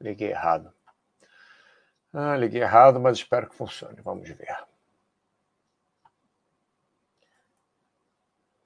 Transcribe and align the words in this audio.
Liguei 0.00 0.30
errado. 0.30 0.72
Ah, 2.12 2.36
liguei 2.36 2.60
errado, 2.62 3.00
mas 3.00 3.18
espero 3.18 3.48
que 3.48 3.56
funcione. 3.56 4.00
Vamos 4.02 4.28
ver. 4.28 4.56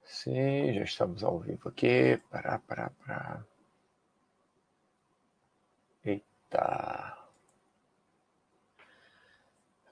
Sim, 0.05 0.73
já 0.73 0.83
estamos 0.83 1.23
ao 1.23 1.39
vivo 1.39 1.69
aqui. 1.69 2.17
Pará, 2.29 2.59
pará, 2.59 2.89
pará. 3.05 3.43
Eita. 6.05 7.17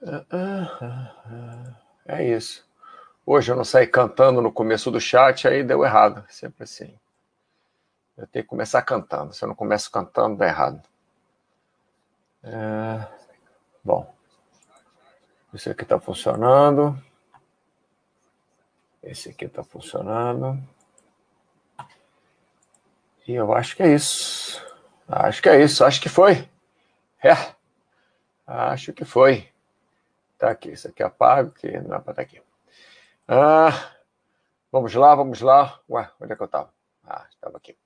Ah, 0.04 0.24
ah, 0.30 1.14
ah, 1.26 1.76
é 2.06 2.24
isso. 2.36 2.68
Hoje 3.26 3.52
eu 3.52 3.56
não 3.56 3.64
saí 3.64 3.86
cantando 3.86 4.42
no 4.42 4.52
começo 4.52 4.90
do 4.90 5.00
chat, 5.00 5.46
aí 5.48 5.62
deu 5.64 5.84
errado. 5.84 6.24
Sempre 6.28 6.64
assim. 6.64 6.98
Eu 8.16 8.26
tenho 8.26 8.44
que 8.44 8.48
começar 8.48 8.82
cantando. 8.82 9.32
Se 9.32 9.44
eu 9.44 9.48
não 9.48 9.54
começo 9.54 9.90
cantando, 9.90 10.36
dá 10.36 10.46
errado. 10.46 10.82
É... 12.42 13.06
Bom. 13.82 14.12
Esse 15.54 15.70
aqui 15.70 15.82
está 15.82 15.98
funcionando. 15.98 16.98
Esse 19.02 19.30
aqui 19.30 19.46
está 19.46 19.64
funcionando. 19.64 20.62
E 23.26 23.34
eu 23.34 23.52
acho 23.52 23.76
que 23.76 23.82
é 23.82 23.94
isso. 23.94 24.64
Acho 25.08 25.42
que 25.42 25.48
é 25.48 25.62
isso. 25.62 25.84
Acho 25.84 26.00
que 26.00 26.08
foi. 26.08 26.48
É. 27.22 27.54
Acho 28.46 28.92
que 28.92 29.04
foi. 29.04 29.48
Tá 30.38 30.50
aqui. 30.50 30.70
Isso 30.70 30.88
aqui 30.88 31.02
apago, 31.02 31.50
que 31.52 31.70
não 31.80 31.96
é 31.96 32.00
para 32.00 32.12
estar 32.12 32.14
tá 32.14 32.22
aqui. 32.22 32.42
Ah, 33.26 33.92
vamos 34.70 34.94
lá, 34.94 35.14
vamos 35.14 35.40
lá. 35.40 35.80
Ué, 35.88 36.10
onde 36.20 36.32
é 36.32 36.36
que 36.36 36.42
eu 36.42 36.46
estava? 36.46 36.70
Ah, 37.04 37.26
estava 37.30 37.56
aqui. 37.56 37.76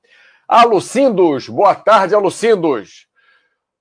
Alucindos, 0.46 1.48
boa 1.48 1.74
tarde, 1.74 2.14
Alucindos. 2.14 3.08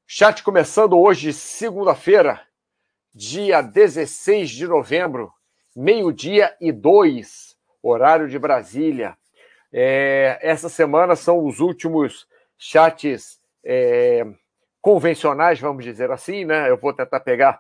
Chat 0.07 0.41
começando 0.41 0.97
hoje, 0.97 1.33
segunda-feira, 1.33 2.41
dia 3.13 3.61
16 3.61 4.49
de 4.49 4.65
novembro, 4.65 5.33
meio-dia 5.75 6.55
e 6.61 6.71
dois, 6.71 7.57
horário 7.83 8.29
de 8.29 8.39
Brasília. 8.39 9.17
É, 9.73 10.39
essa 10.41 10.69
semana 10.69 11.17
são 11.17 11.45
os 11.45 11.59
últimos 11.59 12.25
chats 12.57 13.37
é, 13.61 14.25
convencionais, 14.81 15.59
vamos 15.59 15.83
dizer 15.83 16.11
assim, 16.11 16.45
né? 16.45 16.69
Eu 16.69 16.77
vou 16.77 16.93
tentar 16.93 17.19
pegar 17.19 17.59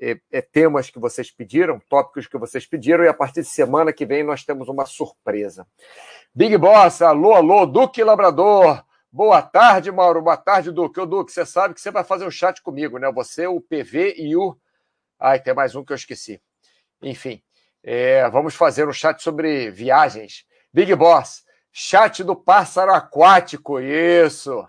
é, 0.00 0.18
é, 0.30 0.40
temas 0.40 0.90
que 0.90 0.98
vocês 0.98 1.30
pediram, 1.30 1.80
tópicos 1.88 2.26
que 2.26 2.38
vocês 2.38 2.66
pediram, 2.66 3.04
e 3.04 3.08
a 3.08 3.14
partir 3.14 3.42
de 3.42 3.48
semana 3.48 3.92
que 3.92 4.06
vem 4.06 4.22
nós 4.22 4.44
temos 4.44 4.68
uma 4.68 4.86
surpresa. 4.86 5.66
Big 6.34 6.56
Boss, 6.56 7.02
alô, 7.02 7.34
alô, 7.34 7.66
Duque 7.66 8.02
Labrador. 8.02 8.84
Boa 9.10 9.42
tarde, 9.42 9.92
Mauro. 9.92 10.22
Boa 10.22 10.38
tarde, 10.38 10.70
Duque. 10.70 10.98
Ô, 10.98 11.04
Duque, 11.04 11.30
você 11.30 11.44
sabe 11.44 11.74
que 11.74 11.80
você 11.80 11.90
vai 11.90 12.02
fazer 12.02 12.26
um 12.26 12.30
chat 12.30 12.62
comigo, 12.62 12.98
né? 12.98 13.12
Você, 13.12 13.46
o 13.46 13.60
PV 13.60 14.14
e 14.16 14.34
o. 14.34 14.56
Ai, 15.20 15.38
tem 15.38 15.52
mais 15.52 15.74
um 15.74 15.84
que 15.84 15.92
eu 15.92 15.96
esqueci. 15.96 16.40
Enfim, 17.02 17.42
é, 17.82 18.28
vamos 18.30 18.54
fazer 18.54 18.88
um 18.88 18.92
chat 18.92 19.22
sobre 19.22 19.70
viagens. 19.70 20.46
Big 20.72 20.94
Boss, 20.94 21.44
chat 21.70 22.24
do 22.24 22.34
pássaro 22.34 22.94
aquático, 22.94 23.78
isso. 23.78 24.66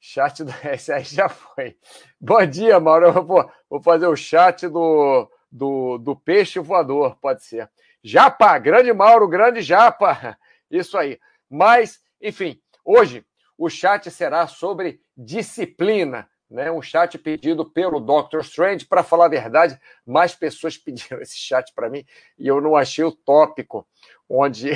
Chat 0.00 0.44
do. 0.44 0.52
Esse 0.72 0.92
aí 0.92 1.04
já 1.04 1.28
foi. 1.28 1.76
Bom 2.20 2.44
dia, 2.46 2.78
Mauro. 2.78 3.12
Vou, 3.24 3.50
vou 3.68 3.82
fazer 3.82 4.06
o 4.06 4.16
chat 4.16 4.68
do, 4.68 5.28
do, 5.50 5.98
do 5.98 6.16
peixe 6.16 6.58
voador, 6.60 7.16
pode 7.16 7.44
ser. 7.44 7.70
Japa, 8.02 8.58
grande 8.58 8.92
Mauro, 8.92 9.28
grande 9.28 9.60
Japa. 9.60 10.38
Isso 10.70 10.96
aí. 10.96 11.18
Mas, 11.50 12.00
enfim, 12.20 12.60
hoje 12.84 13.24
o 13.56 13.68
chat 13.68 14.10
será 14.10 14.46
sobre 14.46 15.00
disciplina. 15.16 16.28
Né, 16.50 16.70
um 16.72 16.80
chat 16.80 17.18
pedido 17.18 17.70
pelo 17.70 18.00
Dr. 18.00 18.40
Strange. 18.40 18.86
Para 18.86 19.02
falar 19.02 19.26
a 19.26 19.28
verdade, 19.28 19.78
mais 20.06 20.34
pessoas 20.34 20.78
pediram 20.78 21.20
esse 21.20 21.36
chat 21.36 21.74
para 21.74 21.90
mim 21.90 22.06
e 22.38 22.48
eu 22.48 22.58
não 22.58 22.74
achei 22.74 23.04
o 23.04 23.12
tópico 23.12 23.86
onde, 24.26 24.70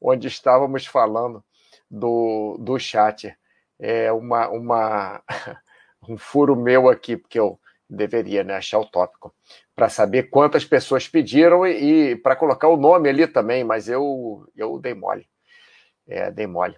onde 0.00 0.28
estávamos 0.28 0.86
falando 0.86 1.44
do, 1.90 2.56
do 2.58 2.78
chat 2.78 3.36
é 3.84 4.10
uma, 4.10 4.48
uma, 4.48 5.22
um 6.08 6.16
furo 6.16 6.56
meu 6.56 6.88
aqui, 6.88 7.18
porque 7.18 7.38
eu 7.38 7.60
deveria 7.88 8.42
né, 8.42 8.54
achar 8.54 8.78
o 8.78 8.86
tópico, 8.86 9.34
para 9.76 9.90
saber 9.90 10.24
quantas 10.30 10.64
pessoas 10.64 11.06
pediram 11.06 11.66
e, 11.66 12.12
e 12.12 12.16
para 12.16 12.34
colocar 12.34 12.68
o 12.68 12.78
nome 12.78 13.10
ali 13.10 13.26
também, 13.26 13.62
mas 13.62 13.88
eu, 13.88 14.48
eu 14.56 14.78
dei 14.78 14.94
mole. 14.94 15.28
É, 16.08 16.30
dei 16.30 16.46
mole. 16.46 16.76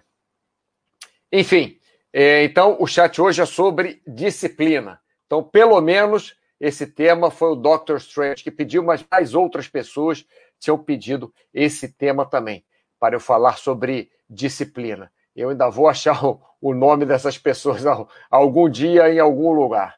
Enfim, 1.31 1.79
é, 2.11 2.43
então 2.43 2.75
o 2.79 2.85
chat 2.85 3.21
hoje 3.21 3.41
é 3.41 3.45
sobre 3.45 4.01
disciplina. 4.05 4.99
Então, 5.25 5.41
pelo 5.41 5.79
menos, 5.79 6.35
esse 6.59 6.87
tema 6.87 7.31
foi 7.31 7.51
o 7.51 7.55
Dr. 7.55 7.97
Strange 7.97 8.43
que 8.43 8.51
pediu, 8.51 8.83
mas 8.83 9.05
mais 9.09 9.33
outras 9.33 9.67
pessoas 9.67 10.25
tinham 10.59 10.77
pedido 10.77 11.33
esse 11.53 11.87
tema 11.89 12.25
também, 12.25 12.65
para 12.99 13.15
eu 13.15 13.19
falar 13.19 13.57
sobre 13.57 14.11
disciplina. 14.29 15.11
Eu 15.37 15.49
ainda 15.49 15.69
vou 15.69 15.87
achar 15.87 16.19
o, 16.59 16.73
nome 16.73 17.05
dessas 17.05 17.37
pessoas 17.37 17.83
algum 18.29 18.67
dia 18.67 19.13
em 19.13 19.19
algum 19.19 19.51
lugar. 19.51 19.95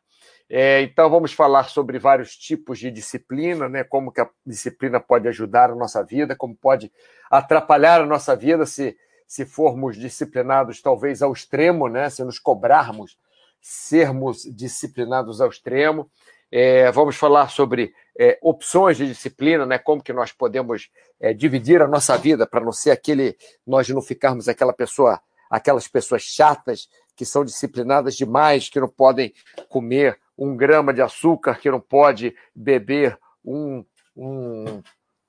É, 0.50 0.82
então 0.82 1.10
vamos 1.10 1.32
falar 1.32 1.70
sobre 1.70 1.98
vários 1.98 2.36
tipos 2.36 2.78
de 2.78 2.92
disciplina, 2.92 3.70
né? 3.70 3.86
Como 3.86 4.12
que 4.12 4.20
a 4.20 4.30
disciplina 4.46 5.00
pode 5.00 5.30
ajudar 5.30 5.70
a 5.70 5.76
nossa 5.76 6.04
vida, 6.04 6.36
como 6.36 6.54
pode 6.54 6.92
atrapalhar 7.32 8.02
a 8.02 8.06
nossa 8.06 8.36
vida 8.36 8.66
se, 8.66 8.98
se 9.26 9.46
formos 9.46 9.96
disciplinados 9.96 10.82
talvez 10.82 11.22
ao 11.22 11.32
extremo, 11.32 11.88
né? 11.88 12.10
Se 12.10 12.22
nos 12.24 12.38
cobrarmos 12.38 13.18
sermos 13.62 14.44
disciplinados 14.44 15.40
ao 15.40 15.50
extremo. 15.50 16.10
É, 16.52 16.92
vamos 16.92 17.16
falar 17.16 17.50
sobre 17.50 17.94
é, 18.18 18.38
opções 18.42 18.98
de 18.98 19.08
disciplina, 19.08 19.66
né? 19.66 19.78
Como 19.78 20.04
que 20.04 20.12
nós 20.12 20.34
podemos 20.34 20.90
é, 21.18 21.34
dividir 21.34 21.82
a 21.82 21.88
nossa 21.88 22.18
vida 22.18 22.46
para 22.46 22.60
não 22.60 22.74
ser 22.74 22.92
aquele, 22.92 23.38
nós 23.66 23.88
não 23.88 24.02
ficarmos 24.02 24.50
aquela 24.50 24.74
pessoa 24.74 25.22
aquelas 25.50 25.88
pessoas 25.88 26.22
chatas 26.22 26.88
que 27.16 27.26
são 27.26 27.44
disciplinadas 27.44 28.16
demais, 28.16 28.70
que 28.70 28.80
não 28.80 28.88
podem 28.88 29.34
comer 29.68 30.20
um 30.38 30.56
grama 30.56 30.94
de 30.94 31.02
açúcar, 31.02 31.60
que 31.60 31.70
não 31.70 31.82
pode 31.82 32.36
beber 32.56 33.18
um, 33.44 33.84
um 34.16 34.82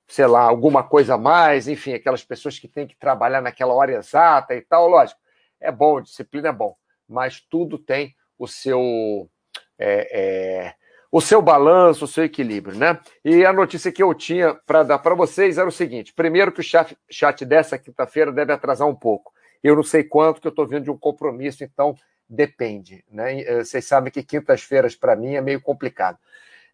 sei 0.07 0.27
lá, 0.27 0.41
alguma 0.41 0.83
coisa 0.83 1.15
a 1.15 1.17
mais, 1.17 1.67
enfim, 1.67 1.93
aquelas 1.93 2.23
pessoas 2.23 2.59
que 2.59 2.67
têm 2.67 2.87
que 2.87 2.95
trabalhar 2.95 3.41
naquela 3.41 3.73
hora 3.73 3.93
exata 3.93 4.55
e 4.55 4.61
tal, 4.61 4.87
lógico, 4.87 5.19
é 5.59 5.71
bom, 5.71 6.01
disciplina 6.01 6.49
é 6.49 6.53
bom, 6.53 6.75
mas 7.07 7.39
tudo 7.39 7.77
tem 7.77 8.15
o 8.37 8.47
seu 8.47 9.29
é, 9.77 10.07
é, 10.11 10.75
o 11.11 11.19
seu 11.19 11.41
balanço, 11.41 12.05
o 12.05 12.07
seu 12.07 12.23
equilíbrio, 12.23 12.77
né? 12.77 12.99
E 13.23 13.45
a 13.45 13.51
notícia 13.51 13.91
que 13.91 14.01
eu 14.01 14.13
tinha 14.13 14.53
para 14.65 14.83
dar 14.83 14.99
para 14.99 15.13
vocês 15.13 15.57
era 15.57 15.67
o 15.67 15.71
seguinte: 15.71 16.13
primeiro 16.13 16.51
que 16.51 16.61
o 16.61 16.63
chat, 16.63 16.97
chat 17.09 17.45
dessa 17.45 17.77
quinta-feira 17.77 18.31
deve 18.31 18.53
atrasar 18.53 18.87
um 18.87 18.95
pouco. 18.95 19.33
Eu 19.63 19.75
não 19.75 19.83
sei 19.83 20.03
quanto, 20.03 20.41
que 20.41 20.47
eu 20.47 20.51
estou 20.51 20.67
vindo 20.67 20.83
de 20.83 20.91
um 20.91 20.97
compromisso, 20.97 21.63
então 21.63 21.95
depende. 22.27 23.03
Né? 23.11 23.41
Eh, 23.41 23.63
vocês 23.63 23.85
sabem 23.85 24.11
que 24.11 24.23
quintas-feiras, 24.23 24.95
para 24.95 25.15
mim, 25.15 25.35
é 25.35 25.41
meio 25.41 25.61
complicado. 25.61 26.17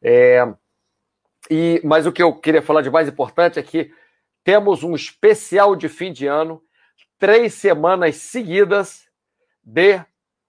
É... 0.01 0.47
E, 1.49 1.81
mas 1.83 2.05
o 2.05 2.11
que 2.11 2.21
eu 2.21 2.33
queria 2.33 2.61
falar 2.61 2.81
de 2.81 2.89
mais 2.89 3.07
importante 3.07 3.59
é 3.59 3.63
que 3.63 3.91
temos 4.43 4.83
um 4.83 4.95
especial 4.95 5.75
de 5.75 5.89
fim 5.89 6.11
de 6.11 6.27
ano, 6.27 6.61
três 7.17 7.53
semanas 7.53 8.15
seguidas 8.17 9.07
de 9.63 10.01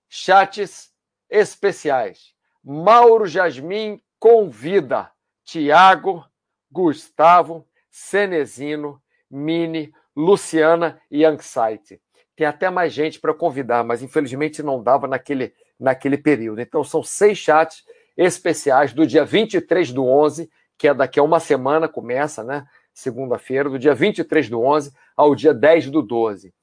chats 0.09 0.93
especiais. 1.29 2.35
Mauro 2.63 3.27
Jasmin 3.27 4.01
convida 4.19 5.11
Tiago, 5.45 6.25
Gustavo, 6.71 7.67
Cenezino, 7.91 9.01
Mini, 9.31 9.93
Luciana 10.15 11.01
e 11.11 11.25
Anxiety. 11.25 12.01
Tem 12.39 12.47
até 12.47 12.71
mais 12.71 12.93
gente 12.93 13.19
para 13.19 13.35
convidar, 13.35 13.83
mas 13.83 14.01
infelizmente 14.01 14.63
não 14.63 14.81
dava 14.81 15.09
naquele, 15.09 15.53
naquele 15.77 16.17
período. 16.17 16.61
Então 16.61 16.85
são 16.85 17.03
seis 17.03 17.37
chats 17.37 17.83
especiais 18.17 18.93
do 18.93 19.05
dia 19.05 19.25
23 19.25 19.93
do 19.93 20.07
11, 20.07 20.49
que 20.79 20.87
é 20.87 20.95
daqui 20.95 21.19
a 21.19 21.23
uma 21.25 21.41
semana, 21.41 21.89
começa, 21.89 22.45
né? 22.45 22.65
Segunda-feira, 22.95 23.69
do 23.69 23.77
dia 23.77 23.93
23 23.93 24.49
do 24.49 24.63
11 24.63 24.93
ao 25.17 25.35
dia 25.35 25.53
10 25.53 25.91
do 25.91 26.01
12. 26.01 26.55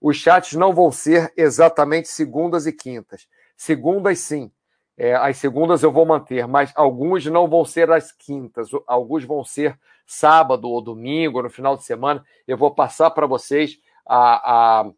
Os 0.00 0.16
chats 0.18 0.52
não 0.52 0.72
vão 0.72 0.92
ser 0.92 1.32
exatamente 1.36 2.06
segundas 2.06 2.64
e 2.64 2.72
quintas. 2.72 3.26
Segundas, 3.56 4.20
sim. 4.20 4.52
É, 4.96 5.16
as 5.16 5.36
segundas 5.38 5.82
eu 5.82 5.90
vou 5.90 6.06
manter, 6.06 6.46
mas 6.46 6.72
alguns 6.76 7.26
não 7.26 7.48
vão 7.48 7.64
ser 7.64 7.90
as 7.90 8.12
quintas. 8.12 8.68
Alguns 8.86 9.24
vão 9.24 9.42
ser 9.42 9.76
sábado 10.06 10.70
ou 10.70 10.80
domingo, 10.80 11.42
no 11.42 11.50
final 11.50 11.76
de 11.76 11.82
semana. 11.82 12.24
Eu 12.46 12.56
vou 12.56 12.72
passar 12.72 13.10
para 13.10 13.26
vocês 13.26 13.80
a, 14.06 14.82
a 14.82 14.90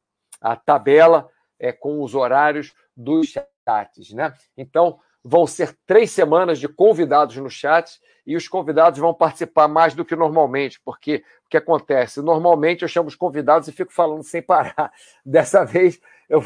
a 0.46 0.54
tabela 0.54 1.28
é, 1.58 1.72
com 1.72 2.02
os 2.02 2.14
horários 2.14 2.72
dos 2.96 3.32
chats, 3.32 4.12
né? 4.12 4.32
Então, 4.56 5.00
vão 5.24 5.44
ser 5.44 5.76
três 5.84 6.12
semanas 6.12 6.60
de 6.60 6.68
convidados 6.68 7.36
no 7.36 7.50
chat 7.50 8.00
e 8.24 8.36
os 8.36 8.46
convidados 8.46 9.00
vão 9.00 9.12
participar 9.12 9.66
mais 9.66 9.92
do 9.92 10.04
que 10.04 10.14
normalmente, 10.14 10.80
porque 10.84 11.24
o 11.44 11.48
que 11.48 11.56
acontece? 11.56 12.22
Normalmente 12.22 12.82
eu 12.82 12.88
chamo 12.88 13.08
os 13.08 13.16
convidados 13.16 13.66
e 13.66 13.72
fico 13.72 13.92
falando 13.92 14.22
sem 14.22 14.40
parar. 14.40 14.92
Dessa 15.26 15.64
vez 15.64 16.00
eu, 16.28 16.42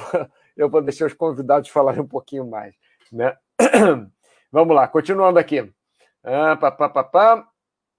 eu 0.56 0.70
vou 0.70 0.80
deixar 0.80 1.06
os 1.06 1.14
convidados 1.14 1.68
falarem 1.68 2.00
um 2.00 2.08
pouquinho 2.08 2.46
mais. 2.46 2.74
Né? 3.12 3.36
Vamos 4.50 4.74
lá, 4.74 4.88
continuando 4.88 5.38
aqui. 5.38 5.70
Ah, 6.24 6.56
pá, 6.56 6.70
pá, 6.70 6.88
pá, 6.88 7.04
pá. 7.04 7.48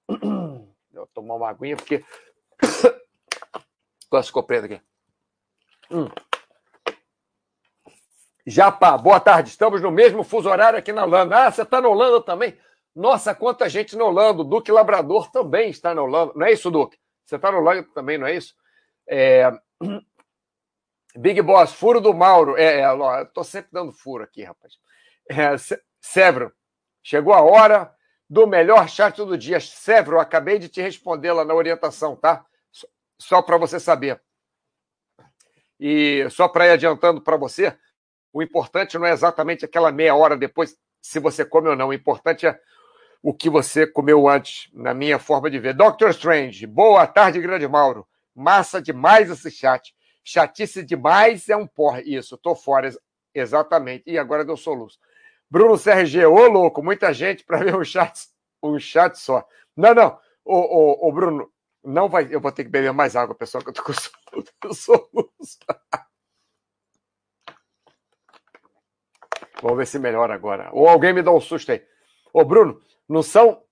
Vou 0.92 1.07
tomar 1.13 1.36
uma 1.36 1.50
aguinha, 1.50 1.75
porque. 1.75 2.03
Quase 4.09 4.27
ficou 4.27 4.44
preto 4.44 4.65
aqui. 4.65 4.91
Hum. 5.92 6.08
Japa, 8.48 8.98
boa 8.98 9.20
tarde. 9.20 9.50
Estamos 9.50 9.82
no 9.82 9.92
mesmo 9.92 10.24
fuso 10.24 10.50
horário 10.50 10.80
aqui 10.80 10.94
na 10.94 11.04
Holanda. 11.04 11.46
Ah, 11.48 11.52
você 11.52 11.64
está 11.64 11.82
na 11.82 11.90
Holanda 11.90 12.22
também? 12.22 12.58
Nossa, 12.96 13.36
quanta 13.36 13.68
gente 13.68 13.98
na 13.98 14.06
Holanda. 14.06 14.42
O 14.42 14.46
Duque 14.46 14.72
Labrador 14.72 15.30
também 15.32 15.70
está 15.70 15.94
na 15.94 16.02
Holanda. 16.02 16.32
Não 16.34 16.46
é 16.46 16.54
isso, 16.54 16.72
Duque? 16.72 16.98
Você 17.26 17.36
está 17.36 17.52
na 17.52 17.58
Holanda 17.58 17.86
também, 17.94 18.18
não 18.18 18.26
é 18.26 18.36
isso? 18.36 18.56
É... 19.06 19.52
Big 21.18 21.42
Boss, 21.42 21.74
furo 21.74 22.00
do 22.00 22.14
Mauro. 22.14 22.56
É, 22.58 22.80
é 22.80 22.86
eu 22.86 23.26
tô 23.34 23.44
sempre 23.44 23.70
dando 23.74 23.92
furo 23.92 24.24
aqui, 24.24 24.44
rapaz. 24.44 24.76
É, 25.30 25.58
Severo, 26.00 26.54
chegou 27.04 27.34
a 27.34 27.42
hora 27.42 27.94
do 28.30 28.48
melhor 28.48 28.88
chat 28.88 29.18
do 29.18 29.38
dia. 29.38 29.60
Severo, 29.60 30.22
acabei 30.22 30.58
de 30.58 30.70
te 30.70 30.82
responder 30.82 31.34
lá 31.34 31.44
na 31.44 31.54
orientação, 31.54 32.16
tá? 32.16 32.46
Só 33.20 33.42
para 33.42 33.58
você 33.58 33.78
saber. 33.78 34.22
E 35.81 36.30
só 36.30 36.48
para 36.48 36.68
ir 36.68 36.72
adiantando 36.72 37.19
para 37.19 37.36
você, 37.36 37.75
o 38.31 38.44
importante 38.44 39.00
não 39.00 39.07
é 39.07 39.12
exatamente 39.12 39.66
aquela 39.66 39.92
meia 39.92 40.13
hora 40.13 40.38
depois, 40.38 40.78
se 41.01 41.18
você 41.18 41.44
come 41.44 41.69
ou 41.69 41.75
não. 41.75 41.88
O 41.88 41.94
importante 41.94 42.45
é 42.45 42.60
o 43.24 43.33
que 43.33 43.50
você 43.50 43.88
comeu 43.88 44.30
antes, 44.30 44.69
na 44.74 44.94
minha 44.94 45.18
forma 45.18 45.50
de 45.50 45.57
ver. 45.57 45.74
Doctor 45.74 46.12
Strange, 46.12 46.68
boa 46.68 47.07
tarde, 47.07 47.42
grande 47.42 47.68
Mauro. 47.68 48.07
Massa 48.36 48.80
demais 48.80 49.31
esse 49.31 49.50
chat. 49.50 49.92
Chatice 50.24 50.83
demais 50.83 51.50
é 51.50 51.57
um 51.57 51.66
porra. 51.66 52.04
Isso, 52.06 52.38
tô 52.38 52.56
fora, 52.56 52.88
exatamente. 53.34 54.04
E 54.06 54.19
agora 54.19 54.45
deu 54.45 54.56
soluço. 54.56 55.00
Bruno 55.50 55.80
CRG, 55.80 56.25
ô 56.27 56.48
louco, 56.48 56.84
muita 56.84 57.12
gente 57.12 57.44
para 57.44 57.57
ver 57.57 57.75
um 57.75 57.84
chat, 57.84 58.27
um 58.62 58.77
chat 58.77 59.16
só. 59.18 59.44
Não, 59.75 59.95
não, 59.95 60.18
ô, 60.45 60.57
ô, 60.57 61.07
ô, 61.07 61.12
Bruno, 61.12 61.51
não 61.83 62.10
vai. 62.10 62.28
Eu 62.30 62.39
vou 62.39 62.51
ter 62.51 62.63
que 62.63 62.69
beber 62.69 62.94
mais 62.94 63.16
água, 63.16 63.36
pessoal, 63.36 63.63
que 63.63 63.69
eu 63.69 63.74
tô 63.74 63.83
com 63.83 63.94
soluço. 64.74 65.60
Vamos 69.62 69.78
ver 69.78 69.88
se 69.88 70.00
melhora 70.00 70.33
agora. 70.33 70.69
Ou 70.74 70.88
alguém 70.88 71.13
me 71.13 71.22
dá 71.22 71.31
um 71.31 71.42
susto 71.42 71.72
aí. 71.72 71.86
Ô, 72.33 72.44
Bruno, 72.44 72.81
não 73.07 73.22
são 73.22 73.63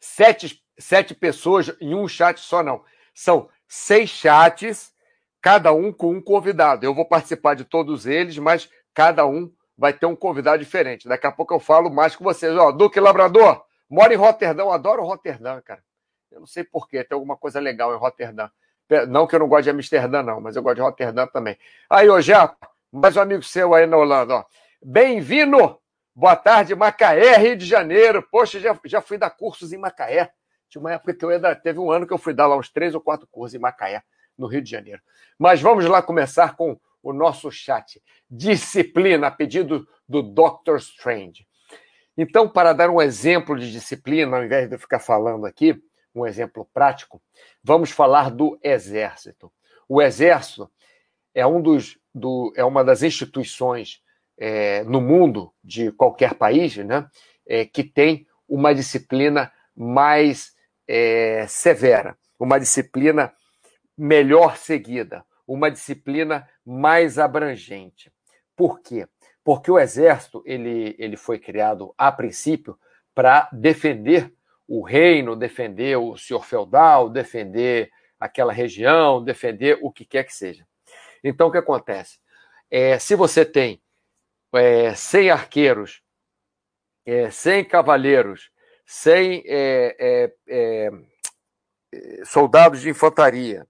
sete, 0.00 0.62
sete 0.78 1.14
pessoas 1.14 1.74
em 1.80 1.94
um 1.94 2.08
chat 2.08 2.40
só, 2.40 2.62
não. 2.62 2.84
São 3.14 3.48
seis 3.68 4.10
chats, 4.10 4.92
cada 5.40 5.72
um 5.72 5.92
com 5.92 6.12
um 6.12 6.22
convidado. 6.22 6.84
Eu 6.84 6.94
vou 6.94 7.06
participar 7.06 7.54
de 7.54 7.64
todos 7.64 8.06
eles, 8.06 8.36
mas 8.38 8.68
cada 8.92 9.26
um 9.26 9.52
vai 9.76 9.92
ter 9.92 10.06
um 10.06 10.16
convidado 10.16 10.58
diferente. 10.58 11.08
Daqui 11.08 11.26
a 11.26 11.32
pouco 11.32 11.54
eu 11.54 11.60
falo 11.60 11.90
mais 11.90 12.16
com 12.16 12.24
vocês. 12.24 12.56
Ó, 12.56 12.72
Duque 12.72 12.98
Labrador, 12.98 13.64
mora 13.88 14.12
em 14.12 14.16
Roterdão, 14.16 14.72
adoro 14.72 15.04
Roterdão, 15.04 15.62
cara. 15.62 15.82
Eu 16.30 16.40
não 16.40 16.46
sei 16.46 16.62
porquê, 16.62 17.02
tem 17.02 17.14
alguma 17.14 17.36
coisa 17.36 17.58
legal 17.58 17.92
em 17.92 17.98
Roterdão. 17.98 18.48
Não 19.08 19.26
que 19.26 19.34
eu 19.34 19.40
não 19.40 19.48
goste 19.48 19.64
de 19.64 19.70
Amsterdã, 19.70 20.22
não, 20.22 20.40
mas 20.40 20.54
eu 20.54 20.62
gosto 20.62 20.76
de 20.76 20.82
Roterdã 20.82 21.26
também. 21.26 21.58
Aí, 21.88 22.08
ô 22.08 22.20
já, 22.20 22.56
mais 22.92 23.16
um 23.16 23.20
amigo 23.20 23.42
seu 23.42 23.74
aí 23.74 23.86
na 23.86 23.96
Holanda, 23.96 24.34
ó. 24.34 24.44
Bem-vindo! 24.82 25.78
Boa 26.14 26.36
tarde, 26.36 26.74
Macaé, 26.74 27.36
Rio 27.36 27.56
de 27.56 27.66
Janeiro. 27.66 28.22
Poxa, 28.22 28.60
já, 28.60 28.78
já 28.84 29.00
fui 29.00 29.18
dar 29.18 29.30
cursos 29.30 29.72
em 29.72 29.78
Macaé. 29.78 30.30
Tinha 30.68 30.80
uma 30.80 30.92
época 30.92 31.14
que 31.14 31.24
eu 31.24 31.56
teve 31.56 31.78
um 31.80 31.90
ano 31.90 32.06
que 32.06 32.12
eu 32.12 32.18
fui 32.18 32.32
dar 32.32 32.46
lá 32.46 32.56
uns 32.56 32.68
três 32.68 32.94
ou 32.94 33.00
quatro 33.00 33.26
cursos 33.28 33.54
em 33.54 33.58
Macaé, 33.58 34.02
no 34.38 34.46
Rio 34.46 34.62
de 34.62 34.70
Janeiro. 34.70 35.02
Mas 35.38 35.60
vamos 35.60 35.84
lá 35.86 36.00
começar 36.00 36.54
com 36.56 36.78
o 37.02 37.12
nosso 37.12 37.50
chat. 37.50 38.00
Disciplina, 38.30 39.26
a 39.26 39.30
pedido 39.30 39.86
do 40.08 40.22
Dr. 40.22 40.76
Strange. 40.76 41.46
Então, 42.16 42.48
para 42.48 42.72
dar 42.72 42.90
um 42.90 43.00
exemplo 43.00 43.58
de 43.58 43.72
disciplina, 43.72 44.36
ao 44.36 44.44
invés 44.44 44.68
de 44.68 44.74
eu 44.74 44.78
ficar 44.78 44.98
falando 44.98 45.46
aqui, 45.46 45.80
um 46.14 46.26
exemplo 46.26 46.68
prático, 46.72 47.22
vamos 47.62 47.90
falar 47.90 48.30
do 48.30 48.58
Exército. 48.62 49.52
O 49.88 50.00
Exército 50.02 50.70
é, 51.34 51.46
um 51.46 51.60
dos, 51.60 51.98
do, 52.14 52.52
é 52.56 52.64
uma 52.64 52.84
das 52.84 53.02
instituições 53.02 54.02
é, 54.38 54.82
no 54.84 55.00
mundo 55.00 55.52
de 55.62 55.92
qualquer 55.92 56.34
país, 56.34 56.76
né, 56.76 57.08
é, 57.46 57.64
que 57.64 57.84
tem 57.84 58.26
uma 58.48 58.74
disciplina 58.74 59.52
mais 59.76 60.54
é, 60.88 61.46
severa, 61.46 62.16
uma 62.38 62.58
disciplina 62.58 63.32
melhor 63.96 64.56
seguida, 64.56 65.24
uma 65.46 65.70
disciplina 65.70 66.48
mais 66.64 67.18
abrangente. 67.18 68.12
Por 68.56 68.80
quê? 68.80 69.06
Porque 69.44 69.70
o 69.70 69.78
exército 69.78 70.42
ele, 70.46 70.94
ele 70.98 71.16
foi 71.16 71.38
criado 71.38 71.94
a 71.96 72.10
princípio 72.10 72.78
para 73.14 73.48
defender 73.52 74.32
o 74.70 74.82
reino, 74.82 75.34
defender 75.34 75.96
o 75.96 76.16
senhor 76.16 76.44
feudal, 76.44 77.10
defender 77.10 77.90
aquela 78.20 78.52
região, 78.52 79.20
defender 79.20 79.76
o 79.82 79.90
que 79.90 80.04
quer 80.04 80.22
que 80.22 80.32
seja. 80.32 80.64
Então, 81.24 81.48
o 81.48 81.50
que 81.50 81.58
acontece? 81.58 82.20
É, 82.70 82.96
se 82.96 83.16
você 83.16 83.44
tem 83.44 83.82
é, 84.54 84.94
100 84.94 85.30
arqueiros, 85.30 86.02
é, 87.04 87.30
100 87.32 87.64
cavaleiros, 87.64 88.52
100 88.86 89.42
é, 89.44 89.96
é, 89.98 90.32
é, 90.48 90.90
soldados 92.24 92.80
de 92.80 92.90
infantaria, 92.90 93.66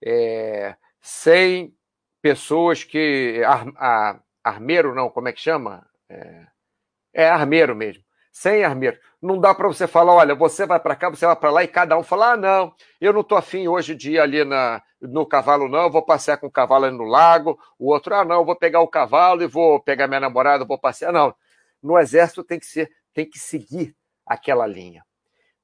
é, 0.00 0.76
100 1.00 1.76
pessoas 2.22 2.84
que. 2.84 3.42
Ar, 3.44 3.66
a, 3.76 4.20
armeiro, 4.44 4.94
não, 4.94 5.10
como 5.10 5.26
é 5.26 5.32
que 5.32 5.40
chama? 5.40 5.84
É, 6.08 6.46
é 7.14 7.28
armeiro 7.28 7.74
mesmo. 7.74 8.05
100 8.36 8.64
armeiros. 8.64 9.00
Não 9.20 9.40
dá 9.40 9.54
para 9.54 9.66
você 9.66 9.86
falar, 9.86 10.12
olha, 10.12 10.34
você 10.34 10.66
vai 10.66 10.78
para 10.78 10.94
cá, 10.94 11.08
você 11.08 11.24
vai 11.24 11.34
para 11.34 11.50
lá, 11.50 11.64
e 11.64 11.68
cada 11.68 11.96
um 11.96 12.02
falar, 12.02 12.32
ah, 12.32 12.36
não, 12.36 12.74
eu 13.00 13.10
não 13.10 13.22
estou 13.22 13.38
afim 13.38 13.66
hoje 13.66 13.94
de 13.94 14.12
ir 14.12 14.20
ali 14.20 14.44
na, 14.44 14.82
no 15.00 15.24
cavalo, 15.24 15.70
não, 15.70 15.84
eu 15.84 15.90
vou 15.90 16.02
passear 16.02 16.36
com 16.36 16.46
o 16.46 16.50
cavalo 16.50 16.84
ali 16.84 16.94
no 16.94 17.04
lago. 17.04 17.58
O 17.78 17.90
outro, 17.90 18.14
ah, 18.14 18.26
não, 18.26 18.36
eu 18.36 18.44
vou 18.44 18.54
pegar 18.54 18.80
o 18.80 18.88
cavalo 18.88 19.42
e 19.42 19.46
vou 19.46 19.80
pegar 19.80 20.06
minha 20.06 20.20
namorada, 20.20 20.66
vou 20.66 20.78
passear. 20.78 21.14
Não, 21.14 21.34
no 21.82 21.98
exército 21.98 22.44
tem 22.44 22.58
que 22.58 22.66
ser, 22.66 22.90
tem 23.14 23.24
que 23.24 23.38
seguir 23.38 23.96
aquela 24.26 24.66
linha. 24.66 25.02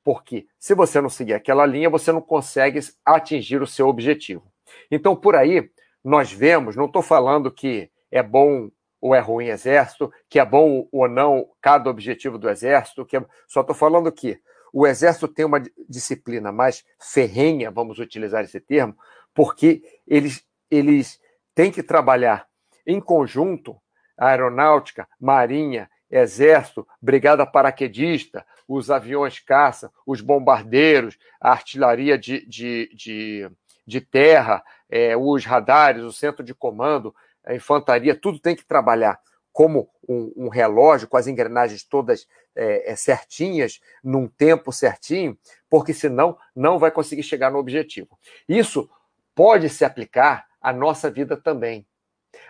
Porque 0.03 0.47
se 0.59 0.75
você 0.75 0.99
não 0.99 1.11
seguir 1.11 1.35
aquela 1.35 1.67
linha, 1.67 1.91
você 1.91 2.11
não 2.11 2.23
consegue 2.23 2.81
atingir 3.05 3.61
o 3.61 3.67
seu 3.67 3.87
objetivo. 3.87 4.51
Então, 4.91 5.15
por 5.15 5.37
aí, 5.37 5.71
nós 6.03 6.33
vemos, 6.33 6.75
não 6.75 6.87
estou 6.87 7.03
falando 7.03 7.53
que 7.53 7.91
é 8.11 8.23
bom 8.23 8.71
ou 9.03 9.17
é 9.17 9.19
ruim 9.19 9.49
exército, 9.49 10.13
que 10.31 10.39
é 10.39 10.45
bom 10.45 10.89
ou 10.93 11.09
não 11.09 11.49
cada 11.61 11.91
objetivo 11.91 12.39
do 12.39 12.49
exército, 12.49 13.05
que 13.05 13.17
é... 13.17 13.25
só 13.49 13.61
estou 13.61 13.75
falando 13.75 14.13
que 14.13 14.41
o 14.73 14.87
exército 14.87 15.27
tem 15.27 15.45
uma 15.45 15.61
disciplina 15.89 16.53
mais 16.53 16.85
ferrenha, 16.99 17.71
vamos 17.71 17.99
utilizar 17.99 18.45
esse 18.45 18.61
termo, 18.61 18.97
porque 19.35 19.83
eles, 20.07 20.47
eles 20.71 21.21
têm 21.53 21.73
que 21.73 21.83
trabalhar 21.83 22.47
em 22.87 23.01
conjunto, 23.01 23.77
aeronáutica, 24.17 25.09
marinha, 25.21 25.91
exército, 26.09 26.87
brigada 27.01 27.45
paraquedista, 27.45 28.47
os 28.69 28.89
aviões 28.89 29.41
caça, 29.41 29.91
os 30.07 30.21
bombardeiros, 30.21 31.19
a 31.41 31.51
artilharia 31.51 32.17
de, 32.17 32.47
de, 32.47 32.89
de, 32.95 33.51
de 33.85 34.01
terra, 34.01 34.63
é, 34.89 35.17
os 35.17 35.45
radares, 35.45 36.05
o 36.05 36.13
centro 36.13 36.45
de 36.45 36.55
comando, 36.55 37.15
a 37.45 37.55
infantaria, 37.55 38.15
tudo 38.15 38.39
tem 38.39 38.55
que 38.55 38.65
trabalhar 38.65 39.21
como 39.53 39.91
um, 40.09 40.33
um 40.37 40.49
relógio, 40.49 41.07
com 41.07 41.17
as 41.17 41.27
engrenagens 41.27 41.85
todas 41.85 42.27
é, 42.57 42.93
é, 42.93 42.97
certinhas, 42.97 43.81
num 44.03 44.27
tempo 44.27 44.73
certinho, 44.73 45.39
porque 45.69 45.93
senão 45.93 46.39
não 46.57 46.79
vai 46.79 46.91
conseguir 46.91 47.23
chegar 47.23 47.51
no 47.51 47.59
objetivo. 47.59 48.19
Isso 48.49 48.89
pode 49.35 49.69
se 49.69 49.85
aplicar 49.85 50.47
à 50.61 50.73
nossa 50.73 51.11
vida 51.11 51.37
também. 51.37 51.87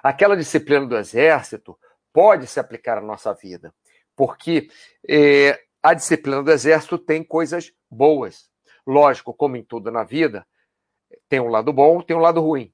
Aquela 0.03 0.37
disciplina 0.37 0.87
do 0.87 0.97
exército 0.97 1.77
pode 2.13 2.47
se 2.47 2.61
aplicar 2.61 2.99
à 2.99 3.01
nossa 3.01 3.35
vida, 3.35 3.75
porque 4.15 4.69
é, 5.09 5.61
a 5.83 5.95
disciplina 5.95 6.43
do 6.43 6.53
exército 6.53 6.99
tem 6.99 7.25
coisas 7.25 7.73
boas. 7.91 8.49
Lógico, 8.87 9.35
como 9.35 9.57
em 9.57 9.65
tudo 9.65 9.91
na 9.91 10.05
vida, 10.05 10.47
tem 11.29 11.41
um 11.41 11.49
lado 11.49 11.73
bom, 11.73 12.01
tem 12.01 12.17
um 12.17 12.21
lado 12.21 12.41
ruim 12.41 12.73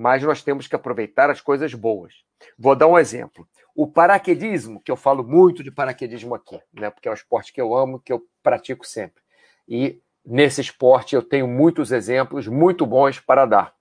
mas 0.00 0.22
nós 0.22 0.42
temos 0.42 0.66
que 0.66 0.74
aproveitar 0.74 1.28
as 1.28 1.42
coisas 1.42 1.74
boas. 1.74 2.14
Vou 2.58 2.74
dar 2.74 2.86
um 2.86 2.98
exemplo. 2.98 3.46
O 3.74 3.86
paraquedismo, 3.86 4.80
que 4.80 4.90
eu 4.90 4.96
falo 4.96 5.22
muito 5.22 5.62
de 5.62 5.70
paraquedismo 5.70 6.34
aqui, 6.34 6.58
né, 6.72 6.88
porque 6.88 7.06
é 7.06 7.10
um 7.10 7.14
esporte 7.14 7.52
que 7.52 7.60
eu 7.60 7.76
amo, 7.76 8.00
que 8.00 8.10
eu 8.10 8.26
pratico 8.42 8.86
sempre. 8.86 9.22
E 9.68 10.00
nesse 10.24 10.62
esporte 10.62 11.14
eu 11.14 11.22
tenho 11.22 11.46
muitos 11.46 11.92
exemplos 11.92 12.46
muito 12.46 12.86
bons 12.86 13.20
para 13.20 13.44
dar. 13.44 13.74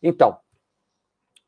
Então, 0.00 0.38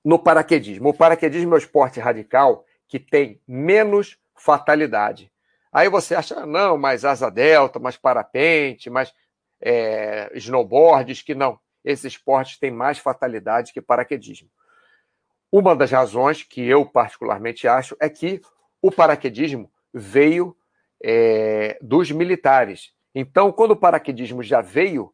no 0.05 0.19
paraquedismo, 0.19 0.89
o 0.89 0.95
paraquedismo 0.95 1.53
é 1.53 1.55
um 1.55 1.59
esporte 1.59 2.01
radical 2.01 2.65
que 2.89 2.99
tem 2.99 3.41
menos 3.47 4.19
fatalidade. 4.35 5.31
Aí 5.73 5.89
você 5.89 6.17
acha, 6.17 6.41
ah, 6.41 6.47
não, 6.47 6.77
mais 6.77 7.05
asa 7.05 7.31
delta, 7.31 7.79
mais 7.79 7.97
parapente, 7.97 8.91
mais 8.91 9.15
é, 9.61 10.29
snowboards, 10.35 11.23
que 11.23 11.37
não 11.37 11.57
esses 11.85 12.05
esportes 12.05 12.59
têm 12.59 12.71
mais 12.71 12.99
fatalidade 12.99 13.73
que 13.73 13.81
paraquedismo. 13.81 14.49
uma 15.51 15.77
das 15.77 15.91
razões 15.91 16.43
que 16.43 16.63
eu 16.67 16.87
particularmente 16.87 17.69
acho 17.69 17.97
é 18.01 18.09
que 18.09 18.41
o 18.81 18.91
paraquedismo 18.91 19.71
veio 19.93 20.57
é, 21.03 21.79
dos 21.83 22.11
militares. 22.11 22.93
Então, 23.15 23.53
quando 23.53 23.73
o 23.73 23.77
paraquedismo 23.77 24.43
já 24.43 24.61
veio 24.61 25.13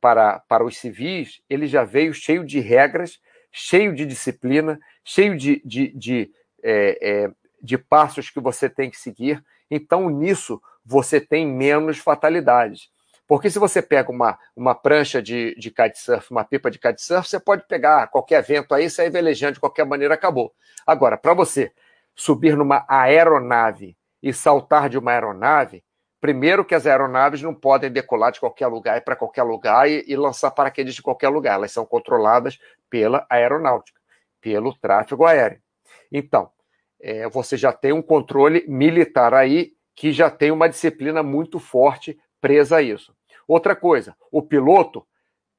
para, 0.00 0.38
para 0.40 0.64
os 0.64 0.78
civis, 0.78 1.42
ele 1.48 1.66
já 1.66 1.84
veio 1.84 2.14
cheio 2.14 2.44
de 2.44 2.60
regras, 2.60 3.20
cheio 3.50 3.94
de 3.94 4.06
disciplina, 4.06 4.78
cheio 5.04 5.36
de, 5.36 5.60
de, 5.64 5.88
de, 5.88 6.30
é, 6.62 6.98
é, 7.02 7.30
de 7.60 7.76
passos 7.76 8.30
que 8.30 8.40
você 8.40 8.70
tem 8.70 8.88
que 8.88 8.96
seguir. 8.96 9.44
Então, 9.70 10.08
nisso, 10.08 10.62
você 10.84 11.20
tem 11.20 11.46
menos 11.46 11.98
fatalidades. 11.98 12.90
Porque 13.30 13.48
se 13.48 13.60
você 13.60 13.80
pega 13.80 14.10
uma, 14.10 14.36
uma 14.56 14.74
prancha 14.74 15.22
de, 15.22 15.54
de 15.54 15.70
kitesurf, 15.70 16.32
uma 16.32 16.42
pipa 16.42 16.68
de 16.68 16.80
kitesurf, 16.80 17.28
você 17.28 17.38
pode 17.38 17.64
pegar 17.68 18.08
qualquer 18.08 18.42
vento 18.42 18.74
aí, 18.74 18.90
sair 18.90 19.08
velejando 19.08 19.52
de 19.52 19.60
qualquer 19.60 19.86
maneira, 19.86 20.14
acabou. 20.14 20.52
Agora, 20.84 21.16
para 21.16 21.32
você 21.32 21.70
subir 22.12 22.56
numa 22.56 22.84
aeronave 22.88 23.96
e 24.20 24.32
saltar 24.32 24.88
de 24.88 24.98
uma 24.98 25.12
aeronave, 25.12 25.84
primeiro 26.20 26.64
que 26.64 26.74
as 26.74 26.88
aeronaves 26.88 27.40
não 27.40 27.54
podem 27.54 27.88
decolar 27.88 28.32
de 28.32 28.40
qualquer 28.40 28.66
lugar 28.66 28.98
e 28.98 29.00
para 29.00 29.14
qualquer 29.14 29.44
lugar 29.44 29.88
e, 29.88 30.04
e 30.08 30.16
lançar 30.16 30.50
paraquedas 30.50 30.96
de 30.96 31.00
qualquer 31.00 31.28
lugar. 31.28 31.54
Elas 31.54 31.70
são 31.70 31.86
controladas 31.86 32.58
pela 32.90 33.24
aeronáutica, 33.30 34.00
pelo 34.40 34.74
tráfego 34.74 35.24
aéreo. 35.24 35.60
Então, 36.10 36.50
é, 37.00 37.28
você 37.28 37.56
já 37.56 37.72
tem 37.72 37.92
um 37.92 38.02
controle 38.02 38.64
militar 38.66 39.32
aí 39.34 39.72
que 39.94 40.10
já 40.10 40.28
tem 40.28 40.50
uma 40.50 40.68
disciplina 40.68 41.22
muito 41.22 41.60
forte 41.60 42.18
presa 42.40 42.78
a 42.78 42.82
isso. 42.82 43.14
Outra 43.50 43.74
coisa, 43.74 44.16
o 44.30 44.40
piloto 44.40 45.04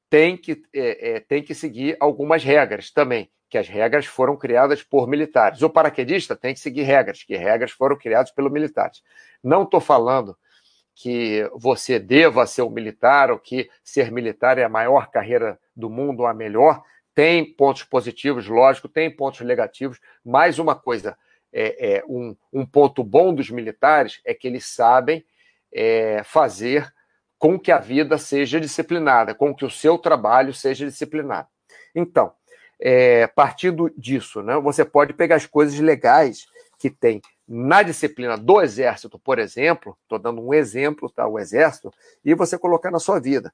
tem 0.08 0.34
que, 0.34 0.62
é, 0.74 1.10
é, 1.10 1.20
tem 1.20 1.42
que 1.42 1.54
seguir 1.54 1.94
algumas 2.00 2.42
regras 2.42 2.90
também, 2.90 3.30
que 3.50 3.58
as 3.58 3.68
regras 3.68 4.06
foram 4.06 4.34
criadas 4.34 4.82
por 4.82 5.06
militares. 5.06 5.60
O 5.60 5.68
paraquedista 5.68 6.34
tem 6.34 6.54
que 6.54 6.60
seguir 6.60 6.84
regras, 6.84 7.22
que 7.22 7.36
regras 7.36 7.70
foram 7.70 7.94
criadas 7.94 8.30
pelos 8.30 8.50
militares. 8.50 9.02
Não 9.44 9.64
estou 9.64 9.78
falando 9.78 10.34
que 10.94 11.46
você 11.54 11.98
deva 11.98 12.46
ser 12.46 12.62
um 12.62 12.70
militar 12.70 13.30
ou 13.30 13.38
que 13.38 13.68
ser 13.84 14.10
militar 14.10 14.56
é 14.56 14.64
a 14.64 14.70
maior 14.70 15.10
carreira 15.10 15.60
do 15.76 15.90
mundo 15.90 16.20
ou 16.20 16.26
a 16.26 16.32
melhor. 16.32 16.82
Tem 17.14 17.44
pontos 17.44 17.84
positivos, 17.84 18.48
lógico, 18.48 18.88
tem 18.88 19.14
pontos 19.14 19.42
negativos. 19.42 20.00
Mais 20.24 20.58
uma 20.58 20.74
coisa, 20.74 21.14
é, 21.52 21.96
é 21.96 22.04
um, 22.08 22.34
um, 22.50 22.64
ponto 22.64 23.04
bom 23.04 23.34
dos 23.34 23.50
militares 23.50 24.18
é 24.24 24.32
que 24.32 24.48
eles 24.48 24.64
sabem 24.64 25.22
é, 25.70 26.22
fazer 26.24 26.90
com 27.42 27.58
que 27.58 27.72
a 27.72 27.78
vida 27.78 28.18
seja 28.18 28.60
disciplinada, 28.60 29.34
com 29.34 29.52
que 29.52 29.64
o 29.64 29.70
seu 29.70 29.98
trabalho 29.98 30.54
seja 30.54 30.86
disciplinado. 30.86 31.48
Então, 31.92 32.32
é, 32.78 33.26
partindo 33.26 33.92
disso, 33.98 34.44
né, 34.44 34.56
você 34.60 34.84
pode 34.84 35.12
pegar 35.12 35.34
as 35.34 35.46
coisas 35.46 35.76
legais 35.80 36.46
que 36.78 36.88
tem 36.88 37.20
na 37.48 37.82
disciplina 37.82 38.38
do 38.38 38.62
exército, 38.62 39.18
por 39.18 39.40
exemplo, 39.40 39.98
estou 40.04 40.20
dando 40.20 40.40
um 40.40 40.54
exemplo, 40.54 41.10
tá, 41.10 41.26
o 41.26 41.36
exército, 41.36 41.92
e 42.24 42.32
você 42.32 42.56
colocar 42.56 42.92
na 42.92 43.00
sua 43.00 43.18
vida. 43.18 43.52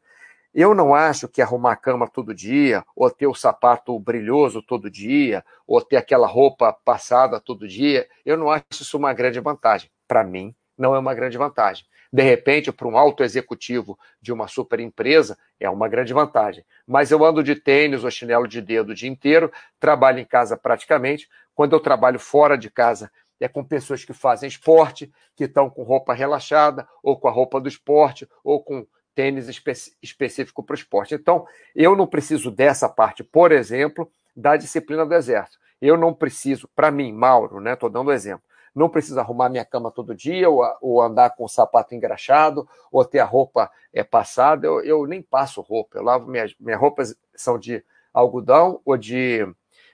Eu 0.52 0.74
não 0.74 0.94
acho 0.94 1.26
que 1.26 1.40
arrumar 1.40 1.72
a 1.72 1.76
cama 1.76 2.06
todo 2.06 2.34
dia, 2.34 2.84
ou 2.94 3.10
ter 3.10 3.26
o 3.26 3.34
sapato 3.34 3.98
brilhoso 3.98 4.60
todo 4.60 4.90
dia, 4.90 5.42
ou 5.66 5.80
ter 5.80 5.96
aquela 5.96 6.26
roupa 6.26 6.74
passada 6.84 7.40
todo 7.40 7.66
dia, 7.66 8.06
eu 8.22 8.36
não 8.36 8.50
acho 8.50 8.66
isso 8.82 8.98
uma 8.98 9.14
grande 9.14 9.40
vantagem. 9.40 9.90
Para 10.06 10.22
mim, 10.22 10.54
não 10.76 10.94
é 10.94 10.98
uma 10.98 11.14
grande 11.14 11.38
vantagem. 11.38 11.86
De 12.12 12.22
repente, 12.22 12.72
para 12.72 12.88
um 12.88 12.96
alto 12.96 13.22
executivo 13.22 13.98
de 14.20 14.32
uma 14.32 14.48
super 14.48 14.80
empresa, 14.80 15.36
é 15.60 15.68
uma 15.68 15.88
grande 15.88 16.12
vantagem. 16.14 16.64
Mas 16.86 17.10
eu 17.10 17.22
ando 17.24 17.42
de 17.42 17.54
tênis 17.54 18.02
ou 18.02 18.10
chinelo 18.10 18.48
de 18.48 18.62
dedo 18.62 18.90
o 18.90 18.94
dia 18.94 19.08
inteiro, 19.08 19.52
trabalho 19.78 20.18
em 20.18 20.24
casa 20.24 20.56
praticamente. 20.56 21.28
Quando 21.54 21.74
eu 21.74 21.80
trabalho 21.80 22.18
fora 22.18 22.56
de 22.56 22.70
casa, 22.70 23.10
é 23.38 23.46
com 23.46 23.62
pessoas 23.62 24.04
que 24.04 24.12
fazem 24.12 24.48
esporte, 24.48 25.12
que 25.36 25.44
estão 25.44 25.68
com 25.68 25.82
roupa 25.82 26.14
relaxada, 26.14 26.88
ou 27.02 27.18
com 27.18 27.28
a 27.28 27.30
roupa 27.30 27.60
do 27.60 27.68
esporte, 27.68 28.26
ou 28.42 28.62
com 28.62 28.86
tênis 29.14 29.48
espe 29.48 29.72
específico 30.02 30.62
para 30.62 30.74
o 30.74 30.78
esporte. 30.78 31.14
Então, 31.14 31.46
eu 31.74 31.94
não 31.94 32.06
preciso 32.06 32.50
dessa 32.50 32.88
parte, 32.88 33.22
por 33.22 33.52
exemplo, 33.52 34.10
da 34.34 34.56
disciplina 34.56 35.04
do 35.04 35.14
exército. 35.14 35.58
Eu 35.80 35.96
não 35.96 36.14
preciso, 36.14 36.68
para 36.74 36.90
mim, 36.90 37.12
Mauro, 37.12 37.60
né? 37.60 37.74
Estou 37.74 37.90
dando 37.90 38.12
exemplo 38.12 38.47
não 38.74 38.88
preciso 38.88 39.18
arrumar 39.18 39.48
minha 39.48 39.64
cama 39.64 39.90
todo 39.90 40.14
dia, 40.14 40.48
ou, 40.48 40.64
ou, 40.80 41.02
andar 41.02 41.30
com 41.30 41.44
o 41.44 41.48
sapato 41.48 41.94
engraxado, 41.94 42.68
ou 42.90 43.04
ter 43.04 43.18
a 43.18 43.24
roupa 43.24 43.70
é, 43.92 44.02
passada. 44.02 44.66
Eu, 44.66 44.82
eu 44.82 45.06
nem 45.06 45.22
passo 45.22 45.60
roupa, 45.60 45.98
eu 45.98 46.02
lavo 46.02 46.30
minhas, 46.30 46.54
minhas 46.58 46.80
roupas 46.80 47.16
são 47.34 47.58
de 47.58 47.84
algodão 48.12 48.80
ou 48.84 48.96
de 48.96 49.46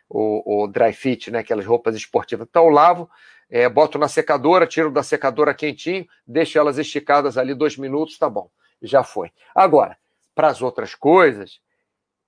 o, 0.09 0.67
dry 0.69 0.93
fit, 0.93 1.31
né, 1.31 1.41
aquelas 1.41 1.67
roupas 1.67 1.97
esportivas. 1.97 2.47
Então 2.49 2.65
eu 2.65 2.71
lavo, 2.71 3.11
é, 3.51 3.69
boto 3.69 3.99
na 3.99 4.09
secadora, 4.09 4.67
tiro 4.67 4.91
da 4.91 5.03
secadora 5.03 5.55
quentinho, 5.55 6.07
deixo 6.27 6.59
elas 6.59 6.79
esticadas 6.79 7.37
ali 7.37 7.55
dois 7.55 7.77
minutos, 7.77 8.19
tá 8.19 8.29
bom, 8.29 8.49
já 8.81 9.03
foi. 9.03 9.31
Agora, 9.55 9.97
para 10.35 10.49
as 10.49 10.63
outras 10.63 10.95
coisas, 10.95 11.61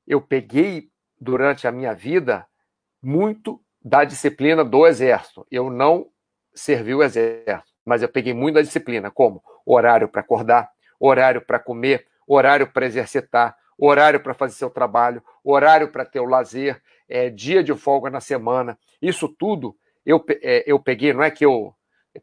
eu 0.07 0.21
peguei 0.21 0.89
durante 1.21 1.67
a 1.67 1.73
minha 1.73 1.95
vida 1.95 2.47
muito 3.03 3.61
da 3.85 4.05
disciplina 4.05 4.65
do 4.65 4.87
exército. 4.87 5.47
Eu 5.51 5.71
não 5.71 6.09
servi 6.57 6.95
o 6.95 7.03
exército, 7.03 7.73
mas 7.85 8.03
eu 8.03 8.09
peguei 8.09 8.35
muito 8.35 8.61
disciplina, 8.63 9.11
como 9.11 9.43
horário 9.65 10.09
para 10.09 10.23
acordar, 10.23 10.71
horário 10.99 11.41
para 11.41 11.59
comer, 11.59 12.07
horário 12.27 12.67
para 12.67 12.87
exercitar, 12.87 13.57
horário 13.79 14.21
para 14.21 14.35
fazer 14.35 14.55
seu 14.55 14.71
trabalho, 14.71 15.23
horário 15.45 15.89
para 15.89 16.05
ter 16.05 16.19
o 16.19 16.25
lazer, 16.25 16.83
é, 17.09 17.31
dia 17.31 17.63
de 17.63 17.75
folga 17.75 18.11
na 18.11 18.21
semana. 18.21 18.79
Isso 19.01 19.29
tudo 19.29 19.77
eu, 20.05 20.25
é, 20.43 20.65
eu 20.67 20.79
peguei, 20.79 21.13
não 21.13 21.23
é 21.23 21.31
que 21.31 21.45
eu 21.45 21.75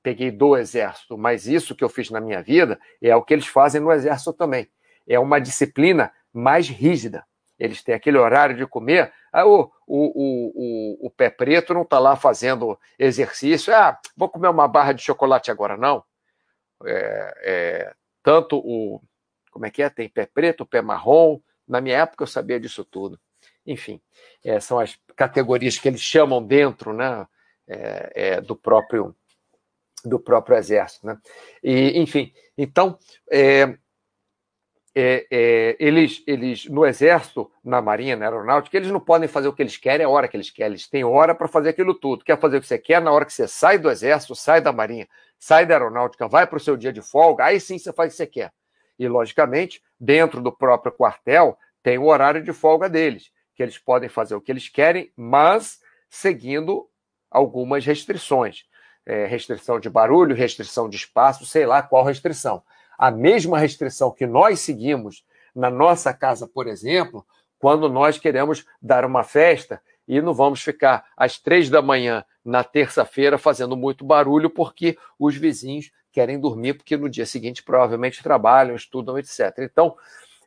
peguei 0.02 0.32
do 0.32 0.58
exército, 0.58 1.18
mas 1.18 1.46
isso 1.46 1.76
que 1.76 1.84
eu 1.84 1.90
fiz 1.90 2.10
na 2.10 2.20
minha 2.20 2.42
vida 2.42 2.80
é 3.02 3.16
o 3.16 3.22
que 3.22 3.34
eles 3.34 3.46
fazem 3.46 3.80
no 3.80 3.92
exército 3.92 4.34
também. 4.34 4.68
É 5.08 5.20
uma 5.20 5.40
disciplina 5.40 6.12
mais 6.34 6.68
rígida. 6.68 7.24
Eles 7.64 7.82
têm 7.82 7.96
aquele 7.96 8.18
horário 8.18 8.58
de 8.58 8.68
comer, 8.68 9.14
Aí 9.34 9.44
o, 9.44 9.72
o, 9.88 11.08
o, 11.08 11.08
o 11.08 11.10
pé 11.10 11.28
preto 11.28 11.74
não 11.74 11.82
está 11.82 11.98
lá 11.98 12.16
fazendo 12.16 12.78
exercício. 13.00 13.74
Ah, 13.74 13.98
vou 14.16 14.30
comer 14.30 14.48
uma 14.48 14.68
barra 14.68 14.92
de 14.92 15.02
chocolate 15.02 15.50
agora, 15.50 15.76
não. 15.76 16.04
É, 16.86 17.34
é, 17.42 17.94
tanto 18.22 18.58
o. 18.58 19.02
Como 19.50 19.66
é 19.66 19.72
que 19.72 19.82
é? 19.82 19.90
Tem 19.90 20.08
pé 20.08 20.28
preto, 20.28 20.68
pé 20.68 20.84
marrom. 20.84 21.40
Na 21.68 21.82
minha 21.82 21.98
época 21.98 22.24
eu 22.24 22.28
sabia 22.28 22.60
disso 22.60 22.86
tudo. 22.86 23.20
Enfim, 23.66 24.00
é, 24.44 24.60
são 24.60 24.78
as 24.78 25.00
categorias 25.16 25.80
que 25.80 25.88
eles 25.88 26.02
chamam 26.02 26.46
dentro 26.46 26.94
né, 26.94 27.26
é, 27.68 28.12
é, 28.16 28.42
do 28.42 28.56
próprio 28.56 29.16
do 30.06 30.20
próprio 30.20 30.58
exército, 30.58 31.08
né? 31.08 31.18
E, 31.64 31.98
enfim, 31.98 32.34
então 32.58 33.00
é, 33.32 33.78
é, 34.96 35.26
é, 35.32 35.76
eles, 35.80 36.24
eles, 36.28 36.66
no 36.66 36.86
exército, 36.86 37.52
na 37.64 37.82
marinha, 37.82 38.16
na 38.16 38.26
aeronáutica, 38.26 38.78
eles 38.78 38.92
não 38.92 39.00
podem 39.00 39.28
fazer 39.28 39.48
o 39.48 39.54
que 39.54 39.64
eles 39.64 39.76
querem 39.76 40.06
a 40.06 40.10
hora 40.10 40.28
que 40.28 40.38
eles 40.38 40.52
querem. 40.52 40.74
Eles 40.74 40.88
têm 40.88 41.04
hora 41.04 41.34
para 41.34 41.48
fazer 41.48 41.70
aquilo 41.70 41.96
tudo. 41.96 42.24
Quer 42.24 42.40
fazer 42.40 42.58
o 42.58 42.62
que 42.62 42.68
você 42.68 42.78
quer 42.78 43.02
na 43.02 43.12
hora 43.12 43.26
que 43.26 43.34
você 43.34 43.48
sai 43.48 43.80
do 43.80 43.90
exército, 43.90 44.36
sai 44.36 44.62
da 44.62 44.72
marinha, 44.72 45.08
sai 45.40 45.66
da 45.66 45.74
aeronáutica, 45.76 46.28
vai 46.28 46.46
para 46.46 46.58
o 46.58 46.60
seu 46.60 46.78
dia 46.78 46.94
de 46.94 47.02
folga, 47.02 47.46
aí 47.46 47.60
sim 47.60 47.80
você 47.80 47.92
faz 47.92 48.10
o 48.10 48.12
que 48.12 48.18
você 48.18 48.28
quer. 48.28 48.54
E, 49.00 49.08
logicamente, 49.08 49.82
dentro 50.00 50.42
do 50.42 50.52
próprio 50.52 50.92
quartel, 50.92 51.58
tem 51.82 51.98
o 51.98 52.06
horário 52.06 52.44
de 52.44 52.54
folga 52.54 52.88
deles, 52.88 53.32
que 53.56 53.64
eles 53.64 53.80
podem 53.80 54.08
fazer 54.08 54.36
o 54.36 54.42
que 54.42 54.52
eles 54.52 54.70
querem, 54.70 55.12
mas 55.18 55.80
seguindo 56.08 56.88
algumas 57.32 57.84
restrições. 57.84 58.66
É, 59.06 59.26
restrição 59.26 59.82
de 59.82 59.90
barulho, 59.90 60.34
restrição 60.34 60.88
de 60.88 60.96
espaço, 60.96 61.46
sei 61.46 61.66
lá 61.66 61.82
qual 61.82 62.06
restrição 62.06 62.64
a 62.98 63.12
mesma 63.12 63.58
restrição 63.58 64.12
que 64.12 64.26
nós 64.26 64.60
seguimos 64.60 65.24
na 65.56 65.70
nossa 65.70 66.14
casa, 66.14 66.48
por 66.48 66.68
exemplo, 66.68 67.26
quando 67.60 67.88
nós 67.88 68.18
queremos 68.18 68.66
dar 68.82 69.06
uma 69.06 69.24
festa 69.24 69.82
e 70.08 70.22
não 70.22 70.34
vamos 70.34 70.62
ficar 70.62 71.06
às 71.16 71.40
três 71.40 71.70
da 71.70 71.82
manhã 71.82 72.26
na 72.44 72.64
terça-feira 72.64 73.38
fazendo 73.38 73.78
muito 73.78 74.04
barulho 74.04 74.50
porque 74.50 74.98
os 75.18 75.36
vizinhos 75.36 75.92
querem 76.12 76.40
dormir, 76.40 76.74
porque 76.74 76.98
no 76.98 77.10
dia 77.10 77.26
seguinte 77.26 77.64
provavelmente 77.64 78.22
trabalham, 78.22 78.76
estudam, 78.76 79.18
etc. 79.18 79.54
Então, 79.60 79.96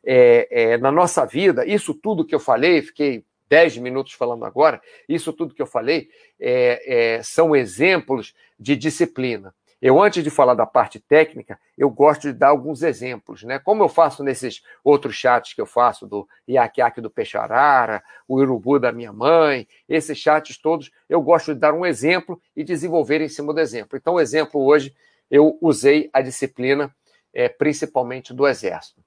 é, 0.05 0.47
é, 0.49 0.77
na 0.77 0.91
nossa 0.91 1.25
vida, 1.25 1.65
isso 1.65 1.93
tudo 1.93 2.25
que 2.25 2.35
eu 2.35 2.39
falei, 2.39 2.81
fiquei 2.81 3.25
dez 3.49 3.77
minutos 3.77 4.13
falando 4.13 4.45
agora, 4.45 4.81
isso 5.09 5.33
tudo 5.33 5.53
que 5.53 5.61
eu 5.61 5.67
falei 5.67 6.09
é, 6.39 7.17
é 7.17 7.23
são 7.23 7.55
exemplos 7.55 8.33
de 8.59 8.75
disciplina. 8.75 9.53
Eu, 9.79 10.01
antes 10.01 10.23
de 10.23 10.31
falar 10.31 10.55
da 10.55 10.65
parte 10.65 10.99
técnica, 10.99 11.59
eu 11.77 11.89
gosto 11.89 12.23
de 12.23 12.33
dar 12.33 12.47
alguns 12.47 12.81
exemplos, 12.81 13.43
né? 13.43 13.59
Como 13.59 13.83
eu 13.83 13.89
faço 13.89 14.23
nesses 14.23 14.63
outros 14.83 15.15
chats 15.15 15.53
que 15.53 15.61
eu 15.61 15.67
faço, 15.67 16.07
do 16.07 16.27
Iaquiaque 16.47 16.99
do 16.99 17.11
Peixarara, 17.11 18.03
o 18.27 18.37
Urubu 18.37 18.79
da 18.79 18.91
minha 18.91 19.13
mãe, 19.13 19.67
esses 19.87 20.17
chats 20.17 20.57
todos, 20.57 20.91
eu 21.07 21.21
gosto 21.21 21.53
de 21.53 21.59
dar 21.59 21.73
um 21.73 21.85
exemplo 21.85 22.41
e 22.55 22.63
desenvolver 22.63 23.21
em 23.21 23.29
cima 23.29 23.53
do 23.53 23.59
exemplo. 23.59 23.95
Então, 23.97 24.15
o 24.15 24.19
exemplo 24.19 24.65
hoje, 24.65 24.95
eu 25.29 25.59
usei 25.61 26.09
a 26.11 26.21
disciplina 26.21 26.93
é, 27.31 27.47
principalmente 27.47 28.33
do 28.33 28.47
Exército. 28.47 28.99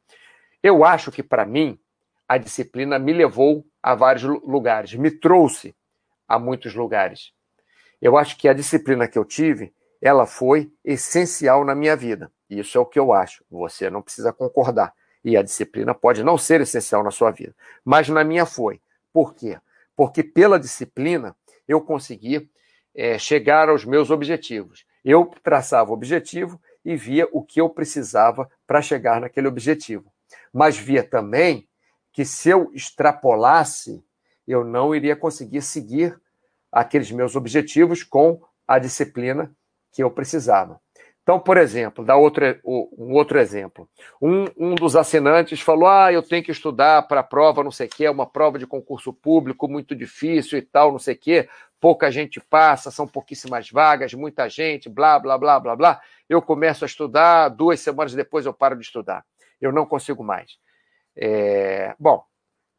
Eu 0.62 0.84
acho 0.84 1.10
que, 1.10 1.22
para 1.22 1.44
mim, 1.44 1.80
a 2.28 2.38
disciplina 2.38 2.96
me 2.96 3.12
levou 3.12 3.66
a 3.82 3.96
vários 3.96 4.22
lugares, 4.22 4.94
me 4.94 5.10
trouxe 5.10 5.74
a 6.28 6.38
muitos 6.38 6.76
lugares. 6.76 7.32
Eu 8.00 8.16
acho 8.16 8.36
que 8.36 8.48
a 8.48 8.52
disciplina 8.52 9.08
que 9.08 9.18
eu 9.18 9.24
tive, 9.24 9.74
ela 10.00 10.26
foi 10.26 10.73
essencial 10.85 11.64
na 11.64 11.75
minha 11.75 11.95
vida. 11.95 12.33
Isso 12.49 12.78
é 12.78 12.80
o 12.80 12.87
que 12.87 12.99
eu 12.99 13.12
acho. 13.12 13.45
Você 13.50 13.90
não 13.90 14.02
precisa 14.02 14.33
concordar. 14.33 14.95
E 15.23 15.37
a 15.37 15.42
disciplina 15.42 15.95
pode 15.95 16.25
não 16.25 16.38
ser 16.38 16.61
essencial 16.62 17.04
na 17.04 17.11
sua 17.11 17.30
vida, 17.30 17.54
mas 17.85 18.09
na 18.09 18.25
minha 18.25 18.47
foi. 18.47 18.80
Por 19.12 19.35
quê? 19.35 19.59
Porque 19.95 20.23
pela 20.23 20.59
disciplina 20.59 21.37
eu 21.69 21.80
consegui 21.80 22.50
é, 22.95 23.19
chegar 23.19 23.69
aos 23.69 23.85
meus 23.85 24.11
objetivos. 24.11 24.87
Eu 25.04 25.26
traçava 25.42 25.90
o 25.90 25.95
objetivo 25.95 26.61
e 26.85 26.97
via 26.97 27.28
o 27.33 27.42
que 27.42 27.61
eu 27.61 27.69
precisava 27.69 28.50
para 28.66 28.80
chegar 28.80 29.21
naquele 29.21 29.47
objetivo. 29.47 30.11
Mas 30.52 30.78
via 30.78 31.02
também 31.02 31.69
que 32.12 32.25
se 32.25 32.49
eu 32.49 32.71
extrapolasse, 32.73 34.02
eu 34.47 34.64
não 34.64 34.95
iria 34.95 35.14
conseguir 35.14 35.62
seguir 35.62 36.19
aqueles 36.73 37.11
meus 37.11 37.37
objetivos 37.37 38.02
com 38.02 38.42
a 38.66 38.78
disciplina 38.78 39.54
que 39.92 40.02
eu 40.02 40.11
precisava. 40.11 40.80
Então, 41.23 41.38
por 41.38 41.59
exemplo, 41.59 42.04
dá 42.04 42.16
outro, 42.16 42.44
um 42.64 43.12
outro 43.12 43.38
exemplo. 43.38 43.88
Um, 44.20 44.47
um 44.56 44.75
dos 44.75 44.97
assinantes 44.97 45.61
falou: 45.61 45.88
Ah, 45.88 46.12
eu 46.12 46.23
tenho 46.23 46.42
que 46.42 46.50
estudar 46.50 47.06
para 47.06 47.20
a 47.20 47.25
prova, 47.25 47.62
não 47.62 47.70
sei 47.70 47.87
o 47.87 47.90
quê, 47.90 48.06
é 48.06 48.11
uma 48.11 48.26
prova 48.26 48.59
de 48.59 48.66
concurso 48.66 49.12
público 49.12 49.68
muito 49.68 49.94
difícil 49.94 50.59
e 50.59 50.62
tal, 50.62 50.90
não 50.90 50.99
sei 50.99 51.14
o 51.14 51.18
quê. 51.18 51.49
Pouca 51.78 52.11
gente 52.11 52.40
passa, 52.40 52.90
são 52.90 53.06
pouquíssimas 53.06 53.70
vagas, 53.70 54.12
muita 54.12 54.49
gente, 54.49 54.88
blá, 54.88 55.18
blá, 55.18 55.38
blá, 55.38 55.61
blá, 55.61 55.76
blá. 55.76 56.00
Eu 56.28 56.42
começo 56.42 56.85
a 56.85 56.87
estudar, 56.87 57.49
duas 57.49 57.80
semanas 57.80 58.12
depois 58.12 58.44
eu 58.44 58.52
paro 58.52 58.76
de 58.76 58.82
estudar. 58.82 59.25
Eu 59.61 59.73
não 59.73 59.87
consigo 59.87 60.25
mais. 60.25 60.59
É... 61.16 61.94
Bom, 61.99 62.25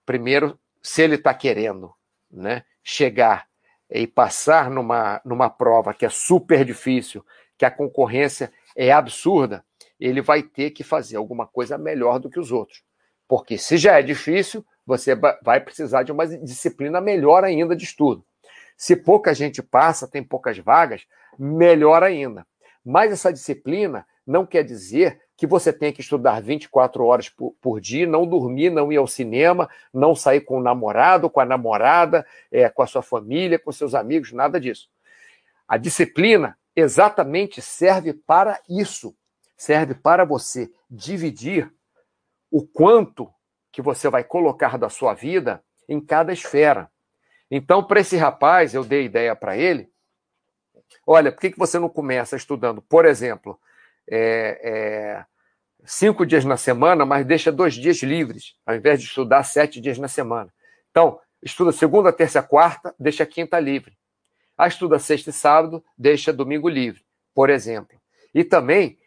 primeiro, 0.05 0.59
se 0.81 1.01
ele 1.01 1.15
está 1.15 1.33
querendo 1.33 1.93
né, 2.29 2.63
chegar 2.83 3.47
e 3.91 4.07
passar 4.07 4.69
numa, 4.69 5.21
numa 5.25 5.49
prova 5.49 5.93
que 5.93 6.05
é 6.05 6.09
super 6.09 6.63
difícil, 6.63 7.25
que 7.57 7.65
a 7.65 7.71
concorrência 7.71 8.51
é 8.75 8.91
absurda, 8.91 9.63
ele 9.99 10.21
vai 10.21 10.41
ter 10.41 10.71
que 10.71 10.83
fazer 10.83 11.17
alguma 11.17 11.45
coisa 11.45 11.77
melhor 11.77 12.19
do 12.19 12.29
que 12.29 12.39
os 12.39 12.51
outros. 12.51 12.83
Porque 13.27 13.57
se 13.57 13.77
já 13.77 13.99
é 13.99 14.01
difícil, 14.01 14.65
você 14.85 15.15
vai 15.43 15.59
precisar 15.59 16.03
de 16.03 16.11
uma 16.11 16.25
disciplina 16.25 16.99
melhor 16.99 17.43
ainda 17.43 17.75
de 17.75 17.83
estudo. 17.83 18.25
Se 18.75 18.95
pouca 18.95 19.33
gente 19.33 19.61
passa, 19.61 20.07
tem 20.07 20.23
poucas 20.23 20.57
vagas, 20.57 21.05
melhor 21.37 22.01
ainda. 22.01 22.47
Mas 22.83 23.11
essa 23.11 23.31
disciplina 23.31 24.05
não 24.25 24.45
quer 24.45 24.63
dizer 24.63 25.21
que 25.41 25.47
você 25.47 25.73
tem 25.73 25.91
que 25.91 26.01
estudar 26.01 26.39
24 26.39 27.03
horas 27.03 27.27
por, 27.27 27.55
por, 27.59 27.81
dia, 27.81 28.05
não 28.05 28.27
dormir, 28.27 28.69
não 28.69 28.93
ir 28.93 28.97
ao 28.97 29.07
cinema, 29.07 29.67
não 29.91 30.13
sair 30.13 30.41
com 30.41 30.59
o 30.59 30.61
namorado, 30.61 31.31
com 31.31 31.39
a 31.39 31.45
namorada, 31.45 32.23
é, 32.51 32.69
com 32.69 32.83
a 32.83 32.85
sua 32.85 33.01
família, 33.01 33.57
com 33.57 33.71
seus 33.71 33.95
amigos, 33.95 34.31
nada 34.31 34.59
disso. 34.59 34.87
A 35.67 35.77
disciplina 35.77 36.55
exatamente 36.75 37.59
serve 37.59 38.13
para 38.13 38.61
isso. 38.69 39.15
Serve 39.57 39.95
para 39.95 40.25
você 40.25 40.71
dividir 40.87 41.73
o 42.51 42.61
quanto 42.61 43.27
que 43.71 43.81
você 43.81 44.11
vai 44.11 44.23
colocar 44.23 44.77
da 44.77 44.89
sua 44.89 45.15
vida 45.15 45.63
em 45.89 45.99
cada 45.99 46.31
esfera. 46.31 46.87
Então, 47.49 47.83
para 47.83 48.01
esse 48.01 48.15
rapaz, 48.15 48.75
eu 48.75 48.83
dei 48.83 49.05
ideia 49.05 49.35
para 49.35 49.57
ele. 49.57 49.91
Olha, 51.03 51.31
por 51.31 51.41
que, 51.41 51.49
que 51.49 51.57
você 51.57 51.79
não 51.79 51.89
começa 51.89 52.35
estudando, 52.35 52.79
por 52.79 53.05
exemplo, 53.05 53.59
é, 54.07 54.61
é, 54.63 55.25
cinco 55.85 56.25
dias 56.25 56.45
na 56.45 56.57
semana, 56.57 57.05
mas 57.05 57.25
deixa 57.25 57.51
dois 57.51 57.73
dias 57.73 58.01
livres, 58.03 58.55
ao 58.65 58.75
invés 58.75 58.99
de 58.99 59.07
estudar 59.07 59.43
sete 59.43 59.79
dias 59.81 59.97
na 59.97 60.07
semana? 60.07 60.53
Então, 60.89 61.19
estuda 61.41 61.71
segunda, 61.71 62.11
terça, 62.11 62.41
quarta, 62.43 62.93
deixa 62.99 63.25
quinta 63.25 63.59
livre. 63.59 63.97
A 64.57 64.67
estuda 64.67 64.99
sexta 64.99 65.29
e 65.29 65.33
sábado, 65.33 65.83
deixa 65.97 66.31
domingo 66.31 66.69
livre, 66.69 67.01
por 67.33 67.49
exemplo. 67.49 67.99
E 68.33 68.43
também 68.43 68.97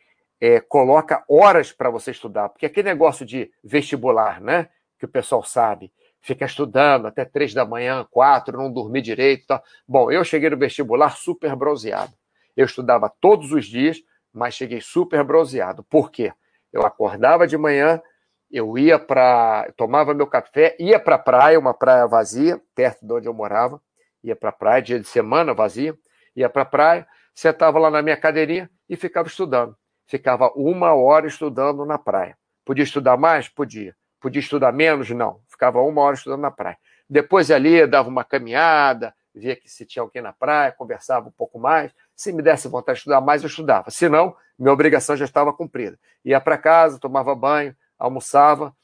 é, 0.41 0.61
coloca 0.61 1.25
horas 1.29 1.73
para 1.73 1.91
você 1.91 2.11
estudar, 2.11 2.49
porque 2.49 2.67
aquele 2.67 2.89
negócio 2.89 3.25
de 3.25 3.51
vestibular, 3.63 4.41
né? 4.41 4.69
Que 4.99 5.05
o 5.05 5.09
pessoal 5.09 5.43
sabe, 5.43 5.93
fica 6.21 6.45
estudando 6.45 7.07
até 7.07 7.25
três 7.25 7.53
da 7.53 7.65
manhã, 7.65 8.07
quatro, 8.11 8.57
não 8.57 8.73
dormir 8.73 9.03
direito. 9.03 9.47
Tá. 9.47 9.63
Bom, 9.87 10.11
eu 10.11 10.25
cheguei 10.25 10.49
no 10.51 10.57
vestibular 10.57 11.17
super 11.17 11.55
bronzeado. 11.55 12.15
Eu 12.57 12.65
estudava 12.65 13.13
todos 13.21 13.53
os 13.53 13.67
dias, 13.67 13.99
mas 14.33 14.55
cheguei 14.55 14.81
super 14.81 15.23
bronzeado. 15.23 15.85
Por 15.85 16.11
quê? 16.11 16.33
Eu 16.75 16.85
acordava 16.85 17.47
de 17.47 17.57
manhã, 17.57 18.03
eu 18.51 18.77
ia 18.77 18.99
para. 18.99 19.73
tomava 19.77 20.13
meu 20.13 20.27
café, 20.27 20.77
ia 20.79 21.01
para 21.01 21.15
a 21.15 21.19
praia, 21.19 21.59
uma 21.59 21.73
praia 21.73 22.07
vazia, 22.07 22.61
perto 22.75 23.07
de 23.07 23.13
onde 23.13 23.29
eu 23.29 23.33
morava 23.33 23.81
ia 24.25 24.35
para 24.35 24.49
a 24.49 24.53
praia, 24.53 24.83
dia 24.83 24.99
de 24.99 25.07
semana 25.07 25.53
vazia, 25.53 25.97
ia 26.35 26.49
para 26.49 26.63
a 26.63 26.67
praia, 26.67 27.07
sentava 27.35 27.79
lá 27.79 27.91
na 27.91 28.01
minha 28.01 28.17
cadeirinha 28.17 28.71
e 28.89 28.97
ficava 28.97 29.29
estudando. 29.29 29.77
Ficava 30.07 30.51
uma 30.57 30.95
hora 30.95 31.27
estudando 31.27 31.85
na 31.85 31.99
praia. 31.99 32.37
Podia 32.65 32.83
estudar 32.83 33.17
mais? 33.17 33.49
Podia. 33.49 33.95
Podia 34.21 34.41
estudar 34.41 34.73
menos? 34.73 35.11
Não. 35.11 35.41
Ficava 35.49 35.81
uma 35.83 36.01
hora 36.01 36.15
estudando 36.15 36.41
na 36.41 36.51
praia. 36.51 36.79
Depois 37.09 37.51
ali 37.51 37.87
dava 37.87 38.09
uma 38.09 38.25
caminhada, 38.25 39.15
via 39.35 39.55
que 39.55 39.69
se 39.69 39.85
tinha 39.85 40.03
alguém 40.03 40.23
na 40.23 40.33
praia, 40.33 40.73
conversava 40.73 41.29
um 41.29 41.33
pouco 41.33 41.59
mais. 41.59 41.93
Se 42.17 42.33
me 42.33 42.43
desse 42.43 42.69
vontade 42.69 42.97
de 42.97 43.01
estudar 43.01 43.21
mais, 43.21 43.43
eu 43.43 43.49
estudava. 43.49 43.91
Se 43.91 44.09
não, 44.09 44.37
minha 44.59 44.73
obrigação 44.73 45.17
já 45.17 45.25
estava 45.25 45.53
cumprida. 45.53 45.99
Ia 46.25 46.41
para 46.41 46.57
casa, 46.57 46.99
tomava 46.99 47.35
banho, 47.35 47.75
almoçava, 47.99 48.75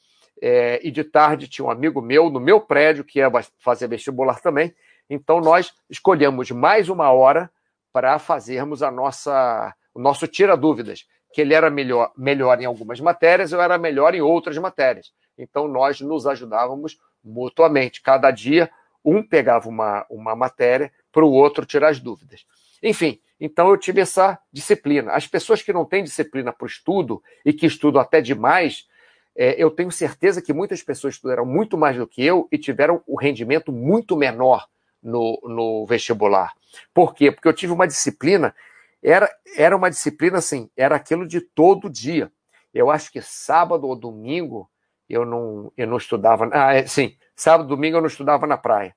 é, 0.41 0.79
e 0.83 0.91
de 0.91 1.03
tarde 1.03 1.47
tinha 1.47 1.65
um 1.65 1.71
amigo 1.71 2.01
meu 2.01 2.29
no 2.29 2.39
meu 2.39 2.59
prédio, 2.59 3.03
que 3.03 3.19
ia 3.19 3.31
fazer 3.59 3.87
vestibular 3.87 4.39
também, 4.41 4.73
então, 5.13 5.41
nós 5.41 5.73
escolhemos 5.89 6.49
mais 6.51 6.87
uma 6.87 7.11
hora 7.11 7.51
para 7.91 8.17
fazermos 8.17 8.81
a 8.81 8.89
nossa, 8.89 9.75
o 9.93 9.99
nosso 9.99 10.25
tira-dúvidas, 10.25 11.05
que 11.33 11.41
ele 11.41 11.53
era 11.53 11.69
melhor, 11.69 12.13
melhor 12.15 12.61
em 12.61 12.65
algumas 12.65 12.97
matérias, 13.01 13.51
eu 13.51 13.61
era 13.61 13.77
melhor 13.77 14.15
em 14.15 14.21
outras 14.21 14.57
matérias. 14.57 15.11
Então, 15.37 15.67
nós 15.67 15.99
nos 15.99 16.25
ajudávamos 16.25 16.97
mutuamente. 17.21 18.01
Cada 18.01 18.31
dia, 18.31 18.71
um 19.03 19.21
pegava 19.21 19.67
uma, 19.67 20.05
uma 20.09 20.33
matéria 20.33 20.89
para 21.11 21.25
o 21.25 21.31
outro 21.33 21.65
tirar 21.65 21.89
as 21.89 21.99
dúvidas. 21.99 22.45
Enfim, 22.81 23.19
então 23.39 23.69
eu 23.69 23.77
tive 23.77 24.01
essa 24.01 24.39
disciplina. 24.51 25.11
As 25.13 25.27
pessoas 25.27 25.61
que 25.61 25.73
não 25.73 25.85
têm 25.85 26.03
disciplina 26.03 26.53
para 26.53 26.65
o 26.65 26.67
estudo 26.67 27.21
e 27.45 27.51
que 27.51 27.65
estudam 27.65 28.01
até 28.01 28.21
demais, 28.21 28.87
é, 29.35 29.61
eu 29.61 29.71
tenho 29.71 29.91
certeza 29.91 30.41
que 30.41 30.53
muitas 30.53 30.83
pessoas 30.83 31.15
estudaram 31.15 31.45
muito 31.45 31.77
mais 31.77 31.97
do 31.97 32.07
que 32.07 32.23
eu 32.23 32.47
e 32.51 32.57
tiveram 32.57 33.01
o 33.07 33.19
rendimento 33.19 33.71
muito 33.71 34.15
menor 34.15 34.67
no, 35.01 35.39
no 35.43 35.85
vestibular. 35.85 36.53
Por 36.93 37.13
quê? 37.13 37.31
Porque 37.31 37.47
eu 37.47 37.53
tive 37.53 37.73
uma 37.73 37.87
disciplina, 37.87 38.53
era, 39.01 39.29
era 39.57 39.75
uma 39.75 39.89
disciplina 39.89 40.37
assim, 40.37 40.69
era 40.75 40.95
aquilo 40.95 41.27
de 41.27 41.41
todo 41.41 41.89
dia. 41.89 42.31
Eu 42.73 42.89
acho 42.89 43.11
que 43.11 43.21
sábado 43.21 43.87
ou 43.87 43.95
domingo 43.95 44.69
eu 45.09 45.25
não, 45.25 45.71
eu 45.75 45.87
não 45.87 45.97
estudava. 45.97 46.49
Ah, 46.53 46.73
é, 46.73 46.85
sim, 46.85 47.17
sábado 47.35 47.67
domingo 47.67 47.97
eu 47.97 48.01
não 48.01 48.07
estudava 48.07 48.45
na 48.47 48.57
praia. 48.57 48.95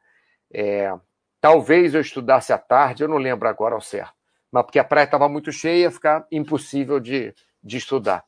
É, 0.53 0.93
talvez 1.45 1.95
eu 1.95 2.01
estudasse 2.01 2.55
à 2.55 2.59
tarde, 2.59 3.05
eu 3.05 3.09
não 3.09 3.19
lembro 3.19 3.47
agora 3.47 3.75
ao 3.75 3.81
certo. 3.83 4.15
Mas 4.51 4.65
porque 4.65 4.79
a 4.79 4.85
praia 4.85 5.05
estava 5.05 5.29
muito 5.29 5.53
cheia, 5.53 5.83
ia 5.83 5.91
ficar 5.91 6.27
impossível 6.33 6.99
de, 6.99 7.35
de 7.63 7.77
estudar. 7.77 8.25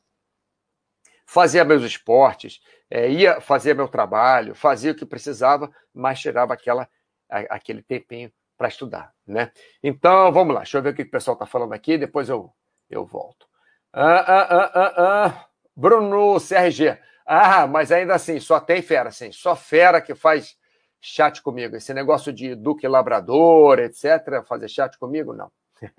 Fazia 1.25 1.65
meus 1.65 1.81
esportes, 1.81 2.61
é, 2.91 3.09
ia 3.09 3.41
fazer 3.41 3.73
meu 3.73 3.87
trabalho, 3.87 4.53
fazia 4.53 4.91
o 4.91 4.95
que 4.95 5.03
precisava, 5.03 5.71
mas 5.91 6.19
tirava 6.19 6.53
aquela 6.53 6.87
aquele 7.27 7.81
tempinho 7.81 8.31
para 8.55 8.67
estudar, 8.67 9.11
né? 9.25 9.51
Então, 9.81 10.31
vamos 10.31 10.53
lá, 10.53 10.61
deixa 10.61 10.77
eu 10.77 10.83
ver 10.83 10.93
o 10.93 10.95
que 10.95 11.01
o 11.01 11.09
pessoal 11.09 11.33
está 11.33 11.47
falando 11.47 11.73
aqui, 11.73 11.97
depois 11.97 12.29
eu, 12.29 12.53
eu 12.87 13.03
volto. 13.03 13.47
Ah, 13.91 14.19
ah, 14.19 14.47
ah, 14.49 14.71
ah, 14.75 15.25
ah. 15.25 15.45
Bruno 15.75 16.37
CRG. 16.39 16.99
Ah, 17.25 17.65
mas 17.65 17.91
ainda 17.91 18.13
assim, 18.13 18.39
só 18.39 18.59
tem 18.59 18.83
fera, 18.83 19.09
sim. 19.09 19.31
Só 19.31 19.55
fera 19.55 19.99
que 20.01 20.13
faz 20.13 20.55
chat 21.01 21.41
comigo. 21.41 21.75
Esse 21.75 21.93
negócio 21.93 22.31
de 22.33 22.55
Duque 22.55 22.87
Labrador, 22.87 23.79
etc., 23.79 24.43
fazer 24.47 24.67
chat 24.67 24.97
comigo, 24.97 25.33
não. 25.33 25.51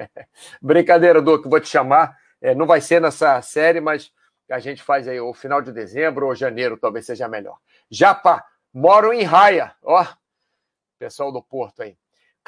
Brincadeira, 0.60 1.22
Duque, 1.22 1.48
vou 1.48 1.60
te 1.60 1.68
chamar. 1.68 2.16
É, 2.40 2.54
não 2.54 2.66
vai 2.66 2.80
ser 2.80 3.00
nessa 3.00 3.40
série, 3.42 3.80
mas 3.80 4.12
a 4.50 4.58
gente 4.58 4.82
faz 4.82 5.06
aí 5.06 5.20
o 5.20 5.34
final 5.34 5.60
de 5.60 5.72
dezembro 5.72 6.26
ou 6.26 6.34
janeiro, 6.34 6.78
talvez 6.78 7.06
seja 7.06 7.28
melhor. 7.28 7.58
Japa, 7.90 8.44
moro 8.72 9.12
em 9.12 9.22
Raia. 9.22 9.74
Ó, 9.82 10.06
pessoal 10.98 11.32
do 11.32 11.42
Porto 11.42 11.82
aí. 11.82 11.96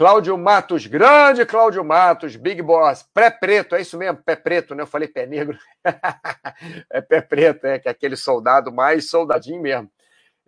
Cláudio 0.00 0.38
Matos, 0.38 0.86
grande 0.86 1.44
Cláudio 1.44 1.84
Matos, 1.84 2.34
Big 2.34 2.62
Boss, 2.62 3.02
pé 3.12 3.30
preto, 3.30 3.74
é 3.74 3.82
isso 3.82 3.98
mesmo, 3.98 4.16
pé 4.22 4.34
preto, 4.34 4.74
né? 4.74 4.82
Eu 4.82 4.86
falei 4.86 5.06
pé 5.06 5.26
negro. 5.26 5.58
é 6.90 7.02
pé 7.02 7.20
preto, 7.20 7.66
é 7.66 7.78
que 7.78 7.86
é 7.86 7.90
aquele 7.90 8.16
soldado 8.16 8.72
mais 8.72 9.10
soldadinho 9.10 9.60
mesmo. 9.60 9.90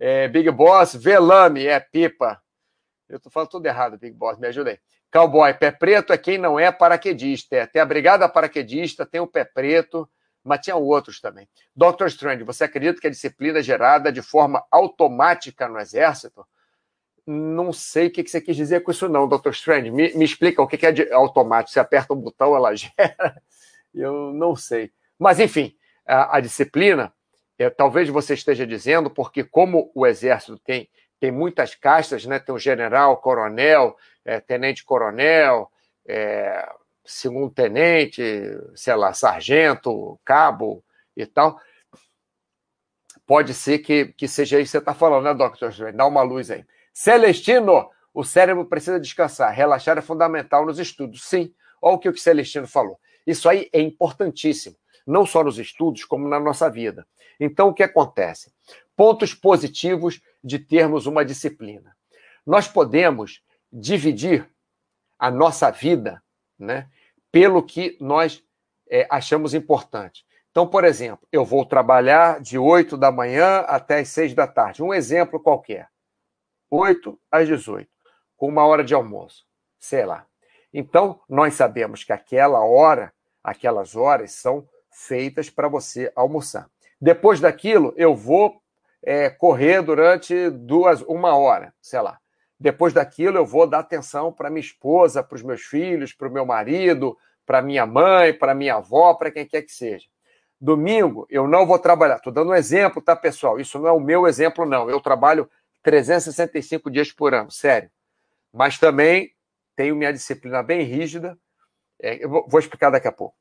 É, 0.04 0.26
Big 0.26 0.50
Boss, 0.50 0.96
velame, 0.96 1.64
é 1.64 1.78
pipa. 1.78 2.42
Eu 3.08 3.20
tô 3.20 3.30
falando 3.30 3.50
tudo 3.50 3.66
errado, 3.66 3.96
Big 3.96 4.16
Boss, 4.16 4.36
me 4.36 4.48
ajuda 4.48 4.70
aí. 4.70 4.78
Cowboy, 5.12 5.54
pé 5.54 5.70
preto 5.70 6.12
é 6.12 6.18
quem 6.18 6.38
não 6.38 6.58
é 6.58 6.72
paraquedista. 6.72 7.54
É, 7.54 7.66
tem 7.66 7.80
a 7.80 7.84
Brigada 7.84 8.28
Paraquedista, 8.28 9.06
tem 9.06 9.20
o 9.20 9.28
pé 9.28 9.44
preto, 9.44 10.10
mas 10.42 10.58
tinha 10.58 10.74
outros 10.74 11.20
também. 11.20 11.48
Dr. 11.76 12.06
Strange, 12.06 12.42
você 12.42 12.64
acredita 12.64 13.00
que 13.00 13.06
a 13.06 13.10
disciplina 13.10 13.60
é 13.60 13.62
gerada 13.62 14.10
de 14.10 14.20
forma 14.20 14.66
automática 14.72 15.68
no 15.68 15.78
Exército? 15.78 16.44
não 17.24 17.72
sei 17.72 18.08
o 18.08 18.10
que 18.10 18.26
você 18.26 18.40
quis 18.40 18.56
dizer 18.56 18.82
com 18.82 18.90
isso, 18.90 19.08
não, 19.08 19.28
Dr. 19.28 19.50
Strange. 19.50 19.92
Me, 19.92 20.12
me 20.14 20.24
explica 20.24 20.60
o 20.60 20.66
que 20.66 20.84
é 20.84 21.12
automático. 21.12 21.72
Você 21.72 21.78
aperta 21.78 22.12
um 22.12 22.16
botão, 22.16 22.56
ela 22.56 22.74
gera. 22.74 23.40
Eu 23.94 24.32
não 24.32 24.56
sei. 24.56 24.90
Mas, 25.16 25.38
enfim, 25.38 25.76
a, 26.04 26.38
a 26.38 26.40
disciplina, 26.40 27.14
é, 27.62 27.70
talvez 27.70 28.08
você 28.08 28.34
esteja 28.34 28.66
dizendo, 28.66 29.08
porque 29.08 29.44
como 29.44 29.90
o 29.94 30.06
Exército 30.06 30.58
tem, 30.58 30.88
tem 31.20 31.30
muitas 31.30 31.74
castas, 31.74 32.26
né? 32.26 32.38
tem 32.38 32.52
o 32.52 32.58
general, 32.58 33.16
coronel, 33.18 33.96
é, 34.24 34.40
tenente-coronel, 34.40 35.70
é, 36.06 36.68
segundo-tenente, 37.04 38.22
sei 38.74 38.94
lá, 38.96 39.12
sargento, 39.12 40.18
cabo 40.24 40.84
e 41.16 41.24
tal. 41.24 41.60
Pode 43.24 43.54
ser 43.54 43.78
que, 43.78 44.06
que 44.06 44.26
seja 44.26 44.58
isso 44.58 44.70
que 44.70 44.72
você 44.72 44.78
está 44.78 44.94
falando, 44.94 45.24
né, 45.24 45.34
Dr. 45.34 45.68
Strange? 45.68 45.96
Dá 45.96 46.06
uma 46.06 46.22
luz 46.22 46.50
aí. 46.50 46.64
Celestino, 46.92 47.88
o 48.12 48.24
cérebro 48.24 48.64
precisa 48.64 48.98
descansar. 48.98 49.54
Relaxar 49.54 49.96
é 49.96 50.02
fundamental 50.02 50.66
nos 50.66 50.80
estudos. 50.80 51.22
Sim, 51.22 51.54
olha 51.80 51.94
o 51.94 51.98
que 51.98 52.08
o 52.08 52.16
Celestino 52.16 52.66
falou. 52.66 52.98
Isso 53.24 53.48
aí 53.48 53.68
é 53.72 53.80
importantíssimo, 53.80 54.74
não 55.06 55.26
só 55.26 55.42
nos 55.42 55.58
estudos, 55.58 56.04
como 56.04 56.28
na 56.28 56.38
nossa 56.38 56.70
vida. 56.70 57.06
Então, 57.38 57.68
o 57.68 57.74
que 57.74 57.82
acontece? 57.82 58.52
Pontos 58.96 59.34
positivos 59.34 60.20
de 60.42 60.58
termos 60.58 61.06
uma 61.06 61.24
disciplina. 61.24 61.96
Nós 62.46 62.68
podemos 62.68 63.42
dividir 63.72 64.48
a 65.18 65.30
nossa 65.30 65.70
vida 65.70 66.22
né, 66.58 66.88
pelo 67.30 67.62
que 67.62 67.96
nós 68.00 68.42
é, 68.90 69.06
achamos 69.10 69.54
importante. 69.54 70.24
Então, 70.50 70.66
por 70.66 70.84
exemplo, 70.84 71.26
eu 71.32 71.44
vou 71.44 71.64
trabalhar 71.64 72.40
de 72.40 72.58
8 72.58 72.96
da 72.96 73.10
manhã 73.10 73.60
até 73.60 74.00
as 74.00 74.08
6 74.08 74.34
da 74.34 74.46
tarde. 74.46 74.82
Um 74.82 74.92
exemplo 74.92 75.40
qualquer. 75.40 75.88
8 76.70 77.18
às 77.30 77.46
18, 77.46 77.88
com 78.36 78.48
uma 78.48 78.64
hora 78.66 78.84
de 78.84 78.94
almoço, 78.94 79.44
sei 79.78 80.04
lá. 80.04 80.26
Então, 80.72 81.20
nós 81.28 81.54
sabemos 81.54 82.02
que 82.02 82.12
aquela 82.12 82.64
hora, 82.64 83.12
aquelas 83.42 83.94
horas 83.94 84.32
são 84.32 84.66
feitas 84.92 85.50
para 85.50 85.68
você 85.68 86.12
almoçar. 86.14 86.68
Depois 87.00 87.40
daquilo, 87.40 87.92
eu 87.96 88.14
vou 88.14 88.62
é, 89.02 89.28
correr 89.28 89.82
durante 89.82 90.50
duas, 90.50 91.02
uma 91.02 91.34
hora, 91.36 91.74
sei 91.80 92.00
lá. 92.00 92.18
Depois 92.58 92.92
daquilo, 92.92 93.38
eu 93.38 93.44
vou 93.44 93.66
dar 93.66 93.80
atenção 93.80 94.32
para 94.32 94.48
minha 94.48 94.60
esposa, 94.60 95.22
para 95.22 95.34
os 95.34 95.42
meus 95.42 95.62
filhos, 95.62 96.12
para 96.12 96.28
o 96.28 96.32
meu 96.32 96.46
marido, 96.46 97.18
para 97.44 97.60
minha 97.60 97.84
mãe, 97.84 98.32
para 98.32 98.54
minha 98.54 98.76
avó, 98.76 99.14
para 99.14 99.32
quem 99.32 99.44
quer 99.44 99.62
que 99.62 99.72
seja. 99.72 100.06
Domingo, 100.60 101.26
eu 101.28 101.48
não 101.48 101.66
vou 101.66 101.76
trabalhar. 101.76 102.16
Estou 102.16 102.32
dando 102.32 102.50
um 102.50 102.54
exemplo, 102.54 103.02
tá, 103.02 103.16
pessoal? 103.16 103.58
Isso 103.58 103.80
não 103.80 103.88
é 103.88 103.92
o 103.92 103.98
meu 103.98 104.28
exemplo, 104.28 104.64
não. 104.64 104.88
Eu 104.88 105.00
trabalho 105.00 105.50
365 105.82 106.88
dias 106.88 107.10
por 107.10 107.34
ano, 107.34 107.50
sério. 107.50 107.90
Mas 108.52 108.78
também 108.78 109.32
tenho 109.74 109.96
minha 109.96 110.12
disciplina 110.12 110.62
bem 110.62 110.82
rígida. 110.82 111.36
É, 112.00 112.24
eu 112.24 112.28
vou 112.28 112.60
explicar 112.60 112.90
daqui 112.90 113.08
a 113.08 113.12
pouco. 113.12 113.34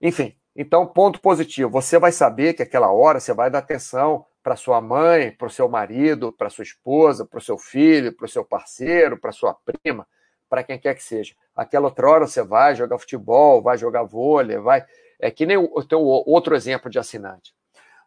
Enfim, 0.00 0.34
então, 0.56 0.86
ponto 0.86 1.20
positivo. 1.20 1.70
Você 1.70 1.98
vai 1.98 2.12
saber 2.12 2.54
que 2.54 2.62
aquela 2.62 2.92
hora 2.92 3.18
você 3.18 3.34
vai 3.34 3.50
dar 3.50 3.58
atenção 3.58 4.24
para 4.42 4.56
sua 4.56 4.80
mãe, 4.80 5.32
para 5.32 5.46
o 5.46 5.50
seu 5.50 5.68
marido, 5.68 6.32
para 6.32 6.50
sua 6.50 6.62
esposa, 6.62 7.24
para 7.24 7.38
o 7.38 7.42
seu 7.42 7.58
filho, 7.58 8.12
para 8.12 8.26
o 8.26 8.28
seu 8.28 8.44
parceiro, 8.44 9.18
para 9.18 9.32
sua 9.32 9.54
prima, 9.54 10.06
para 10.48 10.62
quem 10.62 10.78
quer 10.78 10.94
que 10.94 11.02
seja. 11.02 11.34
Aquela 11.56 11.86
outra 11.86 12.08
hora 12.08 12.26
você 12.26 12.42
vai 12.42 12.74
jogar 12.74 12.98
futebol, 12.98 13.62
vai 13.62 13.78
jogar 13.78 14.04
vôlei, 14.04 14.58
vai. 14.58 14.84
É 15.18 15.30
que 15.30 15.46
nem 15.46 15.56
o 15.56 15.82
teu 15.82 16.00
outro 16.02 16.54
exemplo 16.54 16.90
de 16.90 16.98
assinante. 16.98 17.54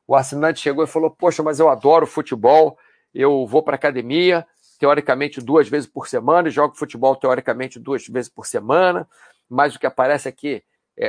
O 0.05 0.15
assinante 0.15 0.59
chegou 0.59 0.83
e 0.83 0.87
falou: 0.87 1.09
Poxa, 1.09 1.43
mas 1.43 1.59
eu 1.59 1.69
adoro 1.69 2.05
futebol, 2.07 2.77
eu 3.13 3.45
vou 3.45 3.63
para 3.63 3.75
academia, 3.75 4.45
teoricamente 4.79 5.41
duas 5.41 5.67
vezes 5.67 5.89
por 5.89 6.07
semana, 6.07 6.47
e 6.47 6.51
jogo 6.51 6.77
futebol 6.77 7.15
teoricamente 7.15 7.79
duas 7.79 8.07
vezes 8.07 8.29
por 8.29 8.45
semana, 8.45 9.07
mas 9.49 9.75
o 9.75 9.79
que 9.79 9.87
aparece 9.87 10.29
aqui, 10.29 10.55
é, 10.55 10.63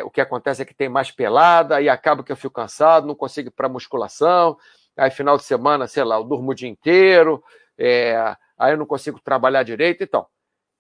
o 0.05 0.11
que 0.11 0.21
acontece 0.21 0.63
é 0.63 0.65
que 0.65 0.75
tem 0.75 0.89
mais 0.89 1.11
pelada, 1.11 1.81
e 1.81 1.89
acaba 1.89 2.23
que 2.23 2.31
eu 2.31 2.37
fico 2.37 2.55
cansado, 2.55 3.07
não 3.07 3.15
consigo 3.15 3.49
ir 3.49 3.53
para 3.53 3.69
musculação, 3.69 4.57
aí 4.97 5.11
final 5.11 5.37
de 5.37 5.45
semana, 5.45 5.87
sei 5.87 6.05
lá, 6.05 6.17
eu 6.17 6.25
durmo 6.25 6.51
o 6.51 6.55
dia 6.55 6.69
inteiro, 6.69 7.43
é, 7.77 8.37
aí 8.59 8.73
eu 8.73 8.77
não 8.77 8.87
consigo 8.87 9.21
trabalhar 9.21 9.63
direito, 9.63 10.03
então, 10.05 10.27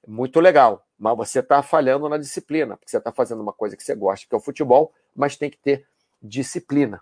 muito 0.07 0.41
legal, 0.41 0.85
mas 0.99 1.17
você 1.17 1.41
está 1.41 1.63
falhando 1.63 2.09
na 2.09 2.19
disciplina, 2.19 2.77
porque 2.77 2.91
você 2.91 2.99
está 2.99 3.13
fazendo 3.13 3.41
uma 3.41 3.53
coisa 3.53 3.77
que 3.77 3.83
você 3.83 3.95
gosta, 3.95 4.27
que 4.29 4.35
é 4.35 4.39
o 4.39 4.43
futebol, 4.43 4.93
mas 5.15 5.37
tem 5.37 5.51
que 5.51 5.59
ter 5.59 5.87
disciplina. 6.21 7.01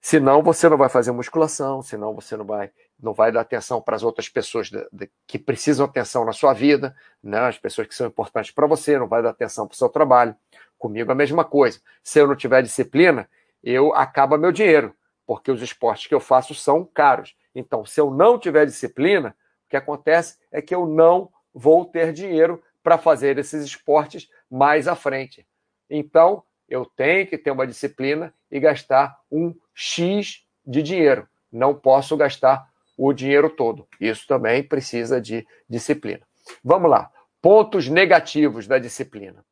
Senão 0.00 0.42
você 0.42 0.68
não 0.68 0.76
vai 0.76 0.88
fazer 0.88 1.10
musculação, 1.10 1.82
senão 1.82 2.14
você 2.14 2.36
não 2.36 2.44
vai, 2.44 2.70
não 3.00 3.12
vai 3.12 3.32
dar 3.32 3.40
atenção 3.40 3.80
para 3.80 3.96
as 3.96 4.02
outras 4.02 4.28
pessoas 4.28 4.70
de, 4.70 4.86
de, 4.92 5.10
que 5.26 5.38
precisam 5.38 5.86
atenção 5.86 6.24
na 6.24 6.32
sua 6.32 6.52
vida, 6.52 6.94
né? 7.22 7.40
as 7.40 7.58
pessoas 7.58 7.88
que 7.88 7.94
são 7.94 8.06
importantes 8.06 8.52
para 8.52 8.66
você, 8.66 8.98
não 8.98 9.08
vai 9.08 9.22
dar 9.22 9.30
atenção 9.30 9.66
para 9.66 9.74
o 9.74 9.78
seu 9.78 9.88
trabalho. 9.88 10.36
Comigo 10.78 11.10
a 11.10 11.14
mesma 11.14 11.44
coisa. 11.44 11.80
Se 12.04 12.20
eu 12.20 12.28
não 12.28 12.36
tiver 12.36 12.62
disciplina, 12.62 13.28
eu 13.62 13.92
acaba 13.94 14.38
meu 14.38 14.52
dinheiro, 14.52 14.94
porque 15.26 15.50
os 15.50 15.60
esportes 15.60 16.06
que 16.06 16.14
eu 16.14 16.20
faço 16.20 16.54
são 16.54 16.84
caros. 16.84 17.36
Então, 17.54 17.84
se 17.84 18.00
eu 18.00 18.10
não 18.10 18.38
tiver 18.38 18.64
disciplina, 18.64 19.36
o 19.66 19.68
que 19.68 19.76
acontece 19.76 20.36
é 20.52 20.62
que 20.62 20.74
eu 20.74 20.86
não 20.86 21.30
vou 21.52 21.84
ter 21.84 22.12
dinheiro 22.12 22.62
para 22.82 22.96
fazer 22.96 23.36
esses 23.36 23.64
esportes 23.64 24.30
mais 24.48 24.86
à 24.86 24.94
frente. 24.94 25.46
Então, 25.90 26.44
eu 26.68 26.84
tenho 26.84 27.26
que 27.26 27.38
ter 27.38 27.50
uma 27.50 27.66
disciplina 27.66 28.34
e 28.50 28.60
gastar 28.60 29.18
um 29.30 29.54
X 29.74 30.44
de 30.66 30.82
dinheiro. 30.82 31.26
Não 31.50 31.74
posso 31.74 32.16
gastar 32.16 32.68
o 32.96 33.12
dinheiro 33.12 33.48
todo. 33.48 33.88
Isso 34.00 34.26
também 34.26 34.62
precisa 34.62 35.20
de 35.20 35.46
disciplina. 35.68 36.26
Vamos 36.62 36.90
lá. 36.90 37.10
Pontos 37.40 37.88
negativos 37.88 38.66
da 38.66 38.78
disciplina. 38.78 39.44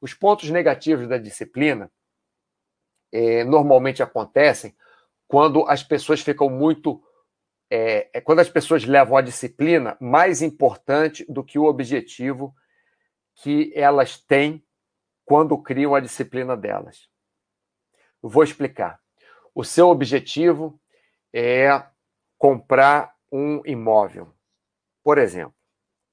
Os 0.00 0.14
pontos 0.14 0.48
negativos 0.50 1.08
da 1.08 1.18
disciplina 1.18 1.90
é, 3.12 3.44
normalmente 3.44 4.02
acontecem 4.02 4.74
quando 5.28 5.66
as 5.68 5.82
pessoas 5.82 6.20
ficam 6.20 6.48
muito. 6.48 7.02
É, 7.70 8.08
é 8.12 8.20
quando 8.20 8.40
as 8.40 8.48
pessoas 8.48 8.84
levam 8.84 9.16
a 9.16 9.22
disciplina 9.22 9.96
mais 10.00 10.42
importante 10.42 11.24
do 11.28 11.42
que 11.42 11.58
o 11.58 11.64
objetivo 11.64 12.54
que 13.36 13.72
elas 13.74 14.18
têm 14.18 14.62
quando 15.24 15.56
criam 15.58 15.94
a 15.94 16.00
disciplina 16.00 16.56
delas. 16.56 17.08
Vou 18.20 18.42
explicar. 18.42 19.00
O 19.54 19.64
seu 19.64 19.88
objetivo 19.88 20.78
é 21.32 21.84
comprar 22.38 23.14
um 23.30 23.62
imóvel. 23.64 24.32
Por 25.02 25.18
exemplo, 25.18 25.54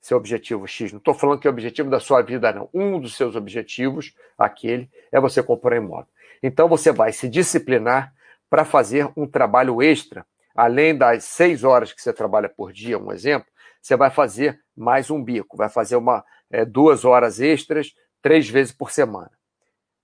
seu 0.01 0.17
objetivo 0.17 0.65
X, 0.65 0.91
não 0.91 0.99
estou 0.99 1.13
falando 1.13 1.39
que 1.39 1.47
é 1.47 1.49
o 1.49 1.53
objetivo 1.53 1.89
da 1.89 1.99
sua 1.99 2.21
vida, 2.21 2.51
não. 2.53 2.69
Um 2.73 2.99
dos 2.99 3.15
seus 3.15 3.35
objetivos, 3.35 4.13
aquele, 4.37 4.89
é 5.11 5.19
você 5.19 5.43
comprar 5.43 5.75
um 5.79 5.83
imóvel. 5.83 6.07
Então 6.41 6.67
você 6.67 6.91
vai 6.91 7.11
se 7.11 7.27
disciplinar 7.27 8.13
para 8.49 8.63
fazer 8.65 9.11
um 9.15 9.27
trabalho 9.27 9.81
extra. 9.81 10.25
Além 10.55 10.97
das 10.97 11.25
seis 11.25 11.63
horas 11.63 11.93
que 11.93 12.01
você 12.01 12.11
trabalha 12.11 12.49
por 12.49 12.71
dia, 12.71 12.97
um 12.97 13.11
exemplo, 13.11 13.47
você 13.81 13.95
vai 13.95 14.09
fazer 14.09 14.59
mais 14.75 15.09
um 15.11 15.23
bico, 15.23 15.57
vai 15.57 15.69
fazer 15.69 15.95
uma, 15.95 16.23
é, 16.49 16.65
duas 16.65 17.05
horas 17.05 17.39
extras 17.39 17.93
três 18.21 18.49
vezes 18.49 18.71
por 18.71 18.91
semana. 18.91 19.31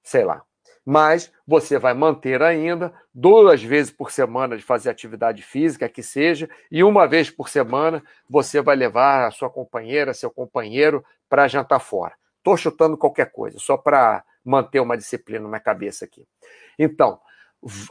Sei 0.03 0.23
lá. 0.23 0.43
Mas 0.85 1.31
você 1.47 1.79
vai 1.79 1.95
manter 1.95 2.43
ainda 2.43 2.93
duas 3.11 3.63
vezes 3.63 3.91
por 3.91 4.11
semana 4.11 4.55
de 4.55 4.61
fazer 4.61 4.89
atividade 4.89 5.41
física, 5.41 5.89
que 5.89 6.03
seja, 6.03 6.47
e 6.69 6.83
uma 6.83 7.07
vez 7.07 7.31
por 7.31 7.49
semana 7.49 8.03
você 8.29 8.61
vai 8.61 8.75
levar 8.75 9.25
a 9.25 9.31
sua 9.31 9.49
companheira, 9.49 10.13
seu 10.13 10.29
companheiro, 10.29 11.03
para 11.27 11.47
jantar 11.47 11.79
fora. 11.79 12.13
Estou 12.37 12.55
chutando 12.55 12.95
qualquer 12.95 13.31
coisa, 13.31 13.57
só 13.57 13.75
para 13.75 14.23
manter 14.43 14.79
uma 14.79 14.95
disciplina 14.95 15.47
na 15.47 15.59
cabeça 15.59 16.05
aqui. 16.05 16.23
Então, 16.77 17.19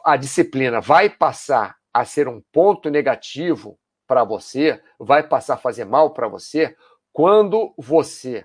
a 0.05 0.17
disciplina 0.17 0.81
vai 0.81 1.11
passar 1.11 1.77
a 1.93 2.05
ser 2.05 2.29
um 2.29 2.41
ponto 2.53 2.89
negativo 2.89 3.77
para 4.07 4.23
você, 4.23 4.81
vai 4.99 5.27
passar 5.27 5.55
a 5.55 5.59
fazer 5.59 5.85
mal 5.85 6.11
para 6.11 6.29
você, 6.29 6.77
quando 7.13 7.75
você 7.77 8.45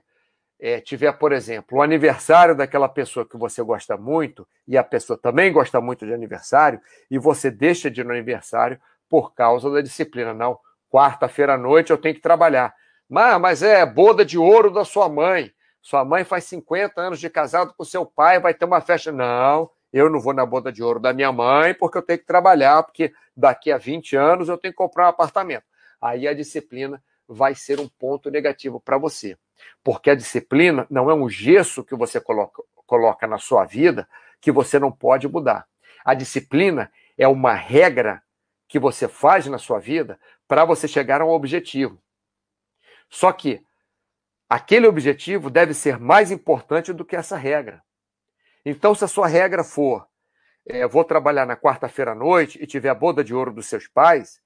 é, 0.60 0.82
tiver, 0.82 1.14
por 1.14 1.32
exemplo, 1.32 1.78
o 1.78 1.82
aniversário 1.82 2.54
daquela 2.54 2.90
pessoa 2.90 3.26
que 3.26 3.38
você 3.38 3.64
gosta 3.64 3.96
muito 3.96 4.46
e 4.68 4.78
a 4.78 4.84
pessoa 4.84 5.18
também 5.18 5.52
gosta 5.54 5.80
muito 5.80 6.06
de 6.06 6.14
aniversário 6.14 6.82
e 7.10 7.18
você 7.18 7.50
deixa 7.50 7.90
de 7.90 8.02
ir 8.02 8.04
no 8.04 8.12
aniversário 8.12 8.80
por 9.08 9.34
causa 9.34 9.70
da 9.72 9.80
disciplina. 9.80 10.34
Não, 10.34 10.60
quarta-feira 10.92 11.54
à 11.54 11.58
noite 11.58 11.92
eu 11.92 11.98
tenho 11.98 12.16
que 12.16 12.22
trabalhar. 12.22 12.74
Mas, 13.08 13.40
mas 13.40 13.64
é 13.64 13.86
boda 13.86 14.26
de 14.26 14.38
ouro 14.38 14.70
da 14.70 14.84
sua 14.84 15.08
mãe. 15.08 15.52
Sua 15.82 16.04
mãe 16.04 16.26
faz 16.26 16.44
50 16.44 17.00
anos 17.00 17.20
de 17.20 17.30
casado 17.30 17.74
com 17.76 17.86
seu 17.86 18.06
pai, 18.06 18.40
vai 18.40 18.54
ter 18.54 18.66
uma 18.66 18.82
festa. 18.82 19.14
Não, 19.14 19.70
eu 19.94 20.10
não 20.10 20.20
vou 20.20 20.34
na 20.34 20.46
boda 20.46 20.74
de 20.74 20.84
ouro 20.84 21.00
da 21.00 21.14
minha 21.14 21.32
mãe 21.32 21.74
porque 21.74 21.98
eu 21.98 22.02
tenho 22.02 22.20
que 22.20 22.26
trabalhar, 22.26 22.84
porque 22.84 23.14
daqui 23.36 23.72
a 23.72 23.78
20 23.78 24.16
anos 24.18 24.50
eu 24.50 24.58
tenho 24.58 24.74
que 24.74 24.78
comprar 24.78 25.06
um 25.06 25.10
apartamento. 25.10 25.64
Aí 26.02 26.28
a 26.28 26.34
disciplina 26.34 27.02
vai 27.28 27.56
ser 27.56 27.80
um 27.80 27.88
ponto 27.88 28.30
negativo 28.30 28.80
para 28.80 28.98
você. 28.98 29.38
Porque 29.84 30.10
a 30.10 30.16
disciplina 30.16 30.86
não 30.90 31.10
é 31.10 31.14
um 31.14 31.30
gesso 31.30 31.84
que 31.84 31.96
você 31.96 32.20
coloca, 32.20 32.64
coloca 32.86 33.28
na 33.28 33.38
sua 33.38 33.66
vida 33.66 34.08
que 34.42 34.52
você 34.52 34.80
não 34.80 34.92
pode 34.92 35.28
mudar. 35.28 35.68
A 36.04 36.14
disciplina 36.14 36.92
é 37.18 37.28
uma 37.28 37.54
regra 37.54 38.22
que 38.68 38.80
você 38.80 39.08
faz 39.08 39.48
na 39.48 39.58
sua 39.58 39.80
vida 39.80 40.20
para 40.48 40.66
você 40.66 40.88
chegar 40.88 41.22
a 41.22 41.26
um 41.26 41.30
objetivo. 41.30 42.02
Só 43.10 43.32
que 43.32 43.64
aquele 44.48 44.88
objetivo 44.88 45.50
deve 45.50 45.74
ser 45.74 46.00
mais 46.00 46.32
importante 46.32 46.94
do 46.94 47.04
que 47.04 47.16
essa 47.16 47.36
regra. 47.36 47.84
Então, 48.64 48.94
se 48.94 49.04
a 49.04 49.08
sua 49.08 49.28
regra 49.28 49.64
for 49.64 50.08
é, 50.66 50.88
vou 50.88 51.04
trabalhar 51.04 51.46
na 51.46 51.58
quarta-feira 51.58 52.12
à 52.12 52.16
noite 52.16 52.60
e 52.62 52.68
tiver 52.68 52.90
a 52.90 52.96
boda 52.96 53.24
de 53.24 53.34
ouro 53.34 53.52
dos 53.52 53.68
seus 53.68 53.88
pais, 53.88 54.40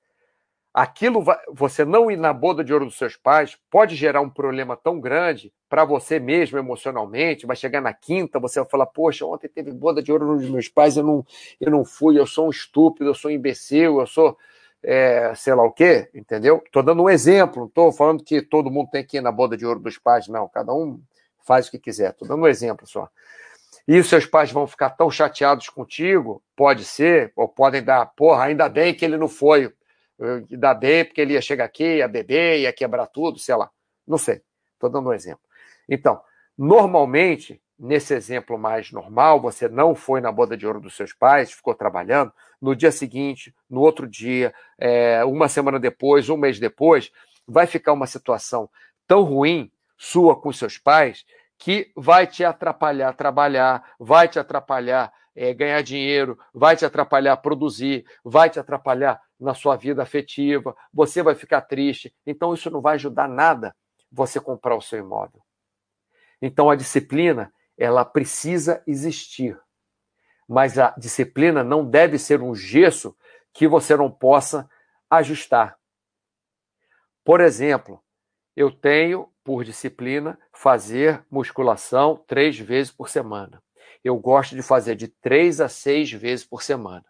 aquilo 0.73 1.21
vai, 1.21 1.37
você 1.51 1.85
não 1.85 2.09
ir 2.09 2.17
na 2.17 2.33
boda 2.33 2.63
de 2.63 2.73
ouro 2.73 2.85
dos 2.85 2.97
seus 2.97 3.15
pais 3.15 3.57
pode 3.69 3.95
gerar 3.95 4.21
um 4.21 4.29
problema 4.29 4.75
tão 4.75 4.99
grande 4.99 5.53
para 5.69 5.85
você 5.85 6.19
mesmo 6.19 6.57
emocionalmente. 6.57 7.45
Vai 7.45 7.55
chegar 7.55 7.79
na 7.79 7.93
quinta, 7.93 8.39
você 8.39 8.59
vai 8.59 8.69
falar: 8.69 8.87
Poxa, 8.87 9.25
ontem 9.25 9.47
teve 9.47 9.71
boda 9.71 10.01
de 10.01 10.11
ouro 10.11 10.37
dos 10.37 10.49
meus 10.49 10.67
pais, 10.67 10.97
eu 10.97 11.03
não, 11.03 11.25
eu 11.61 11.69
não 11.69 11.85
fui, 11.85 12.17
eu 12.17 12.25
sou 12.25 12.47
um 12.47 12.49
estúpido, 12.49 13.11
eu 13.11 13.13
sou 13.13 13.29
um 13.29 13.33
imbecil, 13.33 13.99
eu 13.99 14.07
sou. 14.07 14.37
É, 14.85 15.33
sei 15.35 15.53
lá 15.53 15.63
o 15.63 15.71
quê, 15.71 16.09
entendeu? 16.13 16.61
Estou 16.65 16.83
dando 16.83 17.03
um 17.03 17.09
exemplo, 17.09 17.61
não 17.61 17.67
estou 17.67 17.89
falando 17.93 18.21
que 18.21 18.41
todo 18.41 18.69
mundo 18.69 18.89
tem 18.91 19.01
que 19.01 19.15
ir 19.15 19.21
na 19.21 19.31
boda 19.31 19.55
de 19.55 19.65
ouro 19.65 19.79
dos 19.79 19.97
pais, 19.97 20.27
não. 20.27 20.45
Cada 20.49 20.73
um 20.73 20.99
faz 21.45 21.67
o 21.67 21.71
que 21.71 21.79
quiser. 21.79 22.09
Estou 22.09 22.27
dando 22.27 22.43
um 22.43 22.47
exemplo 22.47 22.85
só. 22.85 23.07
E 23.87 23.97
os 23.97 24.09
seus 24.09 24.25
pais 24.25 24.51
vão 24.51 24.67
ficar 24.67 24.89
tão 24.89 25.09
chateados 25.09 25.69
contigo? 25.69 26.43
Pode 26.53 26.83
ser, 26.83 27.31
ou 27.33 27.47
podem 27.47 27.81
dar, 27.81 28.05
porra, 28.07 28.43
ainda 28.43 28.67
bem 28.67 28.93
que 28.93 29.05
ele 29.05 29.15
não 29.15 29.29
foi 29.29 29.73
Ainda 30.23 30.73
bem, 30.73 31.05
porque 31.05 31.21
ele 31.21 31.33
ia 31.33 31.41
chegar 31.41 31.65
aqui, 31.65 31.97
ia 31.97 32.07
beber, 32.07 32.59
ia 32.59 32.73
quebrar 32.73 33.07
tudo, 33.07 33.37
sei 33.37 33.55
lá. 33.55 33.69
Não 34.07 34.17
sei. 34.17 34.41
Estou 34.73 34.89
dando 34.89 35.09
um 35.09 35.13
exemplo. 35.13 35.41
Então, 35.87 36.21
normalmente, 36.57 37.61
nesse 37.77 38.13
exemplo 38.13 38.57
mais 38.57 38.91
normal, 38.91 39.41
você 39.41 39.67
não 39.67 39.93
foi 39.93 40.21
na 40.21 40.31
boda 40.31 40.55
de 40.55 40.65
ouro 40.65 40.79
dos 40.79 40.95
seus 40.95 41.13
pais, 41.13 41.51
ficou 41.51 41.75
trabalhando, 41.75 42.31
no 42.61 42.75
dia 42.75 42.91
seguinte, 42.91 43.53
no 43.69 43.81
outro 43.81 44.07
dia, 44.07 44.53
é, 44.77 45.23
uma 45.25 45.49
semana 45.49 45.79
depois, 45.79 46.29
um 46.29 46.37
mês 46.37 46.59
depois, 46.59 47.11
vai 47.45 47.67
ficar 47.67 47.91
uma 47.91 48.07
situação 48.07 48.69
tão 49.05 49.23
ruim 49.23 49.69
sua 49.97 50.39
com 50.39 50.51
seus 50.53 50.77
pais 50.77 51.25
que 51.57 51.91
vai 51.95 52.27
te 52.27 52.43
atrapalhar 52.43 53.13
trabalhar, 53.13 53.83
vai 53.99 54.27
te 54.27 54.39
atrapalhar 54.39 55.11
é, 55.35 55.53
ganhar 55.53 55.81
dinheiro, 55.81 56.37
vai 56.53 56.75
te 56.75 56.85
atrapalhar 56.85 57.37
produzir, 57.37 58.05
vai 58.23 58.49
te 58.49 58.59
atrapalhar 58.59 59.21
na 59.39 59.53
sua 59.53 59.75
vida 59.75 60.03
afetiva, 60.03 60.75
você 60.93 61.23
vai 61.23 61.35
ficar 61.35 61.61
triste. 61.61 62.13
Então, 62.25 62.53
isso 62.53 62.69
não 62.69 62.81
vai 62.81 62.95
ajudar 62.95 63.27
nada 63.27 63.75
você 64.11 64.39
comprar 64.39 64.75
o 64.75 64.81
seu 64.81 64.99
imóvel. 64.99 65.41
Então, 66.41 66.69
a 66.69 66.75
disciplina, 66.75 67.51
ela 67.77 68.05
precisa 68.05 68.83
existir. 68.85 69.59
Mas 70.47 70.77
a 70.77 70.93
disciplina 70.97 71.63
não 71.63 71.85
deve 71.85 72.19
ser 72.19 72.41
um 72.41 72.53
gesso 72.53 73.15
que 73.51 73.67
você 73.67 73.95
não 73.95 74.11
possa 74.11 74.69
ajustar. 75.09 75.77
Por 77.23 77.39
exemplo, 77.39 78.03
eu 78.55 78.69
tenho, 78.69 79.29
por 79.43 79.63
disciplina, 79.63 80.37
fazer 80.51 81.25
musculação 81.31 82.23
três 82.27 82.59
vezes 82.59 82.91
por 82.91 83.09
semana 83.09 83.63
eu 84.03 84.17
gosto 84.17 84.55
de 84.55 84.61
fazer 84.61 84.95
de 84.95 85.07
três 85.07 85.61
a 85.61 85.69
seis 85.69 86.11
vezes 86.11 86.45
por 86.45 86.61
semana. 86.61 87.05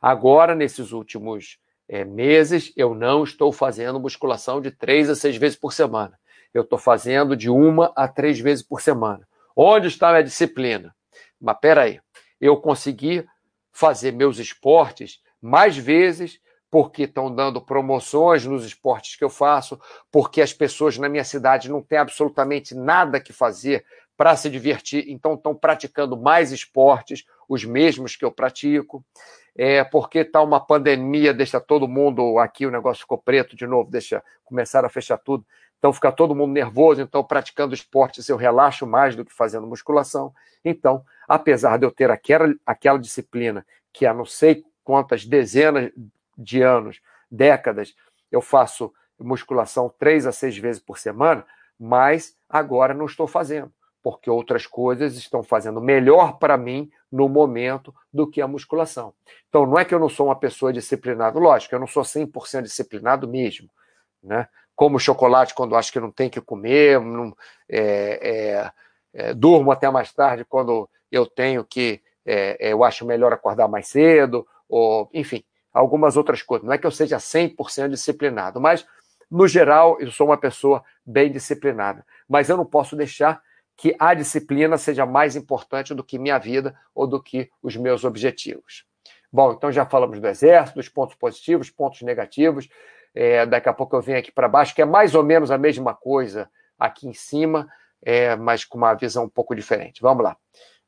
Agora, 0.00 0.54
nesses 0.54 0.92
últimos 0.92 1.58
é, 1.88 2.04
meses, 2.04 2.72
eu 2.76 2.94
não 2.94 3.24
estou 3.24 3.52
fazendo 3.52 4.00
musculação 4.00 4.60
de 4.60 4.70
três 4.70 5.08
a 5.10 5.16
seis 5.16 5.36
vezes 5.36 5.56
por 5.56 5.72
semana. 5.72 6.18
Eu 6.52 6.62
estou 6.62 6.78
fazendo 6.78 7.36
de 7.36 7.50
uma 7.50 7.92
a 7.96 8.06
três 8.06 8.38
vezes 8.38 8.64
por 8.64 8.80
semana. 8.80 9.26
Onde 9.56 9.88
está 9.88 10.08
a 10.08 10.12
minha 10.12 10.24
disciplina? 10.24 10.94
Mas 11.40 11.58
peraí, 11.60 12.00
eu 12.40 12.56
consegui 12.56 13.26
fazer 13.72 14.12
meus 14.12 14.38
esportes 14.38 15.20
mais 15.40 15.76
vezes 15.76 16.40
porque 16.70 17.04
estão 17.04 17.32
dando 17.32 17.60
promoções 17.60 18.44
nos 18.44 18.64
esportes 18.64 19.14
que 19.14 19.22
eu 19.22 19.30
faço, 19.30 19.80
porque 20.10 20.42
as 20.42 20.52
pessoas 20.52 20.98
na 20.98 21.08
minha 21.08 21.22
cidade 21.22 21.70
não 21.70 21.80
têm 21.80 21.98
absolutamente 21.98 22.74
nada 22.74 23.20
que 23.20 23.32
fazer 23.32 23.84
para 24.16 24.36
se 24.36 24.48
divertir, 24.48 25.04
então 25.08 25.34
estão 25.34 25.54
praticando 25.54 26.16
mais 26.16 26.52
esportes, 26.52 27.24
os 27.48 27.64
mesmos 27.64 28.16
que 28.16 28.24
eu 28.24 28.30
pratico. 28.30 29.04
É, 29.56 29.84
porque 29.84 30.20
está 30.20 30.42
uma 30.42 30.58
pandemia, 30.58 31.32
deixa 31.32 31.60
todo 31.60 31.86
mundo 31.86 32.38
aqui, 32.40 32.66
o 32.66 32.72
negócio 32.72 33.02
ficou 33.02 33.18
preto 33.18 33.54
de 33.54 33.66
novo, 33.66 33.88
deixa 33.88 34.22
começar 34.44 34.84
a 34.84 34.88
fechar 34.88 35.16
tudo. 35.16 35.46
Então 35.78 35.92
fica 35.92 36.10
todo 36.10 36.34
mundo 36.34 36.52
nervoso, 36.52 37.00
então 37.00 37.22
praticando 37.22 37.72
esportes 37.72 38.28
eu 38.28 38.36
relaxo 38.36 38.84
mais 38.84 39.14
do 39.14 39.24
que 39.24 39.32
fazendo 39.32 39.66
musculação. 39.66 40.34
Então, 40.64 41.04
apesar 41.28 41.78
de 41.78 41.86
eu 41.86 41.90
ter 41.92 42.10
aquela, 42.10 42.52
aquela 42.66 42.98
disciplina 42.98 43.64
que 43.92 44.06
há 44.06 44.12
não 44.12 44.24
sei 44.24 44.64
quantas 44.82 45.24
dezenas 45.24 45.92
de 46.36 46.60
anos, 46.60 47.00
décadas, 47.30 47.94
eu 48.32 48.40
faço 48.40 48.92
musculação 49.20 49.92
três 49.98 50.26
a 50.26 50.32
seis 50.32 50.58
vezes 50.58 50.82
por 50.82 50.98
semana, 50.98 51.46
mas 51.78 52.36
agora 52.48 52.92
não 52.92 53.06
estou 53.06 53.28
fazendo 53.28 53.72
porque 54.04 54.28
outras 54.28 54.66
coisas 54.66 55.16
estão 55.16 55.42
fazendo 55.42 55.80
melhor 55.80 56.36
para 56.36 56.58
mim 56.58 56.90
no 57.10 57.26
momento 57.26 57.92
do 58.12 58.30
que 58.30 58.42
a 58.42 58.46
musculação. 58.46 59.14
Então, 59.48 59.64
não 59.64 59.78
é 59.78 59.84
que 59.84 59.94
eu 59.94 59.98
não 59.98 60.10
sou 60.10 60.26
uma 60.26 60.36
pessoa 60.36 60.74
disciplinada, 60.74 61.38
lógico, 61.38 61.74
eu 61.74 61.80
não 61.80 61.86
sou 61.86 62.02
100% 62.02 62.64
disciplinado 62.64 63.26
mesmo, 63.26 63.70
né? 64.22 64.46
Como 64.76 64.98
chocolate 64.98 65.54
quando 65.54 65.74
acho 65.74 65.90
que 65.90 65.98
não 65.98 66.10
tem 66.10 66.28
que 66.28 66.38
comer, 66.38 67.00
não, 67.00 67.34
é, 67.66 68.20
é, 68.22 68.72
é, 69.14 69.32
durmo 69.32 69.72
até 69.72 69.88
mais 69.88 70.12
tarde 70.12 70.44
quando 70.44 70.86
eu 71.10 71.24
tenho 71.24 71.64
que, 71.64 72.02
é, 72.26 72.58
eu 72.60 72.84
acho 72.84 73.06
melhor 73.06 73.32
acordar 73.32 73.68
mais 73.68 73.88
cedo, 73.88 74.46
ou, 74.68 75.08
enfim, 75.14 75.42
algumas 75.72 76.14
outras 76.14 76.42
coisas. 76.42 76.66
Não 76.66 76.74
é 76.74 76.78
que 76.78 76.86
eu 76.86 76.90
seja 76.90 77.16
100% 77.16 77.88
disciplinado, 77.88 78.60
mas, 78.60 78.86
no 79.30 79.48
geral, 79.48 79.98
eu 79.98 80.10
sou 80.10 80.26
uma 80.26 80.36
pessoa 80.36 80.84
bem 81.06 81.32
disciplinada. 81.32 82.04
Mas 82.28 82.50
eu 82.50 82.56
não 82.58 82.66
posso 82.66 82.94
deixar 82.94 83.40
que 83.76 83.94
a 83.98 84.14
disciplina 84.14 84.78
seja 84.78 85.04
mais 85.04 85.36
importante 85.36 85.94
do 85.94 86.04
que 86.04 86.18
minha 86.18 86.38
vida 86.38 86.78
ou 86.94 87.06
do 87.06 87.22
que 87.22 87.50
os 87.62 87.76
meus 87.76 88.04
objetivos. 88.04 88.84
Bom, 89.32 89.52
então 89.52 89.72
já 89.72 89.84
falamos 89.84 90.20
do 90.20 90.28
exército, 90.28 90.78
dos 90.78 90.88
pontos 90.88 91.16
positivos, 91.16 91.70
pontos 91.70 92.02
negativos. 92.02 92.68
É, 93.14 93.44
daqui 93.44 93.68
a 93.68 93.72
pouco 93.72 93.96
eu 93.96 94.00
venho 94.00 94.18
aqui 94.18 94.30
para 94.30 94.48
baixo, 94.48 94.74
que 94.74 94.82
é 94.82 94.84
mais 94.84 95.14
ou 95.14 95.24
menos 95.24 95.50
a 95.50 95.58
mesma 95.58 95.94
coisa 95.94 96.48
aqui 96.78 97.08
em 97.08 97.12
cima, 97.12 97.68
é, 98.02 98.36
mas 98.36 98.64
com 98.64 98.78
uma 98.78 98.94
visão 98.94 99.24
um 99.24 99.28
pouco 99.28 99.54
diferente. 99.54 100.00
Vamos 100.00 100.22
lá. 100.22 100.36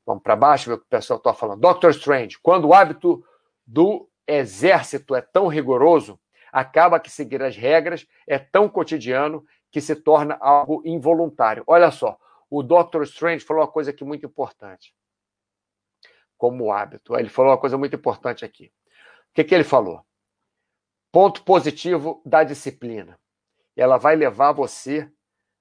Vamos 0.05 0.23
para 0.23 0.37
baixo, 0.37 0.71
ver 0.71 0.75
o 0.75 0.79
que 0.79 0.85
o 0.85 0.89
pessoal 0.89 1.19
está 1.19 1.35
falando. 1.35 1.61
Doctor 1.61 1.91
Strange, 1.91 2.39
quando 2.41 2.69
o 2.69 2.75
hábito 2.75 3.25
do 3.67 4.09
exército 4.27 5.15
é 5.17 5.21
tão 5.21 5.49
rigoroso, 5.49 6.19
acaba 6.53 7.01
que 7.01 7.11
seguir 7.11 7.43
as 7.43 7.57
regras 7.57 8.07
é 8.27 8.39
tão 8.39 8.69
cotidiano 8.69 9.45
que 9.71 9.81
se 9.81 9.97
torna 9.97 10.39
algo 10.41 10.83
involuntário. 10.85 11.65
Olha 11.67 11.91
só, 11.91 12.17
o 12.51 12.63
Dr. 12.63 13.03
Strange 13.03 13.45
falou 13.45 13.63
uma 13.63 13.71
coisa 13.71 13.91
aqui 13.91 14.05
muito 14.05 14.27
importante, 14.27 14.95
como 16.37 16.73
hábito. 16.73 17.17
Ele 17.17 17.29
falou 17.29 17.51
uma 17.51 17.59
coisa 17.59 17.77
muito 17.77 17.97
importante 17.97 18.45
aqui. 18.45 18.67
O 19.31 19.35
que, 19.35 19.45
que 19.45 19.55
ele 19.55 19.65
falou? 19.65 20.05
Ponto 21.13 21.43
positivo 21.43 22.23
da 22.25 22.45
disciplina. 22.45 23.19
Ela 23.77 23.97
vai 23.99 24.17
levar 24.17 24.53
você 24.53 25.11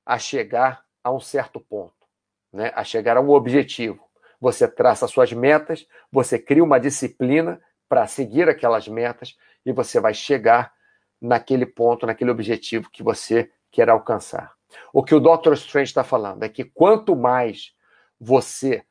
a 0.05 0.17
chegar 0.19 0.85
a 1.03 1.11
um 1.11 1.19
certo 1.19 1.59
ponto, 1.59 2.07
né? 2.51 2.71
a 2.75 2.83
chegar 2.83 3.17
a 3.17 3.21
um 3.21 3.29
objetivo. 3.29 4.03
Você 4.39 4.67
traça 4.67 5.07
suas 5.07 5.31
metas, 5.33 5.87
você 6.11 6.37
cria 6.37 6.63
uma 6.63 6.79
disciplina 6.79 7.61
para 7.89 8.07
seguir 8.07 8.47
aquelas 8.49 8.87
metas 8.87 9.35
e 9.65 9.71
você 9.71 9.99
vai 9.99 10.13
chegar 10.13 10.73
naquele 11.21 11.65
ponto, 11.65 12.05
naquele 12.05 12.31
objetivo 12.31 12.89
que 12.89 13.03
você 13.03 13.51
quer 13.71 13.89
alcançar. 13.89 14.54
O 14.93 15.03
que 15.03 15.15
o 15.15 15.19
Dr. 15.19 15.53
Strange 15.53 15.89
está 15.89 16.03
falando 16.03 16.43
é 16.43 16.49
que 16.49 16.63
quanto 16.63 17.15
mais 17.15 17.73
você 18.19 18.85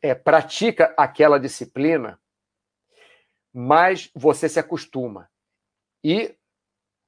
é, 0.00 0.14
pratica 0.14 0.94
aquela 0.96 1.38
disciplina, 1.38 2.20
mais 3.52 4.10
você 4.14 4.48
se 4.48 4.58
acostuma. 4.58 5.28
E 6.02 6.34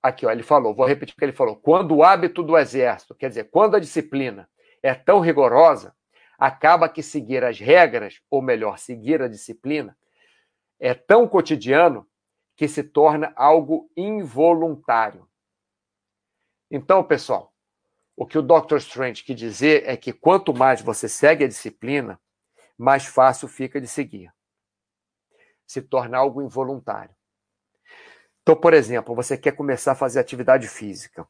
aqui, 0.03 0.27
ó, 0.27 0.31
ele 0.31 0.43
falou, 0.43 0.75
vou 0.75 0.87
repetir 0.87 1.15
o 1.15 1.19
que 1.19 1.25
ele 1.25 1.33
falou. 1.33 1.57
Quando 1.57 1.97
o 1.97 2.03
hábito 2.03 2.43
do 2.43 2.59
exército, 2.59 3.15
quer 3.15 3.29
dizer, 3.29 3.51
quando 3.51 3.77
a 3.77 3.81
disciplina 3.81 4.49
é 4.83 4.95
tão 4.95 5.21
rigorosa, 5.21 5.95
acaba 6.39 6.89
que 6.89 7.03
seguir 7.03 7.43
as 7.45 7.59
regras, 7.59 8.21
ou 8.31 8.43
melhor, 8.43 8.79
seguir 8.79 9.23
a 9.23 9.29
disciplina, 9.29 9.97
é 10.79 10.93
tão 10.93 11.27
cotidiano 11.27 12.07
que 12.57 12.69
se 12.69 12.83
torna 12.83 13.33
algo 13.37 13.91
involuntário. 13.97 15.27
Então, 16.71 17.03
pessoal, 17.03 17.54
o 18.17 18.27
que 18.27 18.39
o 18.39 18.43
Dr. 18.43 18.77
Strange 18.77 19.25
quer 19.25 19.35
dizer 19.35 19.83
é 19.87 19.97
que 19.97 20.13
quanto 20.13 20.55
mais 20.55 20.81
você 20.81 21.09
segue 21.09 21.45
a 21.45 21.49
disciplina, 21.49 22.21
mais 22.79 23.07
fácil 23.07 23.49
fica 23.49 23.81
de 23.81 23.89
seguir. 23.89 24.33
Se 25.67 25.83
torna 25.83 26.19
algo 26.19 26.43
involuntário. 26.43 27.15
Então, 28.43 28.55
por 28.55 28.75
exemplo, 28.75 29.15
você 29.15 29.39
quer 29.39 29.53
começar 29.53 29.93
a 29.93 29.97
fazer 29.97 30.21
atividade 30.21 30.69
física. 30.69 31.27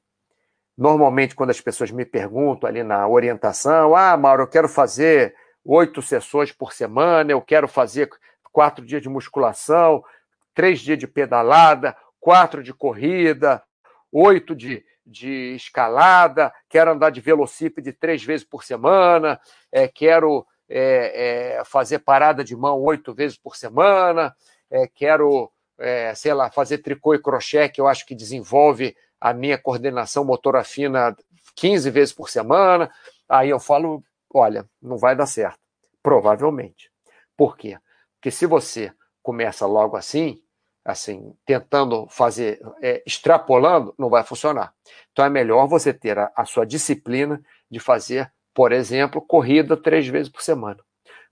Normalmente, 0.77 1.35
quando 1.35 1.51
as 1.51 1.61
pessoas 1.61 1.91
me 1.91 2.05
perguntam 2.05 2.69
ali 2.69 2.83
na 2.83 3.07
orientação, 3.07 3.95
ah, 3.95 4.17
Mauro, 4.17 4.43
eu 4.43 4.49
quero 4.49 4.69
fazer 4.69 5.35
oito 5.65 6.03
sessões 6.03 6.51
por 6.51 6.73
semana, 6.73 7.31
eu 7.31 7.41
quero 7.41 7.69
fazer 7.69 8.11
quatro 8.53 8.85
dias 8.85 9.01
de 9.01 9.09
musculação, 9.09 10.05
três 10.53 10.81
dias 10.81 10.99
de 10.99 11.07
pedalada, 11.07 11.97
quatro 12.19 12.63
de 12.63 12.75
corrida, 12.75 13.63
oito 14.11 14.55
de, 14.55 14.85
de 15.07 15.55
escalada, 15.55 16.53
quero 16.69 16.93
andar 16.93 17.11
de 17.11 17.21
velocípede 17.21 17.93
três 17.93 18.23
vezes 18.23 18.47
por 18.47 18.65
semana, 18.65 19.41
é, 19.71 19.87
quero 19.87 20.47
é, 20.69 21.59
é, 21.59 21.65
fazer 21.65 22.01
parada 22.01 22.43
de 22.43 22.57
mão 22.57 22.81
oito 22.83 23.13
vezes 23.13 23.37
por 23.37 23.57
semana, 23.57 24.35
é, 24.71 24.87
quero, 24.87 25.51
é, 25.79 26.15
sei 26.15 26.33
lá, 26.33 26.51
fazer 26.51 26.79
tricô 26.79 27.15
e 27.15 27.23
crochê, 27.23 27.69
que 27.69 27.81
eu 27.81 27.87
acho 27.87 28.07
que 28.07 28.15
desenvolve 28.15 28.97
a 29.21 29.33
minha 29.33 29.59
coordenação 29.59 30.25
motora 30.25 30.65
fina 30.65 31.17
15 31.55 31.91
vezes 31.91 32.13
por 32.13 32.29
semana. 32.29 32.91
Aí 33.29 33.51
eu 33.51 33.61
falo, 33.61 34.03
olha, 34.33 34.69
não 34.83 34.99
vai 34.99 35.17
dar 35.17 35.27
certo. 35.27 35.59
Provavelmente. 36.03 36.91
Por 37.37 37.57
quê? 37.57 37.79
Porque 38.17 38.31
se 38.31 38.47
você 38.47 38.93
começa 39.23 39.67
logo 39.67 39.97
assim, 39.97 40.43
assim, 40.85 41.35
tentando 41.47 42.07
fazer, 42.09 42.61
é, 42.83 43.03
extrapolando, 43.07 43.95
não 43.99 44.11
vai 44.11 44.23
funcionar. 44.23 44.75
Então 45.13 45.25
é 45.25 45.31
melhor 45.31 45.67
você 45.67 45.95
ter 45.95 46.19
a, 46.19 46.31
a, 46.37 46.45
sua 46.45 46.67
disciplina 46.67 47.41
de 47.71 47.81
fazer, 47.81 48.31
por 48.53 48.71
exemplo, 48.71 49.23
corrida 49.23 49.77
três 49.77 50.07
vezes 50.07 50.31
por 50.31 50.43
semana. 50.43 50.79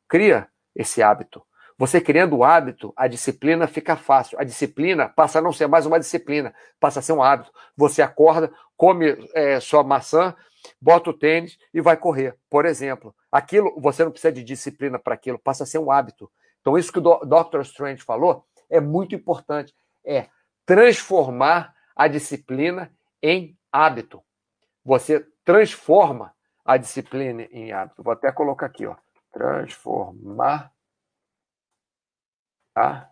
Cria 0.08 0.48
esse 0.74 1.02
hábito. 1.02 1.42
Você 1.76 2.00
criando 2.00 2.36
o 2.36 2.44
hábito, 2.44 2.92
a 2.96 3.06
disciplina 3.06 3.66
fica 3.66 3.96
fácil. 3.96 4.38
A 4.38 4.44
disciplina 4.44 5.08
passa 5.08 5.38
a 5.38 5.42
não 5.42 5.52
ser 5.52 5.66
mais 5.66 5.84
uma 5.84 5.98
disciplina, 5.98 6.54
passa 6.78 7.00
a 7.00 7.02
ser 7.02 7.12
um 7.12 7.22
hábito. 7.22 7.50
Você 7.76 8.00
acorda, 8.00 8.52
come 8.76 9.28
é, 9.34 9.58
sua 9.60 9.82
maçã, 9.82 10.34
bota 10.80 11.10
o 11.10 11.12
tênis 11.12 11.58
e 11.74 11.80
vai 11.80 11.96
correr. 11.96 12.36
Por 12.48 12.64
exemplo, 12.64 13.14
aquilo, 13.30 13.74
você 13.80 14.04
não 14.04 14.12
precisa 14.12 14.32
de 14.32 14.44
disciplina 14.44 14.98
para 14.98 15.14
aquilo, 15.14 15.38
passa 15.38 15.64
a 15.64 15.66
ser 15.66 15.78
um 15.78 15.90
hábito. 15.90 16.30
Então, 16.60 16.78
isso 16.78 16.92
que 16.92 17.00
o 17.00 17.02
Dr. 17.24 17.60
Strange 17.62 18.02
falou 18.02 18.46
é 18.72 18.80
muito 18.80 19.14
importante. 19.14 19.74
É 20.04 20.28
transformar 20.66 21.74
a 21.94 22.08
disciplina 22.08 22.92
em 23.22 23.56
hábito. 23.70 24.22
Você 24.84 25.20
transforma 25.44 26.34
a 26.64 26.76
disciplina 26.76 27.42
em 27.50 27.72
hábito. 27.72 28.02
Vou 28.02 28.12
até 28.12 28.32
colocar 28.32 28.66
aqui, 28.66 28.86
ó. 28.86 28.96
Transformar 29.32 30.72
a 32.74 33.08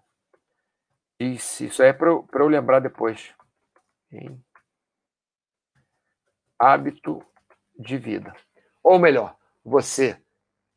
isso, 1.19 1.65
isso 1.65 1.83
é 1.83 1.93
para 1.93 2.09
eu, 2.09 2.27
eu 2.33 2.49
lembrar 2.49 2.81
depois. 2.81 3.35
Em 4.11 4.43
hábito 6.59 7.23
de 7.79 7.97
vida. 7.99 8.35
Ou 8.83 8.99
melhor, 8.99 9.37
você, 9.65 10.21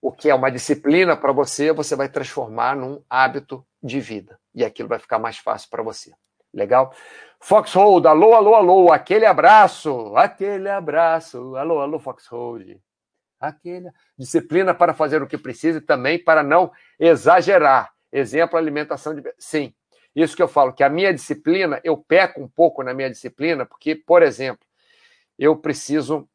o 0.02 0.12
que 0.12 0.30
é 0.30 0.36
uma 0.36 0.52
disciplina 0.52 1.16
para 1.16 1.32
você, 1.32 1.72
você 1.72 1.96
vai 1.96 2.10
transformar 2.10 2.76
num 2.76 3.04
hábito 3.10 3.66
de 3.82 4.00
vida. 4.00 4.40
E 4.54 4.64
aquilo 4.64 4.90
vai 4.90 5.00
ficar 5.00 5.20
mais 5.20 5.38
fácil 5.38 5.70
para 5.70 5.84
você. 5.84 6.14
Legal? 6.54 6.94
Foxhold, 7.40 8.08
alô, 8.08 8.34
alô, 8.34 8.56
alô, 8.56 8.92
aquele 8.92 9.26
abraço, 9.26 10.16
aquele 10.16 10.70
abraço, 10.70 11.56
alô, 11.56 11.80
alô, 11.80 12.00
Foxhold. 12.00 12.80
Aquele... 13.40 13.92
Disciplina 14.18 14.74
para 14.74 14.94
fazer 14.94 15.22
o 15.22 15.28
que 15.28 15.38
precisa 15.38 15.80
e 15.80 15.82
também 15.82 16.24
para 16.24 16.44
não 16.44 16.72
exagerar. 17.00 17.92
Exemplo, 18.12 18.58
alimentação 18.58 19.16
de. 19.16 19.24
Sim, 19.38 19.74
isso 20.16 20.36
que 20.36 20.44
eu 20.44 20.48
falo, 20.48 20.72
que 20.72 20.84
a 20.84 20.90
minha 20.90 21.14
disciplina, 21.14 21.82
eu 21.84 21.98
peco 21.98 22.42
um 22.42 22.48
pouco 22.48 22.84
na 22.84 22.94
minha 22.94 23.10
disciplina, 23.10 23.66
porque, 23.66 23.96
por 23.96 24.22
exemplo, 24.22 24.66
eu 25.38 25.58
preciso 25.58 26.30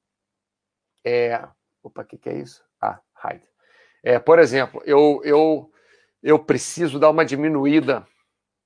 é... 1.05 1.43
Opa, 1.83 2.03
o 2.03 2.05
que, 2.05 2.19
que 2.19 2.29
é 2.29 2.35
isso? 2.35 2.63
Ah, 2.81 3.01
hide. 3.25 3.49
É, 4.03 4.19
por 4.19 4.39
exemplo, 4.39 4.83
eu, 4.85 5.21
eu, 5.25 5.73
eu 6.23 6.39
preciso 6.39 6.99
dar 6.99 7.11
uma 7.11 7.25
diminuída 7.25 8.07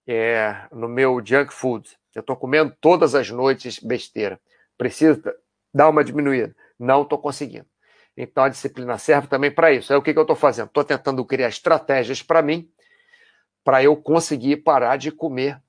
é, 0.07 0.67
no 0.73 0.89
meu 0.89 1.21
junk 1.25 1.53
food. 1.53 1.89
Eu 2.15 2.21
estou 2.21 2.37
comendo 2.37 2.75
todas 2.81 3.15
as 3.15 3.31
noites 3.31 3.79
besteira. 3.79 4.41
Preciso 4.77 5.23
dar 5.73 5.89
uma 5.89 6.05
diminuída. 6.05 6.55
Não 6.79 7.03
estou 7.03 7.19
conseguindo. 7.19 7.67
Então 8.17 8.45
a 8.45 8.49
disciplina 8.49 8.99
serve 8.99 9.27
também 9.27 9.51
para 9.51 9.73
isso. 9.73 9.93
Aí 9.93 9.99
o 9.99 10.03
que, 10.03 10.13
que 10.13 10.19
eu 10.19 10.23
estou 10.23 10.37
fazendo? 10.37 10.67
Estou 10.67 10.85
tentando 10.85 11.25
criar 11.25 11.49
estratégias 11.49 12.23
para 12.23 12.43
mim, 12.43 12.69
para 13.65 13.83
eu 13.83 13.97
conseguir 13.97 14.57
parar 14.59 14.97
de 14.97 15.11
comer 15.11 15.63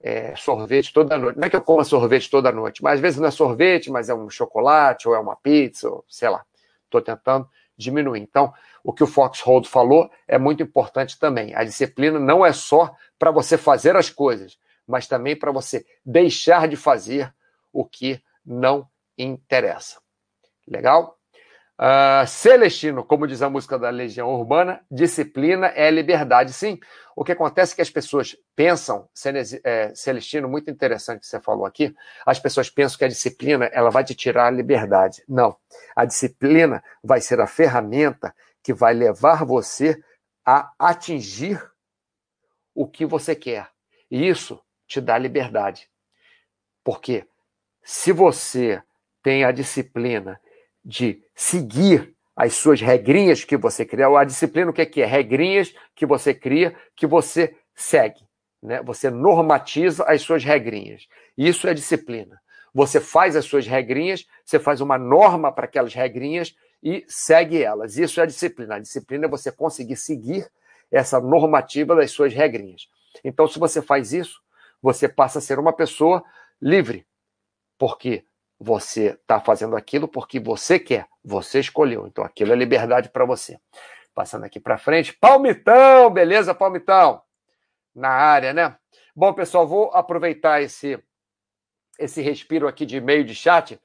é, 0.00 0.34
sorvete 0.36 0.92
toda 0.92 1.16
noite. 1.16 1.38
Não 1.38 1.46
é 1.46 1.50
que 1.50 1.56
eu 1.56 1.62
coma 1.62 1.84
sorvete 1.84 2.28
toda 2.28 2.50
noite, 2.50 2.82
mas 2.82 2.94
às 2.94 3.00
vezes 3.00 3.20
não 3.20 3.28
é 3.28 3.30
sorvete, 3.30 3.90
mas 3.90 4.08
é 4.08 4.14
um 4.14 4.28
chocolate, 4.28 5.08
ou 5.08 5.14
é 5.14 5.18
uma 5.18 5.36
pizza, 5.36 5.88
ou 5.88 6.04
sei 6.08 6.28
lá. 6.28 6.44
Estou 6.84 7.00
tentando 7.00 7.48
diminuir. 7.76 8.20
Então, 8.20 8.52
o 8.82 8.92
que 8.92 9.02
o 9.02 9.06
Foxhold 9.06 9.68
falou 9.68 10.10
é 10.28 10.38
muito 10.38 10.62
importante 10.62 11.18
também. 11.18 11.54
A 11.54 11.64
disciplina 11.64 12.18
não 12.18 12.44
é 12.44 12.52
só 12.52 12.94
para 13.18 13.30
você 13.30 13.56
fazer 13.56 13.96
as 13.96 14.10
coisas, 14.10 14.58
mas 14.86 15.06
também 15.06 15.36
para 15.36 15.52
você 15.52 15.86
deixar 16.04 16.68
de 16.68 16.76
fazer 16.76 17.34
o 17.72 17.84
que 17.84 18.22
não 18.44 18.88
interessa. 19.16 19.98
Legal? 20.66 21.18
Uh, 21.76 22.24
Celestino, 22.28 23.02
como 23.02 23.26
diz 23.26 23.42
a 23.42 23.50
música 23.50 23.76
da 23.76 23.90
Legião 23.90 24.32
Urbana, 24.32 24.80
disciplina 24.88 25.66
é 25.74 25.90
liberdade. 25.90 26.52
Sim, 26.52 26.78
o 27.16 27.24
que 27.24 27.32
acontece 27.32 27.72
é 27.72 27.76
que 27.76 27.82
as 27.82 27.90
pessoas 27.90 28.36
pensam, 28.54 29.08
é, 29.64 29.92
Celestino, 29.92 30.48
muito 30.48 30.70
interessante 30.70 31.20
que 31.20 31.26
você 31.26 31.40
falou 31.40 31.66
aqui, 31.66 31.92
as 32.24 32.38
pessoas 32.38 32.70
pensam 32.70 32.98
que 32.98 33.04
a 33.04 33.08
disciplina 33.08 33.64
ela 33.66 33.90
vai 33.90 34.04
te 34.04 34.14
tirar 34.14 34.46
a 34.46 34.50
liberdade. 34.52 35.24
Não, 35.28 35.56
a 35.96 36.04
disciplina 36.04 36.82
vai 37.02 37.20
ser 37.20 37.40
a 37.40 37.46
ferramenta 37.46 38.32
que 38.62 38.72
vai 38.72 38.94
levar 38.94 39.44
você 39.44 40.00
a 40.46 40.72
atingir 40.78 41.60
o 42.72 42.86
que 42.86 43.04
você 43.04 43.34
quer. 43.34 43.68
E 44.08 44.28
isso 44.28 44.60
te 44.86 45.00
dá 45.00 45.18
liberdade. 45.18 45.88
Porque 46.84 47.26
se 47.82 48.12
você 48.12 48.80
tem 49.22 49.44
a 49.44 49.50
disciplina 49.50 50.40
de 50.84 51.22
seguir 51.34 52.14
as 52.36 52.54
suas 52.54 52.80
regrinhas 52.80 53.44
que 53.44 53.56
você 53.56 53.84
cria. 53.84 54.06
A 54.08 54.24
disciplina, 54.24 54.70
o 54.70 54.74
que 54.74 54.82
é 54.82 54.86
que 54.86 55.02
é? 55.02 55.06
Regrinhas 55.06 55.74
que 55.94 56.04
você 56.04 56.34
cria, 56.34 56.74
que 56.96 57.06
você 57.06 57.56
segue. 57.74 58.20
Né? 58.62 58.82
Você 58.82 59.10
normatiza 59.10 60.04
as 60.04 60.22
suas 60.22 60.44
regrinhas. 60.44 61.06
Isso 61.36 61.68
é 61.68 61.74
disciplina. 61.74 62.40
Você 62.74 63.00
faz 63.00 63.36
as 63.36 63.44
suas 63.44 63.66
regrinhas, 63.66 64.26
você 64.44 64.58
faz 64.58 64.80
uma 64.80 64.98
norma 64.98 65.52
para 65.52 65.66
aquelas 65.66 65.94
regrinhas 65.94 66.56
e 66.82 67.04
segue 67.06 67.62
elas. 67.62 67.96
Isso 67.96 68.20
é 68.20 68.26
disciplina. 68.26 68.74
A 68.74 68.80
disciplina 68.80 69.26
é 69.26 69.28
você 69.28 69.52
conseguir 69.52 69.96
seguir 69.96 70.50
essa 70.90 71.20
normativa 71.20 71.94
das 71.94 72.10
suas 72.10 72.34
regrinhas. 72.34 72.88
Então, 73.22 73.46
se 73.46 73.58
você 73.58 73.80
faz 73.80 74.12
isso, 74.12 74.42
você 74.82 75.08
passa 75.08 75.38
a 75.38 75.42
ser 75.42 75.58
uma 75.58 75.72
pessoa 75.72 76.22
livre. 76.60 77.06
Porque 77.78 78.24
você 78.58 79.18
está 79.20 79.40
fazendo 79.40 79.76
aquilo 79.76 80.08
porque 80.08 80.38
você 80.38 80.78
quer, 80.78 81.06
você 81.24 81.60
escolheu. 81.60 82.06
Então 82.06 82.24
aquilo 82.24 82.52
é 82.52 82.56
liberdade 82.56 83.10
para 83.10 83.24
você. 83.24 83.58
Passando 84.14 84.44
aqui 84.44 84.60
para 84.60 84.78
frente, 84.78 85.12
Palmitão, 85.12 86.10
beleza, 86.10 86.54
Palmitão? 86.54 87.20
Na 87.94 88.10
área, 88.10 88.52
né? 88.52 88.76
Bom, 89.14 89.32
pessoal, 89.32 89.66
vou 89.66 89.90
aproveitar 89.92 90.62
esse 90.62 90.98
esse 91.98 92.20
respiro 92.20 92.66
aqui 92.66 92.84
de 92.84 92.96
e-mail 92.96 93.24
de 93.24 93.34
chat 93.34 93.80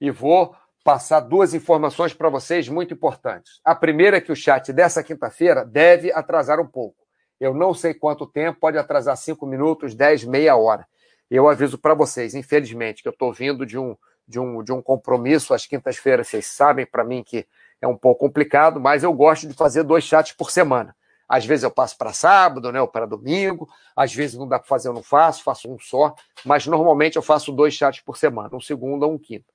e 0.00 0.10
vou 0.10 0.56
passar 0.82 1.20
duas 1.20 1.52
informações 1.52 2.14
para 2.14 2.30
vocês 2.30 2.68
muito 2.68 2.94
importantes. 2.94 3.60
A 3.62 3.74
primeira 3.74 4.16
é 4.16 4.20
que 4.20 4.32
o 4.32 4.36
chat 4.36 4.72
dessa 4.72 5.02
quinta-feira 5.02 5.64
deve 5.64 6.10
atrasar 6.10 6.58
um 6.58 6.66
pouco. 6.66 6.96
Eu 7.38 7.54
não 7.54 7.74
sei 7.74 7.94
quanto 7.94 8.26
tempo, 8.26 8.60
pode 8.60 8.78
atrasar 8.78 9.16
cinco 9.16 9.46
minutos, 9.46 9.94
dez, 9.94 10.24
meia 10.24 10.56
hora. 10.56 10.86
Eu 11.30 11.48
aviso 11.48 11.78
para 11.78 11.94
vocês, 11.94 12.34
infelizmente, 12.34 13.02
que 13.02 13.08
eu 13.08 13.12
estou 13.12 13.32
vindo 13.32 13.64
de 13.64 13.78
um 13.78 13.96
de 14.30 14.38
um, 14.38 14.62
de 14.62 14.72
um 14.72 14.80
compromisso 14.80 15.52
às 15.52 15.66
quintas-feiras. 15.66 16.28
Vocês 16.28 16.46
sabem 16.46 16.86
para 16.86 17.02
mim 17.02 17.22
que 17.24 17.44
é 17.82 17.86
um 17.88 17.96
pouco 17.96 18.20
complicado, 18.20 18.80
mas 18.80 19.02
eu 19.02 19.12
gosto 19.12 19.48
de 19.48 19.54
fazer 19.54 19.82
dois 19.82 20.04
chats 20.04 20.32
por 20.32 20.52
semana. 20.52 20.94
Às 21.28 21.44
vezes 21.44 21.64
eu 21.64 21.70
passo 21.70 21.98
para 21.98 22.12
sábado, 22.12 22.70
né, 22.70 22.80
ou 22.80 22.86
para 22.86 23.06
domingo. 23.06 23.68
Às 23.94 24.14
vezes 24.14 24.38
não 24.38 24.46
dá 24.46 24.58
para 24.58 24.68
fazer, 24.68 24.88
eu 24.88 24.92
não 24.92 25.02
faço, 25.02 25.42
faço 25.42 25.72
um 25.72 25.78
só. 25.78 26.14
Mas 26.44 26.66
normalmente 26.66 27.16
eu 27.16 27.22
faço 27.22 27.50
dois 27.50 27.74
chats 27.74 28.00
por 28.00 28.16
semana, 28.16 28.54
um 28.54 28.60
segundo 28.60 29.02
ou 29.02 29.14
um 29.14 29.18
quinto. 29.18 29.52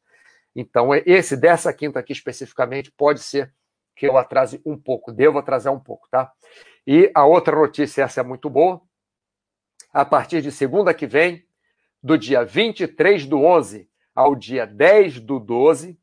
Então, 0.54 0.94
é, 0.94 1.02
esse 1.06 1.38
dessa 1.38 1.72
quinta 1.72 2.00
aqui 2.00 2.12
especificamente 2.12 2.92
pode 2.92 3.22
ser 3.22 3.54
que 3.96 4.06
eu 4.06 4.18
atrase 4.18 4.62
um 4.66 4.78
pouco, 4.78 5.12
devo 5.12 5.38
atrasar 5.38 5.74
um 5.74 5.80
pouco, 5.80 6.08
tá? 6.10 6.30
E 6.86 7.10
a 7.16 7.26
outra 7.26 7.56
notícia, 7.56 8.04
essa 8.04 8.20
é 8.20 8.24
muito 8.24 8.50
boa. 8.50 8.82
A 9.94 10.04
partir 10.04 10.42
de 10.42 10.52
segunda 10.52 10.94
que 10.94 11.08
vem, 11.08 11.46
do 12.04 12.18
dia 12.18 12.44
23 12.44 13.26
do 13.26 13.42
11 13.42 13.90
ao 14.16 14.34
dia 14.34 14.66
10 14.66 15.20
do 15.20 15.40
12, 15.40 16.00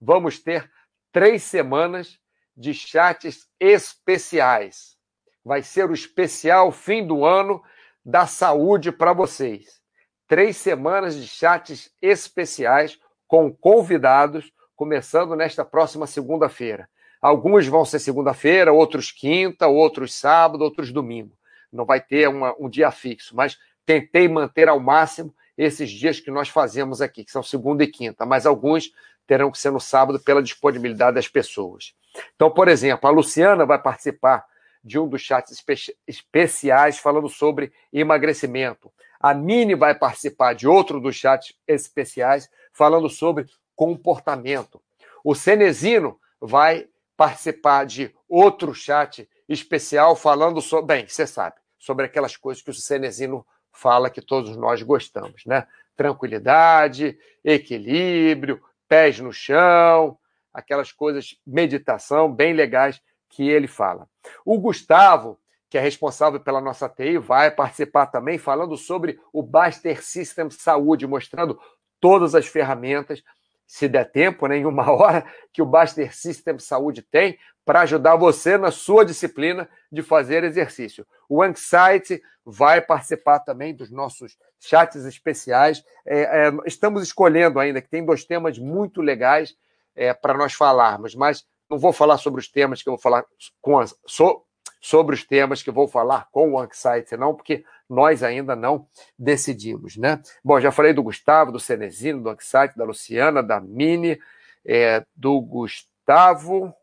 vamos 0.00 0.38
ter 0.38 0.70
três 1.10 1.42
semanas 1.42 2.20
de 2.54 2.74
chats 2.74 3.48
especiais. 3.58 4.96
Vai 5.42 5.62
ser 5.62 5.88
o 5.88 5.94
especial 5.94 6.70
fim 6.70 7.06
do 7.06 7.24
ano 7.24 7.62
da 8.04 8.26
saúde 8.26 8.92
para 8.92 9.12
vocês. 9.12 9.80
Três 10.28 10.56
semanas 10.56 11.16
de 11.16 11.26
chats 11.26 11.90
especiais 12.02 13.00
com 13.26 13.52
convidados, 13.52 14.52
começando 14.74 15.34
nesta 15.34 15.64
próxima 15.64 16.06
segunda-feira. 16.06 16.88
Alguns 17.20 17.66
vão 17.66 17.84
ser 17.84 17.98
segunda-feira, 17.98 18.72
outros 18.72 19.10
quinta, 19.10 19.66
outros 19.66 20.14
sábado, 20.14 20.62
outros 20.62 20.92
domingo. 20.92 21.36
Não 21.72 21.84
vai 21.84 22.00
ter 22.00 22.28
uma, 22.28 22.54
um 22.58 22.68
dia 22.68 22.90
fixo, 22.90 23.34
mas 23.34 23.58
tentei 23.84 24.28
manter 24.28 24.68
ao 24.68 24.78
máximo 24.78 25.34
esses 25.56 25.90
dias 25.90 26.20
que 26.20 26.30
nós 26.30 26.48
fazemos 26.48 27.00
aqui, 27.00 27.24
que 27.24 27.32
são 27.32 27.42
segunda 27.42 27.82
e 27.84 27.86
quinta, 27.86 28.26
mas 28.26 28.46
alguns 28.46 28.92
terão 29.26 29.50
que 29.50 29.58
ser 29.58 29.70
no 29.70 29.80
sábado 29.80 30.20
pela 30.20 30.42
disponibilidade 30.42 31.14
das 31.14 31.28
pessoas. 31.28 31.94
Então, 32.34 32.50
por 32.50 32.68
exemplo, 32.68 33.08
a 33.08 33.12
Luciana 33.12 33.66
vai 33.66 33.80
participar 33.80 34.44
de 34.82 34.98
um 34.98 35.08
dos 35.08 35.20
chats 35.20 35.50
espe 35.50 35.74
especiais 36.06 36.98
falando 36.98 37.28
sobre 37.28 37.72
emagrecimento. 37.92 38.92
A 39.18 39.34
Mini 39.34 39.74
vai 39.74 39.98
participar 39.98 40.54
de 40.54 40.68
outro 40.68 41.00
dos 41.00 41.16
chats 41.16 41.54
especiais 41.66 42.48
falando 42.72 43.08
sobre 43.08 43.46
comportamento. 43.74 44.80
O 45.24 45.34
Cenezino 45.34 46.20
vai 46.40 46.86
participar 47.16 47.84
de 47.84 48.14
outro 48.28 48.72
chat 48.74 49.28
especial 49.48 50.14
falando 50.14 50.60
sobre, 50.60 50.86
bem, 50.86 51.08
você 51.08 51.26
sabe, 51.26 51.56
sobre 51.78 52.06
aquelas 52.06 52.36
coisas 52.36 52.62
que 52.62 52.70
o 52.70 52.74
Cenezino 52.74 53.44
fala 53.76 54.10
que 54.10 54.22
todos 54.22 54.56
nós 54.56 54.82
gostamos, 54.82 55.44
né? 55.46 55.66
Tranquilidade, 55.94 57.18
equilíbrio, 57.44 58.60
pés 58.88 59.20
no 59.20 59.32
chão, 59.32 60.18
aquelas 60.52 60.90
coisas, 60.92 61.36
meditação 61.46 62.32
bem 62.32 62.52
legais 62.52 63.00
que 63.28 63.48
ele 63.48 63.66
fala. 63.66 64.08
O 64.44 64.58
Gustavo, 64.58 65.38
que 65.68 65.76
é 65.76 65.80
responsável 65.80 66.40
pela 66.40 66.60
nossa 66.60 66.88
TI, 66.88 67.18
vai 67.18 67.50
participar 67.50 68.06
também 68.06 68.38
falando 68.38 68.76
sobre 68.76 69.20
o 69.32 69.42
Baster 69.42 70.02
System 70.02 70.50
Saúde, 70.50 71.06
mostrando 71.06 71.58
todas 72.00 72.34
as 72.34 72.46
ferramentas, 72.46 73.22
se 73.66 73.88
der 73.88 74.04
tempo, 74.04 74.46
né, 74.46 74.58
em 74.58 74.66
uma 74.66 74.88
hora, 74.92 75.24
que 75.52 75.60
o 75.60 75.66
Baster 75.66 76.14
System 76.14 76.58
Saúde 76.58 77.02
tem 77.02 77.38
para 77.64 77.80
ajudar 77.80 78.14
você 78.14 78.56
na 78.56 78.70
sua 78.70 79.04
disciplina 79.04 79.68
de 79.90 80.02
fazer 80.02 80.44
exercício. 80.44 81.04
O 81.28 81.42
Anxiety 81.42 82.22
vai 82.44 82.80
participar 82.80 83.40
também 83.40 83.74
dos 83.74 83.90
nossos 83.90 84.38
chats 84.60 85.04
especiais. 85.04 85.84
É, 86.06 86.20
é, 86.20 86.52
estamos 86.64 87.02
escolhendo 87.02 87.58
ainda, 87.58 87.82
que 87.82 87.88
tem 87.88 88.04
dois 88.04 88.24
temas 88.24 88.56
muito 88.56 89.02
legais 89.02 89.56
é, 89.96 90.14
para 90.14 90.34
nós 90.34 90.52
falarmos, 90.52 91.16
mas 91.16 91.44
não 91.68 91.76
vou 91.76 91.92
falar 91.92 92.18
sobre 92.18 92.40
os 92.40 92.48
temas 92.48 92.82
que 92.82 92.88
eu 92.88 92.92
vou 92.92 93.00
falar 93.00 93.24
com 93.60 93.80
a, 93.80 93.86
so, 94.06 94.44
sobre 94.80 95.16
os 95.16 95.24
temas 95.24 95.60
que 95.60 95.70
vou 95.72 95.88
falar 95.88 96.28
com 96.30 96.52
o 96.52 96.60
Anxiety, 96.60 97.16
não, 97.16 97.34
porque 97.34 97.64
nós 97.88 98.22
ainda 98.22 98.56
não 98.56 98.86
decidimos, 99.18 99.96
né? 99.96 100.20
Bom, 100.44 100.60
já 100.60 100.72
falei 100.72 100.92
do 100.92 101.02
Gustavo, 101.02 101.52
do 101.52 101.60
Cenezino, 101.60 102.22
do 102.22 102.30
Anxiety, 102.30 102.76
da 102.76 102.84
Luciana, 102.84 103.42
da 103.42 103.60
Mini, 103.60 104.18
é, 104.64 105.04
do 105.14 105.40
Gustavo. 105.40 106.74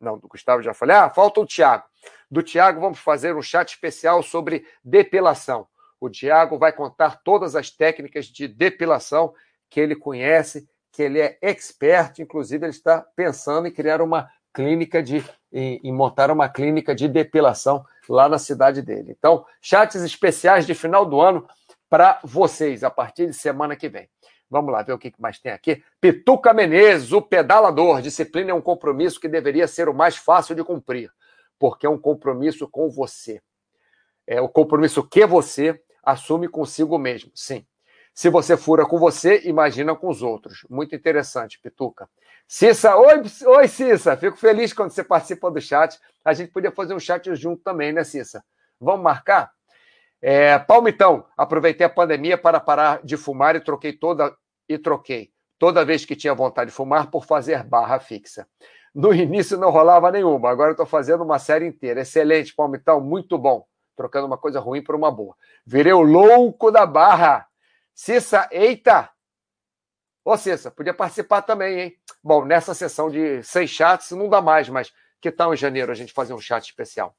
Não, 0.00 0.18
do 0.18 0.28
Gustavo 0.28 0.62
já 0.62 0.74
falei. 0.74 0.96
Ah, 0.96 1.08
falta 1.08 1.40
o 1.40 1.46
Tiago. 1.46 1.84
Do 2.30 2.42
Tiago, 2.42 2.80
vamos 2.80 2.98
fazer 2.98 3.34
um 3.34 3.42
chat 3.42 3.70
especial 3.70 4.22
sobre 4.22 4.66
depilação. 4.84 5.66
O 6.00 6.10
Tiago 6.10 6.58
vai 6.58 6.72
contar 6.72 7.22
todas 7.22 7.56
as 7.56 7.70
técnicas 7.70 8.26
de 8.26 8.46
depilação 8.46 9.32
que 9.70 9.80
ele 9.80 9.96
conhece 9.96 10.68
que 10.94 11.02
ele 11.02 11.20
é 11.20 11.36
expert, 11.42 12.20
inclusive 12.20 12.64
ele 12.64 12.70
está 12.70 13.00
pensando 13.16 13.66
em 13.66 13.72
criar 13.72 14.00
uma 14.00 14.30
clínica 14.52 15.02
de 15.02 15.24
em, 15.52 15.80
em, 15.82 15.92
montar 15.92 16.30
uma 16.30 16.48
clínica 16.48 16.94
de 16.94 17.08
depilação 17.08 17.84
lá 18.08 18.28
na 18.28 18.38
cidade 18.38 18.82
dele. 18.82 19.14
Então, 19.16 19.44
chats 19.60 20.02
especiais 20.02 20.66
de 20.66 20.74
final 20.74 21.06
do 21.06 21.20
ano 21.20 21.46
para 21.88 22.20
vocês 22.24 22.82
a 22.82 22.90
partir 22.90 23.26
de 23.26 23.34
semana 23.34 23.76
que 23.76 23.88
vem. 23.88 24.08
Vamos 24.50 24.72
lá 24.72 24.82
ver 24.82 24.92
o 24.92 24.98
que 24.98 25.12
mais 25.18 25.38
tem 25.38 25.52
aqui. 25.52 25.82
Pituca 26.00 26.52
Menezes, 26.52 27.12
o 27.12 27.20
pedalador. 27.20 28.00
Disciplina 28.02 28.50
é 28.50 28.54
um 28.54 28.60
compromisso 28.60 29.20
que 29.20 29.28
deveria 29.28 29.66
ser 29.66 29.88
o 29.88 29.94
mais 29.94 30.16
fácil 30.16 30.54
de 30.54 30.62
cumprir, 30.62 31.10
porque 31.58 31.86
é 31.86 31.90
um 31.90 31.98
compromisso 31.98 32.68
com 32.68 32.88
você. 32.88 33.40
É 34.26 34.40
o 34.40 34.48
compromisso 34.48 35.02
que 35.02 35.26
você 35.26 35.80
assume 36.02 36.48
consigo 36.48 36.98
mesmo. 36.98 37.30
Sim. 37.34 37.66
Se 38.14 38.30
você 38.30 38.56
fura 38.56 38.86
com 38.86 38.96
você, 38.96 39.42
imagina 39.44 39.94
com 39.96 40.08
os 40.08 40.22
outros. 40.22 40.64
Muito 40.70 40.94
interessante, 40.94 41.58
Pituca. 41.60 42.08
Cissa, 42.46 42.96
oi, 42.96 43.22
oi 43.46 43.68
Cissa. 43.68 44.16
Fico 44.16 44.36
feliz 44.36 44.72
quando 44.72 44.90
você 44.90 45.02
participa 45.02 45.50
do 45.50 45.60
chat. 45.60 45.98
A 46.24 46.32
gente 46.32 46.52
podia 46.52 46.70
fazer 46.70 46.94
um 46.94 47.00
chat 47.00 47.34
junto 47.34 47.62
também, 47.62 47.92
né, 47.92 48.04
Cissa? 48.04 48.44
Vamos 48.80 49.02
marcar? 49.02 49.50
É, 50.20 50.58
Palmitão, 50.58 51.26
aproveitei 51.36 51.86
a 51.86 51.90
pandemia 51.90 52.38
para 52.38 52.58
parar 52.58 53.00
de 53.04 53.16
fumar 53.16 53.56
e 53.56 53.60
troquei 53.60 53.92
toda 53.92 54.34
e 54.66 54.78
troquei 54.78 55.30
toda 55.58 55.84
vez 55.84 56.04
que 56.04 56.16
tinha 56.16 56.34
vontade 56.34 56.70
de 56.70 56.76
fumar 56.76 57.10
por 57.10 57.26
fazer 57.26 57.62
barra 57.62 57.98
fixa. 58.00 58.46
No 58.94 59.12
início 59.12 59.58
não 59.58 59.70
rolava 59.70 60.10
nenhuma, 60.10 60.50
agora 60.50 60.70
estou 60.70 60.86
fazendo 60.86 61.24
uma 61.24 61.38
série 61.38 61.66
inteira. 61.66 62.00
Excelente, 62.00 62.54
Palmitão, 62.54 63.00
muito 63.00 63.36
bom. 63.36 63.66
Trocando 63.96 64.26
uma 64.26 64.38
coisa 64.38 64.60
ruim 64.60 64.82
por 64.82 64.94
uma 64.94 65.10
boa. 65.10 65.36
Virei 65.66 65.92
o 65.92 66.02
louco 66.02 66.70
da 66.70 66.86
barra. 66.86 67.46
Cissa, 67.94 68.48
eita! 68.50 69.10
Ô, 70.24 70.36
Cissa, 70.36 70.70
podia 70.70 70.94
participar 70.94 71.42
também, 71.42 71.80
hein? 71.80 71.96
Bom, 72.22 72.44
nessa 72.44 72.72
sessão 72.72 73.10
de 73.10 73.42
seis 73.42 73.68
chats 73.68 74.10
não 74.12 74.28
dá 74.28 74.40
mais, 74.40 74.68
mas 74.68 74.92
que 75.20 75.30
tal 75.30 75.52
em 75.52 75.56
janeiro 75.56 75.92
a 75.92 75.94
gente 75.94 76.12
fazer 76.12 76.32
um 76.32 76.40
chat 76.40 76.64
especial? 76.64 77.14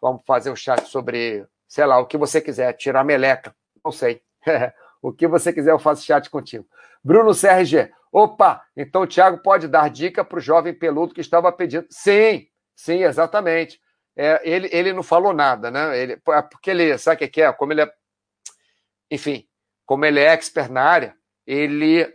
Vamos 0.00 0.22
fazer 0.24 0.50
um 0.50 0.56
chat 0.56 0.86
sobre, 0.86 1.44
sei 1.66 1.84
lá, 1.84 1.98
o 1.98 2.06
que 2.06 2.16
você 2.16 2.40
quiser, 2.40 2.72
tirar 2.74 3.04
meleca, 3.04 3.54
não 3.84 3.90
sei. 3.90 4.22
o 5.02 5.12
que 5.12 5.26
você 5.26 5.52
quiser, 5.52 5.72
eu 5.72 5.78
faço 5.78 6.04
chat 6.04 6.30
contigo. 6.30 6.64
Bruno 7.02 7.32
CRG, 7.34 7.90
opa, 8.12 8.64
então 8.76 9.02
o 9.02 9.06
Thiago 9.06 9.42
pode 9.42 9.66
dar 9.66 9.90
dica 9.90 10.24
para 10.24 10.38
o 10.38 10.40
jovem 10.40 10.72
peludo 10.72 11.12
que 11.12 11.20
estava 11.20 11.50
pedindo. 11.50 11.86
Sim, 11.90 12.46
sim, 12.76 13.02
exatamente. 13.02 13.80
É, 14.16 14.40
ele, 14.48 14.68
ele 14.72 14.92
não 14.92 15.02
falou 15.02 15.32
nada, 15.32 15.70
né? 15.70 15.98
Ele, 15.98 16.12
é 16.12 16.42
porque 16.42 16.70
ele, 16.70 16.96
sabe 16.98 17.24
o 17.24 17.28
que 17.28 17.42
é? 17.42 17.52
Como 17.52 17.72
ele 17.72 17.82
é. 17.82 17.92
Enfim, 19.10 19.46
como 19.84 20.04
ele 20.04 20.20
é 20.20 20.32
expert 20.32 20.70
na 20.70 20.82
área, 20.82 21.16
ele. 21.46 22.06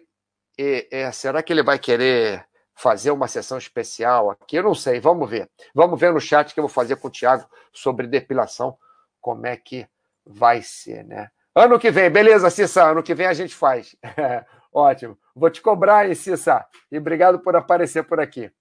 É, 0.62 1.03
é, 1.03 1.12
será 1.14 1.41
que 1.41 1.53
ele 1.53 1.64
vai 1.64 1.80
querer 1.80 2.45
fazer 2.76 3.12
uma 3.12 3.30
sessão 3.30 3.57
especial 3.57 4.30
aqui? 4.30 4.57
Eu 4.57 4.64
não 4.64 4.76
sei, 4.76 4.99
vamos 4.99 5.30
ver. 5.30 5.49
Vamos 5.74 5.97
ver 5.97 6.12
no 6.12 6.20
chat 6.20 6.53
que 6.53 6.60
eu 6.60 6.64
vou 6.64 6.70
fazer 6.70 6.97
com 6.97 7.07
o 7.07 7.12
Tiago 7.12 7.49
sobre 7.72 8.07
depilação, 8.07 8.78
como 9.22 9.47
é 9.47 9.55
que 9.55 9.88
vai 10.26 10.62
ser, 10.62 11.05
né? 11.05 11.32
Ano 11.55 11.80
que 11.80 11.89
vem, 11.89 12.10
beleza, 12.10 12.49
Cissa? 12.49 12.84
Ano 12.84 13.01
que 13.01 13.16
vem 13.16 13.28
a 13.28 13.34
gente 13.34 13.55
faz. 13.55 13.95
Ótimo. 14.74 15.18
Vou 15.34 15.49
te 15.49 15.62
cobrar, 15.62 16.10
hein, 16.10 16.14
Cissa? 16.14 16.66
E 16.91 16.97
obrigado 16.97 17.39
por 17.39 17.55
aparecer 17.55 18.03
por 18.03 18.20
aqui. 18.20 18.51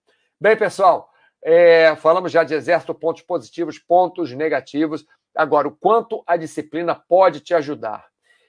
Bem, 0.41 0.57
pessoal, 0.57 1.11
é, 1.43 1.97
falamos 1.97 2.31
já 2.31 2.45
de 2.45 2.55
exército, 2.55 2.95
pontos 2.95 3.23
positivos, 3.23 3.77
pontos 3.77 4.33
negativos. 4.33 5.05
Agora, 5.35 5.67
o 5.67 5.77
quanto 5.77 6.23
a 6.29 6.37
disciplina 6.37 6.95
pode 6.95 7.41
te 7.41 7.55
ajudar? 7.55 8.07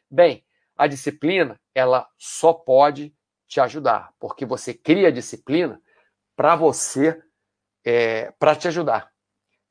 Bem, 0.10 0.46
a 0.78 0.86
disciplina, 0.86 1.60
ela 1.74 2.08
só 2.16 2.54
pode 2.54 3.12
te 3.50 3.60
ajudar, 3.60 4.14
porque 4.20 4.46
você 4.46 4.76
cria 4.76 5.12
disciplina 5.12 5.82
para 6.38 6.56
você, 6.56 7.20
é, 7.84 8.32
para 8.40 8.56
te 8.56 8.68
ajudar. 8.68 9.10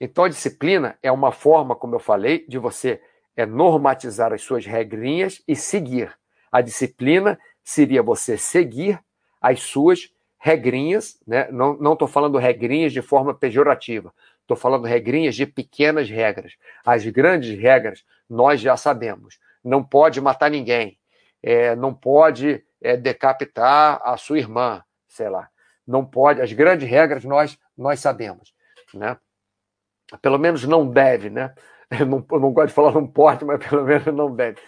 Então, 0.01 0.25
a 0.25 0.29
disciplina 0.29 0.99
é 1.01 1.11
uma 1.11 1.31
forma, 1.31 1.77
como 1.77 1.95
eu 1.95 2.01
falei, 2.01 2.45
de 2.49 2.59
você 2.59 3.01
é, 3.37 3.47
normatizar 3.47 4.33
as 4.33 4.43
suas 4.43 4.67
regrinhas 4.67 5.41
e 5.47 5.55
seguir. 5.55 6.13
A 6.51 6.61
disciplina 6.61 7.39
seria 7.63 8.03
você 8.03 8.37
seguir 8.37 9.01
as 9.41 9.61
suas 9.61 10.13
regrinhas, 10.39 11.21
né? 11.27 11.49
não 11.51 11.93
estou 11.93 12.09
falando 12.09 12.39
regrinhas 12.39 12.93
de 12.93 13.03
forma 13.03 13.33
pejorativa, 13.33 14.13
estou 14.41 14.57
falando 14.57 14.87
regrinhas 14.87 15.37
de 15.37 15.47
pequenas 15.47 16.09
regras. 16.09 16.57
As 16.85 17.05
grandes 17.07 17.57
regras 17.59 18.05
nós 18.29 18.61
já 18.61 18.77
sabemos. 18.77 19.39
Não 19.63 19.85
pode 19.85 20.21
matar 20.21 20.51
ninguém, 20.51 20.99
é, 21.43 21.77
não 21.77 21.95
pode 21.95 22.65
é, 22.83 22.97
decapitar 22.97 24.01
a 24.03 24.17
sua 24.17 24.39
irmã, 24.39 24.83
sei 25.07 25.29
lá. 25.29 25.49
Não 25.87 26.05
pode. 26.05 26.41
As 26.41 26.53
grandes 26.53 26.89
regras 26.89 27.25
nós 27.25 27.59
nós 27.77 28.01
sabemos, 28.01 28.53
né? 28.93 29.17
Pelo 30.21 30.39
menos 30.39 30.65
não 30.65 30.89
deve, 30.89 31.31
né? 31.31 31.55
Eu 31.91 32.05
não, 32.05 32.27
eu 32.31 32.41
não 32.41 32.53
gosto 32.53 32.69
de 32.69 32.75
falar 32.75 32.93
não 32.93 33.07
pode, 33.07 33.47
mas 33.47 33.65
pelo 33.67 33.83
menos 33.83 34.15
não 34.15 34.35
deve. 34.35 34.61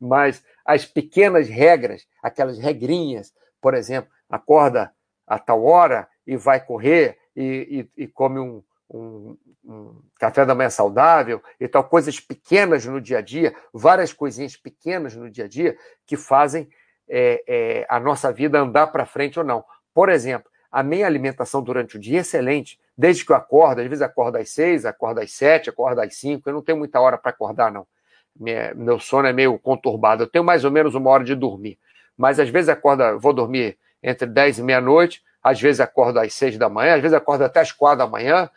Mas 0.00 0.44
as 0.64 0.84
pequenas 0.84 1.48
regras, 1.48 2.04
aquelas 2.20 2.58
regrinhas, 2.58 3.32
por 3.60 3.74
exemplo, 3.74 4.10
acorda 4.28 4.92
a 5.24 5.38
tal 5.38 5.64
hora 5.64 6.08
e 6.26 6.36
vai 6.36 6.64
correr 6.64 7.16
e, 7.36 7.88
e, 7.96 8.04
e 8.04 8.08
come 8.08 8.40
um, 8.40 8.62
um, 8.90 9.36
um, 9.64 10.02
café 10.18 10.44
da 10.44 10.54
manhã 10.54 10.70
saudável 10.70 11.42
e 11.60 11.68
tal, 11.68 11.84
coisas 11.84 12.18
pequenas 12.20 12.84
no 12.84 13.00
dia 13.00 13.18
a 13.18 13.20
dia, 13.20 13.54
várias 13.72 14.12
coisinhas 14.12 14.56
pequenas 14.56 15.14
no 15.14 15.30
dia 15.30 15.44
a 15.44 15.48
dia 15.48 15.76
que 16.06 16.16
fazem 16.16 16.68
é, 17.08 17.42
é, 17.46 17.86
a 17.88 18.00
nossa 18.00 18.32
vida 18.32 18.58
andar 18.58 18.88
para 18.88 19.06
frente 19.06 19.38
ou 19.38 19.44
não. 19.44 19.64
Por 19.92 20.08
exemplo, 20.08 20.50
a 20.70 20.82
minha 20.82 21.06
alimentação 21.06 21.62
durante 21.62 21.96
o 21.96 22.00
dia 22.00 22.18
é 22.18 22.20
excelente, 22.20 22.80
desde 22.96 23.24
que 23.24 23.32
eu 23.32 23.36
acordo, 23.36 23.80
às 23.80 23.86
vezes 23.86 24.02
acordo 24.02 24.36
às 24.38 24.50
seis, 24.50 24.84
acordo 24.84 25.20
às 25.20 25.30
sete, 25.32 25.70
acordo 25.70 26.00
às 26.00 26.14
cinco, 26.16 26.48
eu 26.48 26.54
não 26.54 26.62
tenho 26.62 26.78
muita 26.78 27.00
hora 27.00 27.16
para 27.16 27.30
acordar, 27.30 27.70
não. 27.70 27.86
Minha, 28.34 28.74
meu 28.74 28.98
sono 28.98 29.28
é 29.28 29.32
meio 29.32 29.56
conturbado, 29.58 30.24
eu 30.24 30.26
tenho 30.26 30.44
mais 30.44 30.64
ou 30.64 30.70
menos 30.70 30.94
uma 30.94 31.10
hora 31.10 31.22
de 31.22 31.34
dormir, 31.36 31.78
mas 32.16 32.40
às 32.40 32.48
vezes 32.48 32.68
acordo, 32.68 33.18
vou 33.20 33.32
dormir 33.32 33.78
entre 34.02 34.26
dez 34.26 34.58
e 34.58 34.62
meia-noite, 34.62 35.22
às 35.40 35.60
vezes 35.60 35.80
acordo 35.80 36.18
às 36.18 36.34
seis 36.34 36.58
da 36.58 36.68
manhã, 36.68 36.96
às 36.96 37.02
vezes 37.02 37.16
acordo 37.16 37.44
até 37.44 37.60
às 37.60 37.70
quatro 37.70 37.98
da 37.98 38.06
manhã, 38.06 38.50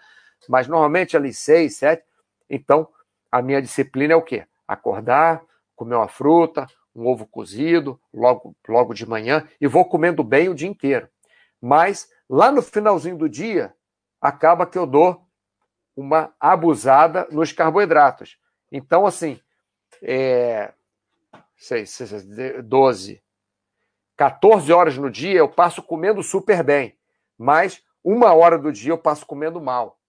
mas 0.50 0.68
normalmente 0.68 1.16
ali 1.16 1.34
seis, 1.34 1.76
sete. 1.76 2.04
Então, 2.50 2.88
a 3.32 3.42
minha 3.42 3.62
disciplina 3.62 4.14
é 4.14 4.16
o 4.16 4.22
quê? 4.22 4.46
Acordar, 4.68 5.42
comer 5.76 5.96
uma 5.96 6.08
fruta, 6.08 6.66
um 6.98 7.06
ovo 7.06 7.28
cozido 7.28 8.00
logo, 8.12 8.56
logo 8.68 8.94
de 8.94 9.06
manhã 9.06 9.48
e 9.62 9.68
vou 9.68 9.86
comendo 9.86 10.24
bem 10.24 10.50
o 10.50 10.56
dia 10.56 10.68
inteiro. 10.68 11.08
Mas 11.62 12.10
lá 12.28 12.52
no 12.52 12.62
finalzinho 12.62 13.18
do 13.18 13.30
dia, 13.30 13.74
acaba 14.20 14.66
que 14.66 14.78
eu 14.78 14.88
dou 14.88 15.26
uma 15.96 16.34
abusada 16.40 17.28
nos 17.32 17.52
carboidratos. 17.52 18.38
Então, 18.72 19.06
assim, 19.06 19.40
é, 20.02 20.74
sei, 21.56 21.86
12, 22.64 23.22
14 24.16 24.74
horas 24.74 24.98
no 24.98 25.10
dia 25.10 25.38
eu 25.38 25.48
passo 25.48 25.82
comendo 25.84 26.24
super 26.24 26.64
bem, 26.64 26.98
mas 27.38 27.84
uma 28.04 28.34
hora 28.34 28.58
do 28.58 28.72
dia 28.72 28.92
eu 28.92 28.98
passo 28.98 29.26
comendo 29.26 29.62
mal. 29.62 30.00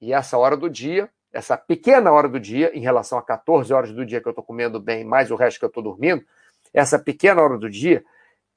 E 0.00 0.12
essa 0.12 0.36
hora 0.36 0.56
do 0.56 0.68
dia, 0.68 1.10
essa 1.32 1.56
pequena 1.56 2.10
hora 2.10 2.28
do 2.28 2.40
dia, 2.40 2.70
em 2.74 2.80
relação 2.80 3.18
a 3.18 3.22
14 3.22 3.72
horas 3.72 3.92
do 3.92 4.06
dia 4.06 4.20
que 4.20 4.28
eu 4.28 4.30
estou 4.30 4.44
comendo 4.44 4.80
bem, 4.80 5.04
mais 5.04 5.30
o 5.30 5.36
resto 5.36 5.58
que 5.58 5.64
eu 5.64 5.68
estou 5.68 5.82
dormindo, 5.82 6.24
essa 6.72 6.98
pequena 6.98 7.42
hora 7.42 7.58
do 7.58 7.68
dia 7.68 8.04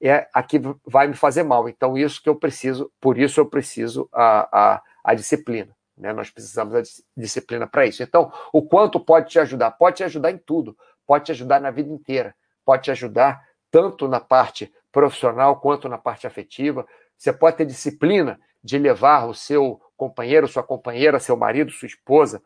é 0.02 0.28
a 0.34 0.42
que 0.42 0.60
vai 0.86 1.08
me 1.08 1.14
fazer 1.14 1.44
mal. 1.44 1.68
Então, 1.68 1.98
isso 1.98 2.22
que 2.22 2.30
eu 2.30 2.36
preciso, 2.36 2.92
por 3.00 3.18
isso 3.18 3.40
eu 3.40 3.46
preciso 3.46 4.10
a, 4.14 4.76
a, 4.76 4.82
a 5.04 5.14
disciplina. 5.14 5.76
Né? 5.98 6.14
Nós 6.14 6.30
precisamos 6.30 6.74
da 6.74 6.82
disciplina 7.16 7.68
para 7.68 7.86
isso. 7.86 8.02
Então, 8.02 8.32
o 8.54 8.62
quanto 8.62 9.00
pode 9.00 9.30
te 9.30 9.40
ajudar? 9.40 9.72
Pode 9.72 9.98
te 9.98 10.04
ajudar 10.04 10.32
em 10.32 10.38
tudo, 10.38 10.78
pode 11.06 11.26
te 11.26 11.32
ajudar 11.32 11.60
na 11.60 11.72
vida 11.72 11.92
inteira, 11.92 12.34
pode 12.64 12.84
te 12.84 12.92
ajudar 12.92 13.44
tanto 13.70 14.08
na 14.08 14.20
parte 14.20 14.74
profissional 14.92 15.60
quanto 15.60 15.90
na 15.90 15.98
parte 15.98 16.26
afetiva. 16.26 16.88
Você 17.18 17.34
pode 17.34 17.58
ter 17.58 17.66
disciplina 17.66 18.40
de 18.64 18.78
levar 18.78 19.26
o 19.26 19.34
seu 19.34 19.82
companheiro, 19.98 20.48
sua 20.48 20.64
companheira, 20.64 21.20
seu 21.20 21.36
marido, 21.36 21.72
sua 21.72 21.88
esposa 21.88 22.42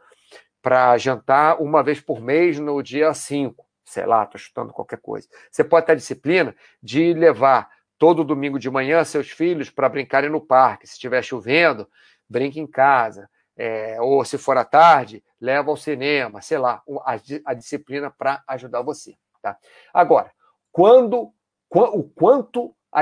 para 0.64 0.98
jantar 0.98 1.62
uma 1.62 1.84
vez 1.84 2.00
por 2.00 2.22
mês 2.22 2.58
no 2.58 2.82
dia 2.82 3.14
5. 3.14 3.68
Sei 3.84 4.06
lá, 4.06 4.24
estou 4.24 4.40
chutando 4.40 4.72
qualquer 4.72 5.00
coisa. 5.00 5.28
Você 5.52 5.62
pode 5.62 5.86
ter 5.86 5.98
disciplina 5.98 6.56
de 6.82 7.14
levar 7.14 7.70
todo 8.00 8.24
domingo 8.24 8.58
de 8.58 8.70
manhã 8.70 9.04
seus 9.04 9.30
filhos 9.30 9.70
para 9.70 9.90
brincarem 9.90 10.30
no 10.30 10.40
parque. 10.40 10.88
Se 10.88 10.94
estiver 10.94 11.22
chovendo, 11.22 11.86
brinque 12.30 12.62
em 12.62 12.66
casa. 12.66 13.30
É, 13.58 14.02
ou 14.02 14.24
se 14.24 14.38
for 14.38 14.58
à 14.58 14.64
tarde, 14.64 15.22
leva 15.40 15.70
ao 15.70 15.78
cinema, 15.78 16.42
sei 16.42 16.58
lá, 16.58 16.82
a, 17.06 17.20
a 17.46 17.54
disciplina 17.54 18.10
para 18.10 18.42
ajudar 18.48 18.82
você. 18.82 19.16
Tá? 19.42 19.58
Agora, 19.94 20.32
quando 20.72 21.32
o 21.70 22.04
quanto 22.04 22.74
a, 22.92 23.02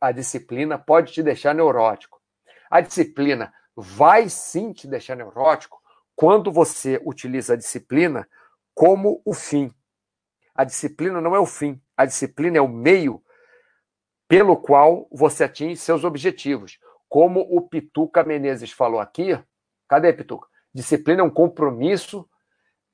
a 0.00 0.12
disciplina 0.12 0.76
pode 0.76 1.12
te 1.12 1.22
deixar 1.22 1.54
neurótico? 1.54 2.20
A 2.68 2.80
disciplina 2.80 3.54
vai 3.74 4.28
sim 4.28 4.72
te 4.72 4.88
deixar 4.88 5.14
neurótico 5.14 5.77
quando 6.18 6.50
você 6.50 7.00
utiliza 7.04 7.52
a 7.52 7.56
disciplina 7.56 8.28
como 8.74 9.22
o 9.24 9.32
fim. 9.32 9.72
A 10.52 10.64
disciplina 10.64 11.20
não 11.20 11.36
é 11.36 11.38
o 11.38 11.46
fim, 11.46 11.80
a 11.96 12.04
disciplina 12.04 12.58
é 12.58 12.60
o 12.60 12.66
meio 12.66 13.22
pelo 14.26 14.56
qual 14.56 15.06
você 15.12 15.44
atinge 15.44 15.76
seus 15.76 16.02
objetivos. 16.02 16.80
Como 17.08 17.42
o 17.42 17.62
Pituca 17.68 18.24
Menezes 18.24 18.72
falou 18.72 18.98
aqui, 18.98 19.38
cadê 19.86 20.12
Pituca? 20.12 20.48
Disciplina 20.74 21.20
é 21.20 21.24
um 21.24 21.30
compromisso 21.30 22.28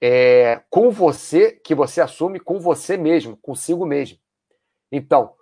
é, 0.03 0.61
com 0.69 0.91
você 0.91 1.51
que 1.51 1.75
você 1.75 2.03
assume 2.03 2.39
com 2.39 2.61
você 2.61 2.99
mesmo, 2.99 3.39
consigo 3.39 3.87
mesmo. 3.87 4.19
Então, 4.93 5.33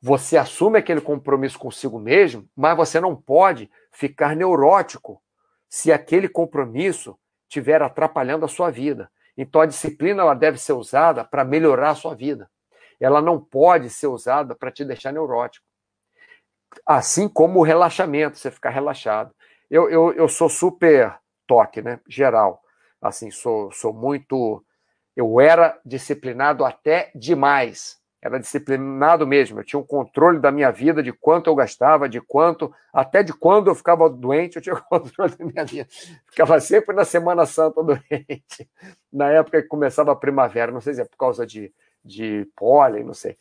você 0.00 0.36
assume 0.36 0.78
aquele 0.78 1.00
compromisso 1.00 1.58
consigo 1.58 1.98
mesmo, 1.98 2.48
mas 2.54 2.76
você 2.76 3.00
não 3.00 3.16
pode 3.16 3.68
ficar 3.90 4.36
neurótico 4.36 5.20
se 5.68 5.90
aquele 5.90 6.28
compromisso 6.28 7.18
estiver 7.48 7.82
atrapalhando 7.82 8.44
a 8.44 8.48
sua 8.48 8.70
vida. 8.70 9.10
Então, 9.36 9.60
a 9.60 9.66
disciplina 9.66 10.22
ela 10.22 10.34
deve 10.34 10.58
ser 10.58 10.72
usada 10.72 11.24
para 11.24 11.44
melhorar 11.44 11.90
a 11.90 11.94
sua 11.94 12.14
vida. 12.14 12.48
Ela 13.00 13.20
não 13.20 13.40
pode 13.40 13.90
ser 13.90 14.06
usada 14.06 14.54
para 14.54 14.70
te 14.70 14.84
deixar 14.84 15.12
neurótico. 15.12 15.66
Assim 16.86 17.28
como 17.28 17.60
o 17.60 17.62
relaxamento, 17.62 18.38
você 18.38 18.50
ficar 18.50 18.70
relaxado. 18.70 19.34
Eu, 19.70 19.90
eu, 19.90 20.12
eu 20.12 20.28
sou 20.28 20.48
super 20.48 21.18
toque, 21.46 21.82
né? 21.82 22.00
Geral. 22.08 22.62
Assim, 23.00 23.30
sou, 23.30 23.70
sou 23.72 23.92
muito. 23.92 24.64
Eu 25.16 25.40
era 25.40 25.78
disciplinado 25.84 26.64
até 26.64 27.10
demais 27.14 27.98
era 28.24 28.40
disciplinado 28.40 29.26
mesmo. 29.26 29.60
Eu 29.60 29.64
tinha 29.64 29.78
um 29.78 29.84
controle 29.84 30.38
da 30.40 30.50
minha 30.50 30.70
vida, 30.70 31.02
de 31.02 31.12
quanto 31.12 31.50
eu 31.50 31.54
gastava, 31.54 32.08
de 32.08 32.22
quanto, 32.22 32.74
até 32.90 33.22
de 33.22 33.34
quando 33.34 33.68
eu 33.68 33.74
ficava 33.74 34.08
doente, 34.08 34.56
eu 34.56 34.62
tinha 34.62 34.74
controle 34.88 35.36
da 35.36 35.44
minha 35.44 35.64
vida. 35.66 35.86
Ficava 36.30 36.58
sempre 36.58 36.96
na 36.96 37.04
Semana 37.04 37.44
Santa 37.44 37.82
doente, 37.82 38.66
na 39.12 39.30
época 39.30 39.60
que 39.60 39.68
começava 39.68 40.10
a 40.10 40.16
primavera. 40.16 40.72
Não 40.72 40.80
sei 40.80 40.94
se 40.94 41.02
é 41.02 41.04
por 41.04 41.18
causa 41.18 41.46
de, 41.46 41.70
de 42.02 42.48
pólen, 42.56 43.04
não 43.04 43.12
sei. 43.12 43.36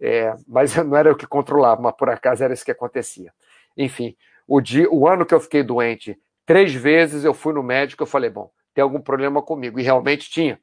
É, 0.00 0.34
mas 0.48 0.74
não 0.82 0.96
era 0.96 1.10
eu 1.10 1.16
que 1.16 1.28
controlava, 1.28 1.80
mas 1.80 1.94
por 1.96 2.10
acaso 2.10 2.42
era 2.42 2.52
isso 2.52 2.64
que 2.64 2.72
acontecia. 2.72 3.32
Enfim, 3.76 4.16
o, 4.48 4.60
dia, 4.60 4.90
o 4.90 5.06
ano 5.06 5.24
que 5.24 5.32
eu 5.32 5.40
fiquei 5.40 5.62
doente, 5.62 6.18
três 6.44 6.74
vezes 6.74 7.24
eu 7.24 7.34
fui 7.34 7.52
no 7.52 7.62
médico, 7.62 8.02
eu 8.02 8.06
falei, 8.06 8.30
bom, 8.30 8.50
tem 8.74 8.82
algum 8.82 9.00
problema 9.00 9.40
comigo. 9.40 9.78
E 9.78 9.84
realmente 9.84 10.28
tinha. 10.28 10.58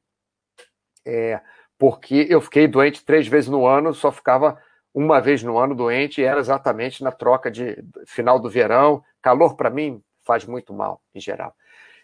É, 1.05 1.39
porque 1.81 2.27
eu 2.29 2.39
fiquei 2.39 2.67
doente 2.67 3.03
três 3.03 3.27
vezes 3.27 3.49
no 3.49 3.65
ano, 3.65 3.91
só 3.91 4.11
ficava 4.11 4.55
uma 4.93 5.19
vez 5.19 5.41
no 5.41 5.57
ano 5.57 5.73
doente, 5.73 6.21
e 6.21 6.23
era 6.23 6.39
exatamente 6.39 7.03
na 7.03 7.11
troca 7.11 7.49
de 7.49 7.83
final 8.05 8.39
do 8.39 8.47
verão. 8.47 9.03
Calor, 9.19 9.55
para 9.55 9.71
mim, 9.71 9.99
faz 10.23 10.45
muito 10.45 10.75
mal, 10.75 11.01
em 11.11 11.19
geral. 11.19 11.55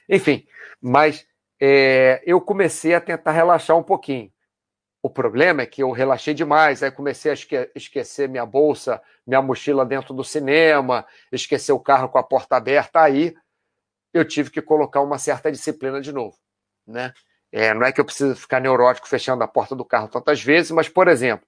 Enfim, 0.09 0.47
mas 0.81 1.27
é, 1.61 2.23
eu 2.25 2.41
comecei 2.41 2.95
a 2.95 2.99
tentar 2.99 3.33
relaxar 3.33 3.77
um 3.77 3.83
pouquinho. 3.83 4.33
O 4.99 5.11
problema 5.11 5.61
é 5.61 5.67
que 5.67 5.83
eu 5.83 5.91
relaxei 5.91 6.33
demais, 6.33 6.81
aí 6.81 6.89
comecei 6.89 7.29
a 7.29 7.35
esque 7.35 7.69
esquecer 7.75 8.27
minha 8.27 8.47
bolsa, 8.47 8.99
minha 9.27 9.43
mochila 9.43 9.85
dentro 9.85 10.11
do 10.11 10.23
cinema, 10.23 11.05
esquecer 11.31 11.71
o 11.71 11.79
carro 11.79 12.09
com 12.09 12.17
a 12.17 12.23
porta 12.23 12.55
aberta, 12.55 12.99
aí 12.99 13.35
eu 14.11 14.25
tive 14.25 14.49
que 14.49 14.59
colocar 14.59 15.01
uma 15.01 15.19
certa 15.19 15.51
disciplina 15.51 16.01
de 16.01 16.11
novo, 16.11 16.35
né? 16.87 17.13
É, 17.57 17.73
não 17.73 17.83
é 17.83 17.91
que 17.91 17.99
eu 17.99 18.05
preciso 18.05 18.35
ficar 18.35 18.59
neurótico 18.59 19.07
fechando 19.07 19.43
a 19.43 19.47
porta 19.47 19.75
do 19.75 19.83
carro 19.83 20.07
tantas 20.07 20.43
vezes, 20.43 20.69
mas, 20.69 20.87
por 20.87 21.07
exemplo, 21.07 21.47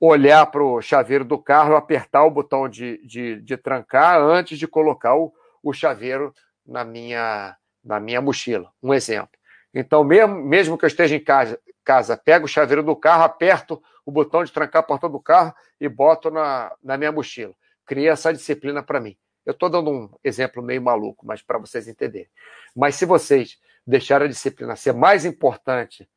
olhar 0.00 0.44
para 0.46 0.60
o 0.60 0.82
chaveiro 0.82 1.24
do 1.24 1.38
carro, 1.38 1.76
apertar 1.76 2.24
o 2.24 2.30
botão 2.32 2.68
de, 2.68 3.00
de, 3.06 3.40
de 3.40 3.56
trancar 3.56 4.20
antes 4.20 4.58
de 4.58 4.66
colocar 4.66 5.14
o, 5.14 5.32
o 5.62 5.72
chaveiro 5.72 6.34
na 6.66 6.84
minha, 6.84 7.56
na 7.84 8.00
minha 8.00 8.20
mochila. 8.20 8.72
Um 8.82 8.92
exemplo. 8.92 9.38
Então, 9.72 10.02
mesmo, 10.02 10.34
mesmo 10.34 10.76
que 10.76 10.84
eu 10.84 10.88
esteja 10.88 11.14
em 11.14 11.22
casa, 11.22 11.60
casa, 11.84 12.16
pego 12.16 12.46
o 12.46 12.48
chaveiro 12.48 12.82
do 12.82 12.96
carro, 12.96 13.22
aperto 13.22 13.80
o 14.04 14.10
botão 14.10 14.42
de 14.42 14.50
trancar 14.50 14.80
a 14.80 14.86
porta 14.86 15.08
do 15.08 15.20
carro 15.20 15.54
e 15.80 15.88
boto 15.88 16.28
na, 16.28 16.72
na 16.82 16.98
minha 16.98 17.12
mochila. 17.12 17.54
Cria 17.84 18.10
essa 18.10 18.32
disciplina 18.32 18.82
para 18.82 18.98
mim. 18.98 19.16
Eu 19.44 19.52
estou 19.52 19.68
dando 19.70 19.92
um 19.92 20.10
exemplo 20.24 20.60
meio 20.60 20.82
maluco, 20.82 21.24
mas 21.24 21.40
para 21.40 21.56
vocês 21.56 21.86
entenderem. 21.86 22.28
Mas 22.74 22.96
se 22.96 23.06
vocês 23.06 23.60
deixar 23.86 24.22
a 24.22 24.26
disciplina 24.26 24.74
ser 24.76 24.92
mais 24.92 25.24
importante 25.24 26.08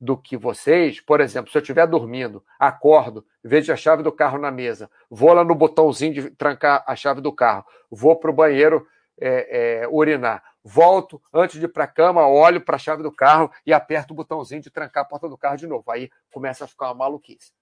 do 0.00 0.16
que 0.16 0.36
vocês, 0.36 1.00
por 1.00 1.20
exemplo, 1.20 1.50
se 1.50 1.56
eu 1.56 1.62
estiver 1.62 1.86
dormindo, 1.86 2.44
acordo, 2.58 3.26
vejo 3.42 3.72
a 3.72 3.76
chave 3.76 4.02
do 4.02 4.12
carro 4.12 4.38
na 4.38 4.50
mesa, 4.50 4.90
vou 5.10 5.32
lá 5.32 5.42
no 5.42 5.54
botãozinho 5.54 6.12
de 6.12 6.30
trancar 6.30 6.84
a 6.86 6.94
chave 6.94 7.20
do 7.20 7.32
carro, 7.32 7.64
vou 7.90 8.14
para 8.16 8.30
o 8.30 8.34
banheiro 8.34 8.86
é, 9.18 9.82
é, 9.82 9.88
urinar, 9.88 10.44
volto, 10.62 11.22
antes 11.32 11.58
de 11.58 11.64
ir 11.64 11.68
para 11.68 11.84
a 11.84 11.88
cama, 11.88 12.26
olho 12.26 12.60
para 12.60 12.76
a 12.76 12.78
chave 12.78 13.02
do 13.02 13.10
carro 13.10 13.50
e 13.64 13.72
aperto 13.72 14.12
o 14.12 14.16
botãozinho 14.16 14.60
de 14.60 14.70
trancar 14.70 15.04
a 15.04 15.06
porta 15.06 15.28
do 15.28 15.38
carro 15.38 15.56
de 15.56 15.66
novo. 15.66 15.90
Aí 15.90 16.10
começa 16.32 16.64
a 16.64 16.68
ficar 16.68 16.86
uma 16.86 16.94
maluquice. 16.94 17.52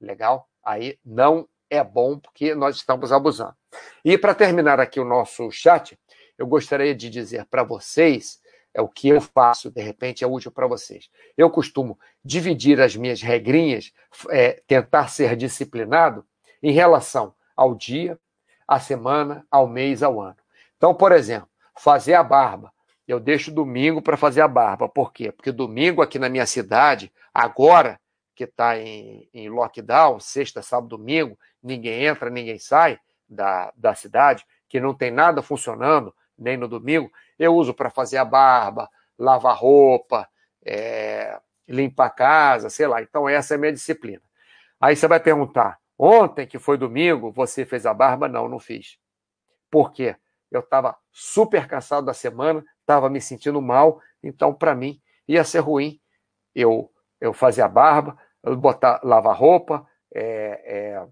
Legal? 0.00 0.48
Aí 0.64 0.98
não 1.04 1.46
é 1.68 1.82
bom 1.82 2.18
porque 2.18 2.54
nós 2.54 2.76
estamos 2.76 3.12
abusando. 3.12 3.54
E 4.04 4.16
para 4.16 4.34
terminar 4.34 4.80
aqui 4.80 5.00
o 5.00 5.04
nosso 5.04 5.50
chat, 5.50 5.98
eu 6.38 6.46
gostaria 6.46 6.94
de 6.94 7.10
dizer 7.10 7.44
para 7.46 7.62
vocês 7.62 8.40
é 8.74 8.80
o 8.80 8.88
que 8.88 9.08
eu 9.08 9.20
faço, 9.20 9.70
de 9.70 9.82
repente 9.82 10.24
é 10.24 10.26
útil 10.26 10.50
para 10.50 10.66
vocês. 10.66 11.10
Eu 11.36 11.50
costumo 11.50 11.98
dividir 12.24 12.80
as 12.80 12.96
minhas 12.96 13.20
regrinhas, 13.20 13.92
é, 14.30 14.62
tentar 14.66 15.08
ser 15.08 15.36
disciplinado 15.36 16.24
em 16.62 16.72
relação 16.72 17.34
ao 17.56 17.74
dia, 17.74 18.18
à 18.66 18.80
semana, 18.80 19.46
ao 19.50 19.66
mês, 19.66 20.02
ao 20.02 20.20
ano. 20.20 20.36
Então, 20.76 20.94
por 20.94 21.12
exemplo, 21.12 21.48
fazer 21.78 22.14
a 22.14 22.22
barba. 22.22 22.72
Eu 23.06 23.20
deixo 23.20 23.50
domingo 23.50 24.00
para 24.00 24.16
fazer 24.16 24.40
a 24.40 24.48
barba. 24.48 24.88
Por 24.88 25.12
quê? 25.12 25.30
Porque 25.30 25.52
domingo 25.52 26.00
aqui 26.00 26.18
na 26.18 26.28
minha 26.28 26.46
cidade, 26.46 27.12
agora 27.34 28.00
que 28.34 28.44
está 28.44 28.78
em, 28.78 29.28
em 29.34 29.50
lockdown, 29.50 30.18
sexta, 30.18 30.62
sábado, 30.62 30.96
domingo, 30.96 31.38
ninguém 31.62 32.04
entra, 32.04 32.30
ninguém 32.30 32.58
sai 32.58 32.98
da, 33.28 33.72
da 33.76 33.94
cidade, 33.94 34.44
que 34.68 34.80
não 34.80 34.94
tem 34.94 35.10
nada 35.10 35.42
funcionando, 35.42 36.14
nem 36.42 36.56
no 36.56 36.68
domingo, 36.68 37.10
eu 37.38 37.54
uso 37.54 37.72
para 37.72 37.88
fazer 37.90 38.18
a 38.18 38.24
barba, 38.24 38.88
lavar 39.18 39.56
roupa, 39.56 40.28
é, 40.64 41.40
limpar 41.68 42.06
a 42.06 42.10
casa, 42.10 42.68
sei 42.68 42.86
lá. 42.86 43.00
Então, 43.02 43.28
essa 43.28 43.54
é 43.54 43.56
a 43.56 43.60
minha 43.60 43.72
disciplina. 43.72 44.22
Aí 44.80 44.96
você 44.96 45.06
vai 45.06 45.20
perguntar: 45.20 45.78
ontem, 45.98 46.46
que 46.46 46.58
foi 46.58 46.76
domingo, 46.76 47.32
você 47.32 47.64
fez 47.64 47.86
a 47.86 47.94
barba? 47.94 48.28
Não, 48.28 48.48
não 48.48 48.58
fiz. 48.58 48.98
Por 49.70 49.92
quê? 49.92 50.16
Eu 50.50 50.60
estava 50.60 50.96
super 51.10 51.66
cansado 51.66 52.04
da 52.04 52.12
semana, 52.12 52.62
estava 52.80 53.08
me 53.08 53.20
sentindo 53.20 53.62
mal, 53.62 54.00
então, 54.22 54.52
para 54.52 54.74
mim, 54.74 55.00
ia 55.26 55.44
ser 55.44 55.60
ruim 55.60 55.98
eu, 56.54 56.90
eu 57.20 57.32
fazer 57.32 57.62
a 57.62 57.68
barba, 57.68 58.18
botar, 58.58 59.00
lavar 59.02 59.36
roupa, 59.36 59.86
é, 60.14 60.62
é, 60.64 61.06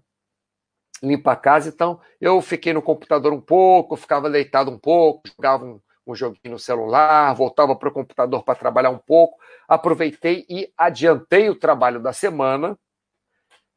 limpar 1.01 1.33
a 1.33 1.35
casa. 1.35 1.69
Então, 1.69 1.99
eu 2.19 2.41
fiquei 2.41 2.73
no 2.73 2.81
computador 2.81 3.33
um 3.33 3.41
pouco, 3.41 3.95
ficava 3.95 4.29
deitado 4.29 4.69
um 4.69 4.77
pouco, 4.77 5.23
jogava 5.27 5.65
um, 5.65 5.79
um 6.05 6.15
joguinho 6.15 6.53
no 6.53 6.59
celular, 6.59 7.33
voltava 7.33 7.75
para 7.75 7.89
o 7.89 7.91
computador 7.91 8.43
para 8.43 8.55
trabalhar 8.55 8.89
um 8.89 8.97
pouco. 8.97 9.39
Aproveitei 9.67 10.45
e 10.49 10.71
adiantei 10.77 11.49
o 11.49 11.55
trabalho 11.55 11.99
da 11.99 12.13
semana, 12.13 12.77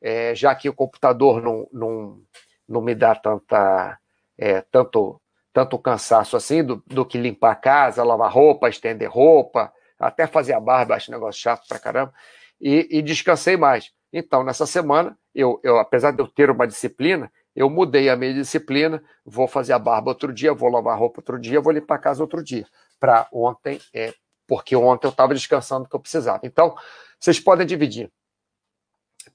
é, 0.01 0.35
já 0.35 0.55
que 0.55 0.68
o 0.68 0.75
computador 0.75 1.41
não, 1.43 1.68
não, 1.72 2.20
não 2.68 2.81
me 2.83 2.95
dá 2.95 3.14
tanta, 3.14 3.99
é, 4.37 4.61
tanto, 4.61 5.20
tanto 5.53 5.79
cansaço 5.79 6.37
assim 6.37 6.62
do, 6.62 6.83
do 6.87 7.07
que 7.07 7.16
limpar 7.16 7.53
a 7.53 7.57
casa, 7.57 8.05
lavar 8.05 8.31
roupa, 8.31 8.68
estender 8.68 9.11
roupa, 9.11 9.72
até 9.99 10.27
fazer 10.27 10.53
a 10.53 10.61
barba, 10.61 10.95
acho 10.95 11.11
um 11.11 11.14
negócio 11.14 11.41
chato 11.41 11.66
pra 11.66 11.79
caramba, 11.79 12.12
e, 12.61 12.87
e 12.91 13.03
descansei 13.03 13.57
mais. 13.57 13.93
Então, 14.12 14.45
nessa 14.45 14.66
semana, 14.66 15.16
eu, 15.35 15.61
eu, 15.62 15.78
apesar 15.78 16.12
de 16.12 16.22
eu 16.22 16.26
ter 16.26 16.51
uma 16.51 16.66
disciplina, 16.66 17.30
eu 17.55 17.70
mudei 17.70 18.09
a 18.09 18.16
minha 18.16 18.35
disciplina, 18.35 19.03
vou 19.24 19.47
fazer 19.47 19.72
a 19.72 19.78
barba 19.78 20.11
outro 20.11 20.32
dia, 20.32 20.53
vou 20.53 20.70
lavar 20.70 20.95
a 20.95 20.97
roupa 20.97 21.20
outro 21.20 21.39
dia, 21.39 21.61
vou 21.61 21.72
limpar 21.72 21.97
a 21.97 21.99
casa 21.99 22.22
outro 22.22 22.43
dia. 22.43 22.66
Para 22.99 23.28
ontem, 23.32 23.80
é, 23.93 24.12
porque 24.47 24.74
ontem 24.74 25.07
eu 25.07 25.11
estava 25.11 25.35
descansando 25.35 25.89
que 25.89 25.95
eu 25.95 26.01
precisava. 26.01 26.41
Então, 26.45 26.74
vocês 27.18 27.39
podem 27.39 27.66
dividir 27.66 28.11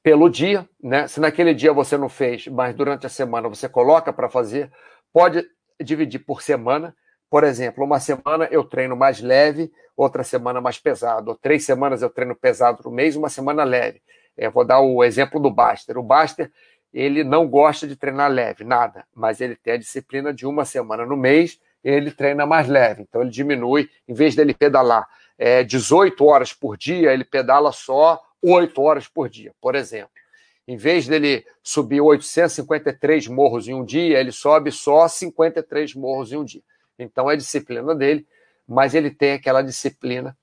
pelo 0.04 0.30
dia, 0.30 0.68
né? 0.82 1.08
Se 1.08 1.20
naquele 1.20 1.54
dia 1.54 1.74
você 1.74 1.98
não 1.98 2.10
fez, 2.10 2.48
mas 2.48 2.76
durante 2.76 3.06
a 3.06 3.10
semana 3.10 3.50
você 3.50 3.68
coloca 3.68 4.14
para 4.14 4.30
fazer, 4.30 4.72
pode 5.12 5.46
dividir 5.82 6.20
por 6.20 6.42
semana. 6.42 6.96
Por 7.30 7.44
exemplo, 7.44 7.84
uma 7.84 8.00
semana 8.00 8.48
eu 8.52 8.64
treino 8.64 8.96
mais 8.96 9.22
leve, 9.22 9.72
outra 9.96 10.24
semana 10.24 10.60
mais 10.60 10.80
pesado. 10.80 11.32
Ou 11.32 11.38
três 11.38 11.64
semanas 11.66 12.02
eu 12.02 12.10
treino 12.10 12.36
pesado 12.36 12.82
no 12.84 12.92
mês, 12.92 13.16
uma 13.16 13.30
semana 13.30 13.64
leve. 13.64 14.02
É, 14.40 14.50
vou 14.50 14.64
dar 14.64 14.80
o 14.80 15.04
exemplo 15.04 15.38
do 15.38 15.52
Baster. 15.52 15.98
O 15.98 16.04
Baster, 16.04 16.50
ele 16.94 17.26
não 17.26 17.46
gosta 17.46 17.86
de 17.86 17.98
treinar 17.98 18.32
leve, 18.32 18.64
nada, 18.64 19.06
mas 19.14 19.42
ele 19.42 19.54
tem 19.54 19.74
a 19.74 19.78
disciplina 19.78 20.34
de 20.34 20.48
uma 20.48 20.64
semana 20.64 21.06
no 21.06 21.18
mês, 21.18 21.60
ele 21.84 22.10
treina 22.10 22.46
mais 22.46 22.70
leve. 22.70 23.02
Então 23.02 23.22
ele 23.22 23.30
diminui, 23.30 23.90
em 24.08 24.14
vez 24.14 24.36
dele 24.36 24.54
pedalar 24.54 25.06
é, 25.38 25.62
18 25.62 26.24
horas 26.24 26.54
por 26.54 26.78
dia, 26.78 27.12
ele 27.12 27.26
pedala 27.26 27.74
só 27.74 28.22
8 28.42 28.82
horas 28.82 29.08
por 29.10 29.30
dia, 29.30 29.54
por 29.60 29.76
exemplo. 29.76 30.12
Em 30.66 30.78
vez 30.78 31.06
dele 31.06 31.46
subir 31.62 32.00
853 32.00 33.28
morros 33.28 33.68
em 33.68 33.74
um 33.74 33.84
dia, 33.84 34.20
ele 34.20 34.32
sobe 34.32 34.72
só 34.72 35.06
53 35.08 35.96
morros 35.96 36.32
em 36.32 36.38
um 36.38 36.46
dia. 36.46 36.62
Então 36.98 37.30
é 37.30 37.36
disciplina 37.36 37.94
dele, 37.94 38.26
mas 38.66 38.94
ele 38.96 39.12
tem 39.12 39.34
aquela 39.34 39.62
disciplina 39.62 40.38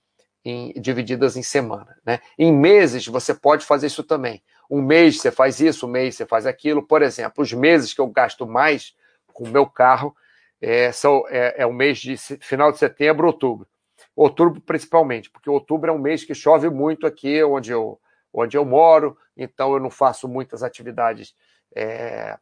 em, 0.46 0.72
divididas 0.80 1.36
em 1.36 1.42
semana. 1.42 1.96
Né? 2.06 2.20
Em 2.38 2.52
meses, 2.52 3.04
você 3.08 3.34
pode 3.34 3.66
fazer 3.66 3.88
isso 3.88 4.04
também. 4.04 4.40
Um 4.70 4.80
mês 4.80 5.20
você 5.20 5.32
faz 5.32 5.58
isso, 5.60 5.86
um 5.86 5.90
mês 5.90 6.14
você 6.14 6.24
faz 6.24 6.46
aquilo. 6.46 6.86
Por 6.86 7.02
exemplo, 7.02 7.42
os 7.42 7.52
meses 7.52 7.92
que 7.92 8.00
eu 8.00 8.06
gasto 8.06 8.46
mais 8.46 8.94
com 9.32 9.44
o 9.44 9.48
meu 9.48 9.66
carro 9.66 10.14
é, 10.60 10.92
são, 10.92 11.24
é, 11.28 11.56
é 11.58 11.66
o 11.66 11.72
mês 11.72 11.98
de 11.98 12.16
final 12.16 12.70
de 12.70 12.78
setembro, 12.78 13.26
outubro. 13.26 13.66
Outubro 14.14 14.60
principalmente, 14.60 15.30
porque 15.30 15.50
outubro 15.50 15.90
é 15.90 15.92
um 15.92 15.98
mês 15.98 16.24
que 16.24 16.34
chove 16.34 16.70
muito 16.70 17.08
aqui 17.08 17.42
onde 17.42 17.72
eu, 17.72 17.98
onde 18.32 18.56
eu 18.56 18.64
moro, 18.64 19.18
então 19.36 19.74
eu 19.74 19.80
não 19.80 19.90
faço 19.90 20.28
muitas 20.28 20.62
atividades 20.62 21.34
é, 21.74 22.38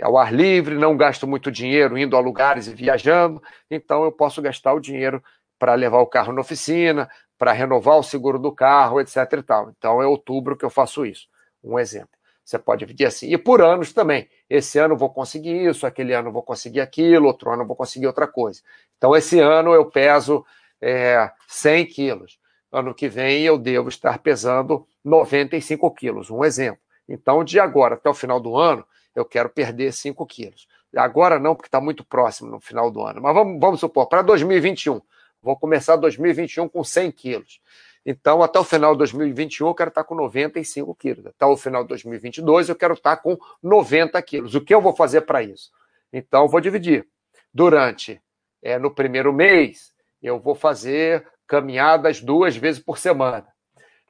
ao 0.00 0.16
ar 0.16 0.32
livre, 0.32 0.74
não 0.74 0.96
gasto 0.96 1.26
muito 1.26 1.52
dinheiro 1.52 1.98
indo 1.98 2.16
a 2.16 2.20
lugares 2.20 2.66
e 2.66 2.74
viajando, 2.74 3.40
então 3.70 4.04
eu 4.04 4.10
posso 4.10 4.42
gastar 4.42 4.72
o 4.72 4.80
dinheiro 4.80 5.22
para 5.62 5.74
levar 5.74 6.00
o 6.00 6.06
carro 6.08 6.32
na 6.32 6.40
oficina, 6.40 7.08
para 7.42 7.50
renovar 7.50 7.98
o 7.98 8.04
seguro 8.04 8.38
do 8.38 8.52
carro, 8.52 9.00
etc. 9.00 9.16
e 9.32 9.42
tal. 9.42 9.70
Então 9.76 10.00
é 10.00 10.06
outubro 10.06 10.56
que 10.56 10.64
eu 10.64 10.70
faço 10.70 11.04
isso. 11.04 11.26
Um 11.64 11.76
exemplo. 11.76 12.16
Você 12.44 12.56
pode 12.56 12.78
dividir 12.78 13.04
assim. 13.04 13.32
E 13.32 13.36
por 13.36 13.60
anos 13.60 13.92
também. 13.92 14.28
Esse 14.48 14.78
ano 14.78 14.94
eu 14.94 14.96
vou 14.96 15.10
conseguir 15.10 15.68
isso, 15.68 15.84
aquele 15.84 16.14
ano 16.14 16.28
eu 16.28 16.32
vou 16.32 16.44
conseguir 16.44 16.80
aquilo, 16.80 17.26
outro 17.26 17.50
ano 17.50 17.64
eu 17.64 17.66
vou 17.66 17.74
conseguir 17.74 18.06
outra 18.06 18.28
coisa. 18.28 18.60
Então, 18.96 19.16
esse 19.16 19.40
ano 19.40 19.74
eu 19.74 19.86
peso 19.86 20.46
é, 20.80 21.32
100 21.48 21.86
quilos. 21.86 22.38
Ano 22.70 22.94
que 22.94 23.08
vem 23.08 23.42
eu 23.42 23.58
devo 23.58 23.88
estar 23.88 24.20
pesando 24.20 24.86
95 25.04 25.90
quilos. 25.96 26.30
Um 26.30 26.44
exemplo. 26.44 26.80
Então, 27.08 27.42
de 27.42 27.58
agora 27.58 27.96
até 27.96 28.08
o 28.08 28.14
final 28.14 28.38
do 28.38 28.56
ano, 28.56 28.86
eu 29.16 29.24
quero 29.24 29.48
perder 29.48 29.92
5 29.92 30.24
quilos. 30.26 30.68
Agora 30.96 31.40
não, 31.40 31.56
porque 31.56 31.66
está 31.66 31.80
muito 31.80 32.04
próximo 32.04 32.48
no 32.48 32.60
final 32.60 32.88
do 32.88 33.02
ano. 33.02 33.20
Mas 33.20 33.34
vamos, 33.34 33.58
vamos 33.58 33.80
supor, 33.80 34.06
para 34.06 34.22
2021, 34.22 35.00
Vou 35.42 35.56
começar 35.56 35.96
2021 35.96 36.68
com 36.68 36.84
100 36.84 37.10
quilos. 37.10 37.60
Então, 38.06 38.42
até 38.42 38.58
o 38.58 38.64
final 38.64 38.92
de 38.92 38.98
2021, 38.98 39.66
eu 39.68 39.74
quero 39.74 39.88
estar 39.88 40.04
com 40.04 40.14
95 40.14 40.94
quilos. 40.94 41.26
Até 41.26 41.46
o 41.46 41.56
final 41.56 41.82
de 41.82 41.88
2022, 41.88 42.68
eu 42.68 42.76
quero 42.76 42.94
estar 42.94 43.16
com 43.16 43.36
90 43.62 44.20
quilos. 44.22 44.54
O 44.54 44.60
que 44.60 44.74
eu 44.74 44.80
vou 44.80 44.94
fazer 44.94 45.22
para 45.22 45.42
isso? 45.42 45.70
Então, 46.12 46.48
vou 46.48 46.60
dividir. 46.60 47.06
Durante, 47.52 48.20
é, 48.62 48.78
no 48.78 48.90
primeiro 48.90 49.32
mês, 49.32 49.92
eu 50.22 50.38
vou 50.38 50.54
fazer 50.54 51.26
caminhadas 51.46 52.20
duas 52.20 52.56
vezes 52.56 52.80
por 52.80 52.98
semana. 52.98 53.46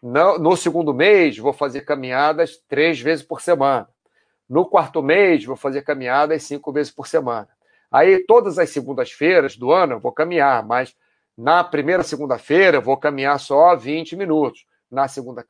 No, 0.02 0.38
no 0.38 0.56
segundo 0.56 0.92
mês, 0.92 1.38
vou 1.38 1.52
fazer 1.52 1.82
caminhadas 1.82 2.56
três 2.68 3.00
vezes 3.00 3.24
por 3.24 3.40
semana. 3.40 3.88
No 4.48 4.66
quarto 4.66 5.02
mês, 5.02 5.44
vou 5.44 5.56
fazer 5.56 5.82
caminhadas 5.82 6.42
cinco 6.42 6.72
vezes 6.72 6.92
por 6.92 7.06
semana. 7.06 7.48
Aí, 7.90 8.24
todas 8.26 8.58
as 8.58 8.70
segundas-feiras 8.70 9.56
do 9.56 9.70
ano, 9.70 9.94
eu 9.94 10.00
vou 10.00 10.12
caminhar, 10.12 10.66
mas 10.66 10.94
na 11.42 11.64
primeira 11.64 12.04
segunda-feira, 12.04 12.76
eu 12.76 12.82
vou 12.82 12.96
caminhar 12.96 13.36
só 13.40 13.74
20 13.74 14.14
minutos. 14.14 14.64
Na 14.88 15.08
segunda 15.08 15.44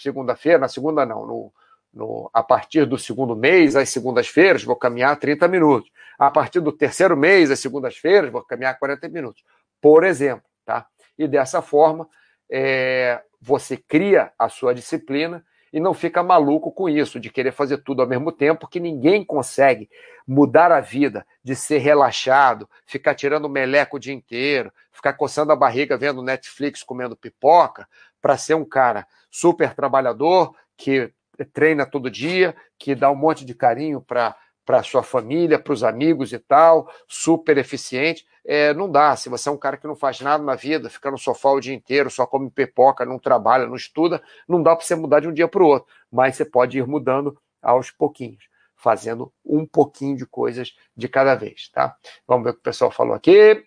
segunda-feira, 0.00 0.58
na 0.58 0.68
segunda 0.68 1.04
não, 1.04 1.26
no, 1.26 1.52
no, 1.92 2.30
a 2.32 2.42
partir 2.42 2.86
do 2.86 2.96
segundo 2.96 3.36
mês, 3.36 3.76
às 3.76 3.90
segundas-feiras, 3.90 4.64
vou 4.64 4.74
caminhar 4.74 5.14
30 5.18 5.46
minutos. 5.46 5.90
A 6.18 6.30
partir 6.30 6.60
do 6.60 6.72
terceiro 6.72 7.14
mês, 7.14 7.50
às 7.50 7.60
segundas-feiras, 7.60 8.32
vou 8.32 8.42
caminhar 8.42 8.78
40 8.78 9.06
minutos. 9.10 9.44
Por 9.82 10.02
exemplo, 10.02 10.44
tá? 10.64 10.86
E 11.18 11.28
dessa 11.28 11.60
forma, 11.60 12.08
é, 12.50 13.20
você 13.38 13.76
cria 13.76 14.32
a 14.38 14.48
sua 14.48 14.74
disciplina 14.74 15.44
e 15.74 15.80
não 15.80 15.92
fica 15.92 16.22
maluco 16.22 16.70
com 16.70 16.88
isso, 16.88 17.18
de 17.18 17.28
querer 17.28 17.50
fazer 17.50 17.78
tudo 17.78 18.00
ao 18.00 18.06
mesmo 18.06 18.30
tempo, 18.30 18.68
que 18.68 18.78
ninguém 18.78 19.24
consegue 19.24 19.90
mudar 20.24 20.70
a 20.70 20.80
vida 20.80 21.26
de 21.42 21.56
ser 21.56 21.78
relaxado, 21.78 22.70
ficar 22.86 23.12
tirando 23.16 23.48
meleco 23.48 23.96
o 23.96 23.98
dia 23.98 24.14
inteiro, 24.14 24.72
ficar 24.92 25.14
coçando 25.14 25.50
a 25.50 25.56
barriga 25.56 25.98
vendo 25.98 26.22
Netflix, 26.22 26.84
comendo 26.84 27.16
pipoca, 27.16 27.88
para 28.22 28.38
ser 28.38 28.54
um 28.54 28.64
cara 28.64 29.04
super 29.28 29.74
trabalhador, 29.74 30.54
que 30.76 31.12
treina 31.52 31.84
todo 31.84 32.08
dia, 32.08 32.54
que 32.78 32.94
dá 32.94 33.10
um 33.10 33.16
monte 33.16 33.44
de 33.44 33.52
carinho 33.52 34.00
para 34.00 34.36
para 34.64 34.82
sua 34.82 35.02
família, 35.02 35.58
para 35.58 35.72
os 35.72 35.84
amigos 35.84 36.32
e 36.32 36.38
tal, 36.38 36.90
super 37.06 37.58
eficiente. 37.58 38.26
É, 38.44 38.74
não 38.74 38.90
dá. 38.90 39.16
Se 39.16 39.28
você 39.28 39.48
é 39.48 39.52
um 39.52 39.56
cara 39.56 39.76
que 39.76 39.86
não 39.86 39.96
faz 39.96 40.20
nada 40.20 40.42
na 40.42 40.54
vida, 40.54 40.90
fica 40.90 41.10
no 41.10 41.18
sofá 41.18 41.50
o 41.50 41.60
dia 41.60 41.74
inteiro, 41.74 42.10
só 42.10 42.26
come 42.26 42.50
pipoca, 42.50 43.04
não 43.04 43.18
trabalha, 43.18 43.66
não 43.66 43.76
estuda, 43.76 44.22
não 44.46 44.62
dá 44.62 44.76
para 44.76 44.84
você 44.84 44.94
mudar 44.94 45.20
de 45.20 45.28
um 45.28 45.32
dia 45.32 45.48
para 45.48 45.62
o 45.62 45.66
outro. 45.66 45.88
Mas 46.10 46.36
você 46.36 46.44
pode 46.44 46.78
ir 46.78 46.86
mudando 46.86 47.38
aos 47.62 47.90
pouquinhos, 47.90 48.48
fazendo 48.76 49.32
um 49.44 49.66
pouquinho 49.66 50.16
de 50.16 50.26
coisas 50.26 50.74
de 50.96 51.08
cada 51.08 51.34
vez, 51.34 51.68
tá? 51.70 51.96
Vamos 52.26 52.44
ver 52.44 52.50
o 52.50 52.54
que 52.54 52.60
o 52.60 52.62
pessoal 52.62 52.90
falou 52.90 53.14
aqui. 53.14 53.64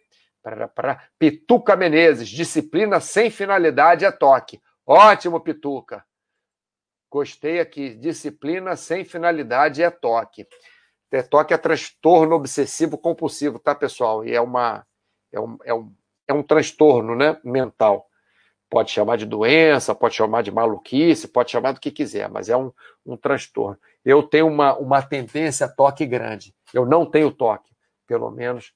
Pituca 1.20 1.76
Menezes, 1.76 2.30
disciplina 2.30 3.00
sem 3.00 3.30
finalidade 3.30 4.06
é 4.06 4.12
toque. 4.12 4.62
Ótimo, 4.86 5.42
Pituca. 5.42 6.06
Gostei 7.10 7.60
aqui. 7.60 7.96
Disciplina 7.96 8.76
sem 8.76 9.04
finalidade 9.04 9.82
é 9.82 9.90
toque. 9.90 10.48
TETOC 11.10 11.54
é 11.54 11.58
transtorno 11.58 12.36
obsessivo 12.36 12.98
compulsivo, 12.98 13.60
tá, 13.60 13.74
pessoal? 13.74 14.26
E 14.26 14.34
é 14.34 14.42
uma 14.42 14.86
é 15.32 15.40
um, 15.40 15.58
é 15.64 15.74
um, 15.74 15.94
é 16.28 16.34
um 16.34 16.44
transtorno 16.44 17.16
né, 17.16 17.38
mental. 17.44 18.08
Pode 18.70 18.92
chamar 18.92 19.18
de 19.18 19.26
doença, 19.26 19.96
pode 19.96 20.16
chamar 20.16 20.44
de 20.44 20.52
maluquice, 20.52 21.28
pode 21.28 21.52
chamar 21.52 21.72
do 21.72 21.80
que 21.80 21.92
quiser, 21.92 22.30
mas 22.30 22.50
é 22.50 22.58
um, 22.58 22.72
um 23.06 23.16
transtorno. 23.16 23.78
Eu 24.04 24.24
tenho 24.24 24.48
uma, 24.48 24.78
uma 24.78 25.02
tendência 25.02 25.66
a 25.66 25.70
toque 25.70 26.06
grande. 26.06 26.54
Eu 26.74 26.86
não 26.86 27.06
tenho 27.06 27.32
toque, 27.32 27.72
pelo 28.06 28.30
menos 28.30 28.74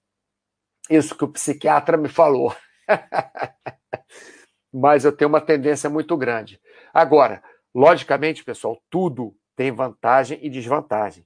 isso 0.89 1.15
que 1.15 1.25
o 1.25 1.31
psiquiatra 1.31 1.97
me 1.97 2.07
falou. 2.07 2.55
mas 4.73 5.03
eu 5.03 5.11
tenho 5.11 5.29
uma 5.29 5.41
tendência 5.41 5.89
muito 5.89 6.15
grande. 6.15 6.59
Agora, 6.93 7.43
logicamente, 7.75 8.43
pessoal, 8.43 8.81
tudo 8.89 9.35
tem 9.55 9.71
vantagem 9.71 10.39
e 10.41 10.49
desvantagem. 10.49 11.25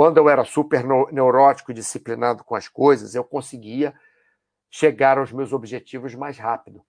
Quando 0.00 0.16
eu 0.16 0.30
era 0.30 0.46
super 0.46 0.82
neurótico 1.12 1.70
e 1.70 1.74
disciplinado 1.74 2.42
com 2.42 2.54
as 2.54 2.66
coisas, 2.66 3.14
eu 3.14 3.22
conseguia 3.22 3.92
chegar 4.70 5.18
aos 5.18 5.30
meus 5.30 5.52
objetivos 5.52 6.14
mais 6.14 6.38
rápido. 6.38 6.82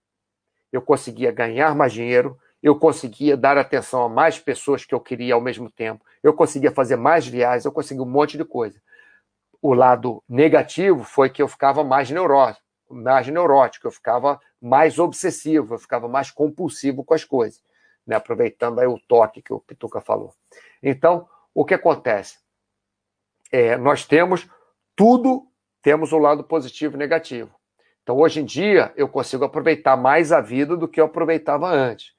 Eu 0.72 0.80
conseguia 0.80 1.30
ganhar 1.30 1.74
mais 1.74 1.92
dinheiro, 1.92 2.38
eu 2.62 2.74
conseguia 2.74 3.36
dar 3.36 3.58
atenção 3.58 4.04
a 4.04 4.08
mais 4.08 4.38
pessoas 4.38 4.86
que 4.86 4.94
eu 4.94 4.98
queria 4.98 5.34
ao 5.34 5.42
mesmo 5.42 5.70
tempo, 5.70 6.02
eu 6.22 6.32
conseguia 6.32 6.70
fazer 6.70 6.96
mais 6.96 7.26
viagens, 7.26 7.66
eu 7.66 7.70
conseguia 7.70 8.02
um 8.02 8.08
monte 8.08 8.38
de 8.38 8.46
coisa. 8.46 8.80
O 9.60 9.74
lado 9.74 10.24
negativo 10.26 11.04
foi 11.04 11.28
que 11.28 11.42
eu 11.42 11.48
ficava 11.48 11.84
mais 11.84 12.10
neurótico, 12.10 12.64
mais 12.88 13.28
neurótico, 13.28 13.88
eu 13.88 13.92
ficava 13.92 14.40
mais 14.58 14.98
obsessivo, 14.98 15.74
eu 15.74 15.78
ficava 15.78 16.08
mais 16.08 16.30
compulsivo 16.30 17.04
com 17.04 17.12
as 17.12 17.26
coisas. 17.26 17.62
né? 18.06 18.16
aproveitando 18.16 18.78
aí 18.78 18.86
o 18.86 18.98
toque 18.98 19.42
que 19.42 19.52
o 19.52 19.60
Pituca 19.60 20.00
falou. 20.00 20.34
Então, 20.82 21.28
o 21.54 21.62
que 21.62 21.74
acontece? 21.74 22.41
É, 23.52 23.76
nós 23.76 24.06
temos 24.06 24.48
tudo, 24.96 25.46
temos 25.82 26.10
o 26.10 26.16
um 26.16 26.20
lado 26.20 26.42
positivo 26.42 26.96
e 26.96 26.98
negativo. 26.98 27.54
Então, 28.02 28.16
hoje 28.16 28.40
em 28.40 28.44
dia, 28.44 28.92
eu 28.96 29.06
consigo 29.06 29.44
aproveitar 29.44 29.96
mais 29.96 30.32
a 30.32 30.40
vida 30.40 30.76
do 30.76 30.88
que 30.88 31.00
eu 31.00 31.04
aproveitava 31.04 31.68
antes. 31.68 32.12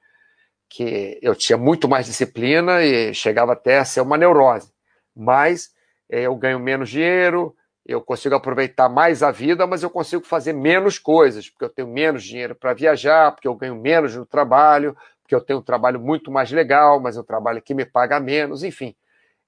Que 0.70 1.18
eu 1.20 1.34
tinha 1.34 1.58
muito 1.58 1.88
mais 1.88 2.06
disciplina 2.06 2.82
e 2.82 3.12
chegava 3.12 3.52
até 3.52 3.78
a 3.78 3.84
ser 3.84 4.00
uma 4.00 4.16
neurose. 4.16 4.72
Mas 5.14 5.74
é, 6.08 6.22
eu 6.22 6.34
ganho 6.36 6.58
menos 6.58 6.88
dinheiro, 6.88 7.54
eu 7.84 8.00
consigo 8.00 8.34
aproveitar 8.34 8.88
mais 8.88 9.22
a 9.22 9.30
vida, 9.30 9.66
mas 9.66 9.82
eu 9.82 9.90
consigo 9.90 10.24
fazer 10.24 10.54
menos 10.54 10.98
coisas, 10.98 11.50
porque 11.50 11.64
eu 11.64 11.68
tenho 11.68 11.88
menos 11.88 12.24
dinheiro 12.24 12.54
para 12.54 12.72
viajar, 12.72 13.32
porque 13.32 13.46
eu 13.46 13.54
ganho 13.54 13.76
menos 13.76 14.16
no 14.16 14.24
trabalho, 14.24 14.96
porque 15.22 15.34
eu 15.34 15.40
tenho 15.40 15.58
um 15.58 15.62
trabalho 15.62 16.00
muito 16.00 16.30
mais 16.30 16.50
legal, 16.50 16.98
mas 16.98 17.16
é 17.16 17.20
um 17.20 17.24
trabalho 17.24 17.60
que 17.60 17.74
me 17.74 17.84
paga 17.84 18.18
menos, 18.18 18.62
enfim. 18.62 18.96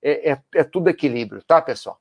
É, 0.08 0.30
é, 0.30 0.42
é 0.54 0.62
tudo 0.62 0.88
equilíbrio, 0.88 1.42
tá, 1.42 1.60
pessoal? 1.60 1.98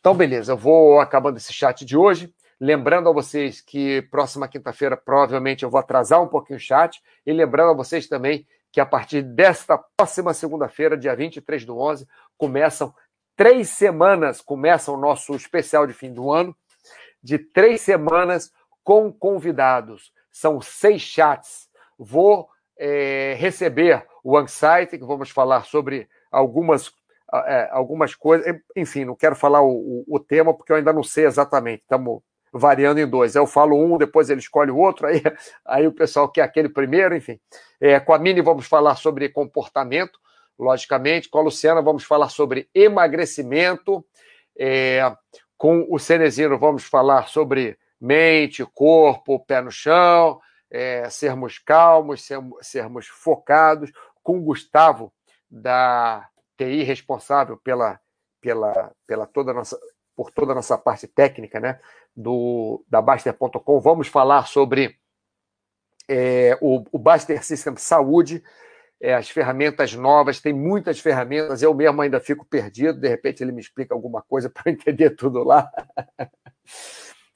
Então, 0.00 0.14
beleza, 0.14 0.52
eu 0.52 0.56
vou 0.56 0.98
acabando 0.98 1.36
esse 1.36 1.52
chat 1.52 1.84
de 1.84 1.94
hoje. 1.94 2.32
Lembrando 2.58 3.06
a 3.10 3.12
vocês 3.12 3.60
que 3.60 4.00
próxima 4.10 4.48
quinta-feira 4.48 4.96
provavelmente 4.96 5.62
eu 5.62 5.68
vou 5.68 5.78
atrasar 5.78 6.22
um 6.22 6.26
pouquinho 6.26 6.56
o 6.56 6.62
chat. 6.62 7.02
E 7.26 7.32
lembrando 7.32 7.72
a 7.72 7.74
vocês 7.74 8.08
também 8.08 8.46
que 8.72 8.80
a 8.80 8.86
partir 8.86 9.20
desta 9.20 9.76
próxima 9.94 10.32
segunda-feira, 10.32 10.96
dia 10.96 11.14
23 11.14 11.66
do 11.66 11.78
11, 11.78 12.08
começam 12.38 12.94
três 13.36 13.68
semanas, 13.68 14.40
começa 14.40 14.90
o 14.90 14.96
nosso 14.96 15.34
especial 15.34 15.86
de 15.86 15.92
fim 15.92 16.10
do 16.10 16.32
ano, 16.32 16.56
de 17.22 17.38
três 17.38 17.82
semanas 17.82 18.50
com 18.82 19.12
convidados. 19.12 20.14
São 20.32 20.62
seis 20.62 21.02
chats. 21.02 21.68
Vou 21.98 22.48
é, 22.78 23.34
receber 23.38 24.06
o 24.24 24.38
Anxiety, 24.38 24.96
que 24.96 25.04
vamos 25.04 25.28
falar 25.28 25.66
sobre 25.66 26.08
algumas 26.30 26.90
é, 27.32 27.68
algumas 27.70 28.14
coisas. 28.14 28.46
Enfim, 28.76 29.04
não 29.04 29.14
quero 29.14 29.36
falar 29.36 29.62
o, 29.62 29.70
o, 29.70 30.04
o, 30.08 30.20
tema 30.20 30.54
porque 30.54 30.72
eu 30.72 30.76
ainda 30.76 30.92
não 30.92 31.02
sei 31.02 31.26
exatamente. 31.26 31.82
Estamos 31.82 32.20
variando 32.52 32.98
em 32.98 33.06
dois. 33.06 33.34
Eu 33.34 33.46
falo 33.46 33.76
um, 33.76 33.98
depois 33.98 34.30
ele 34.30 34.40
escolhe 34.40 34.70
o 34.70 34.78
outro, 34.78 35.06
aí, 35.08 35.22
aí 35.64 35.86
o 35.86 35.92
pessoal 35.92 36.28
quer 36.30 36.42
aquele 36.42 36.68
primeiro, 36.68 37.14
enfim. 37.14 37.38
É, 37.80 38.00
com 38.00 38.12
a 38.12 38.18
Mini 38.18 38.40
vamos 38.40 38.66
falar 38.66 38.96
sobre 38.96 39.28
comportamento, 39.28 40.18
logicamente. 40.58 41.28
Com 41.28 41.38
a 41.38 41.42
Luciana 41.42 41.82
vamos 41.82 42.04
falar 42.04 42.28
sobre 42.30 42.68
emagrecimento. 42.74 44.04
É, 44.58 45.14
com 45.56 45.86
o 45.90 45.98
Cenezino 45.98 46.58
vamos 46.58 46.84
falar 46.84 47.28
sobre 47.28 47.78
mente, 48.00 48.64
corpo, 48.74 49.44
pé 49.44 49.60
no 49.60 49.70
chão, 49.70 50.40
é, 50.70 51.08
sermos 51.10 51.58
calmos, 51.58 52.22
sermos, 52.22 52.66
sermos 52.66 53.06
focados. 53.06 53.90
Com 54.22 54.38
o 54.38 54.42
Gustavo, 54.42 55.12
da 55.50 56.28
TI, 56.58 56.82
responsável 56.82 57.56
pela, 57.56 57.98
pela, 58.40 58.92
pela 59.06 59.26
toda 59.26 59.54
nossa 59.54 59.78
por 60.18 60.32
toda 60.32 60.50
a 60.50 60.54
nossa 60.56 60.76
parte 60.76 61.06
técnica, 61.06 61.60
né, 61.60 61.78
do, 62.14 62.84
da 62.88 63.00
Baster.com. 63.00 63.80
Vamos 63.80 64.08
falar 64.08 64.48
sobre 64.48 64.98
é, 66.08 66.58
o, 66.60 66.82
o 66.90 66.98
Baster 66.98 67.44
System 67.44 67.76
Saúde, 67.76 68.42
é, 69.00 69.14
as 69.14 69.30
ferramentas 69.30 69.94
novas, 69.94 70.40
tem 70.40 70.52
muitas 70.52 70.98
ferramentas, 70.98 71.62
eu 71.62 71.72
mesmo 71.72 72.02
ainda 72.02 72.18
fico 72.18 72.44
perdido, 72.44 72.98
de 72.98 73.06
repente 73.06 73.44
ele 73.44 73.52
me 73.52 73.60
explica 73.60 73.94
alguma 73.94 74.20
coisa 74.20 74.50
para 74.50 74.72
entender 74.72 75.10
tudo 75.10 75.44
lá. 75.44 75.70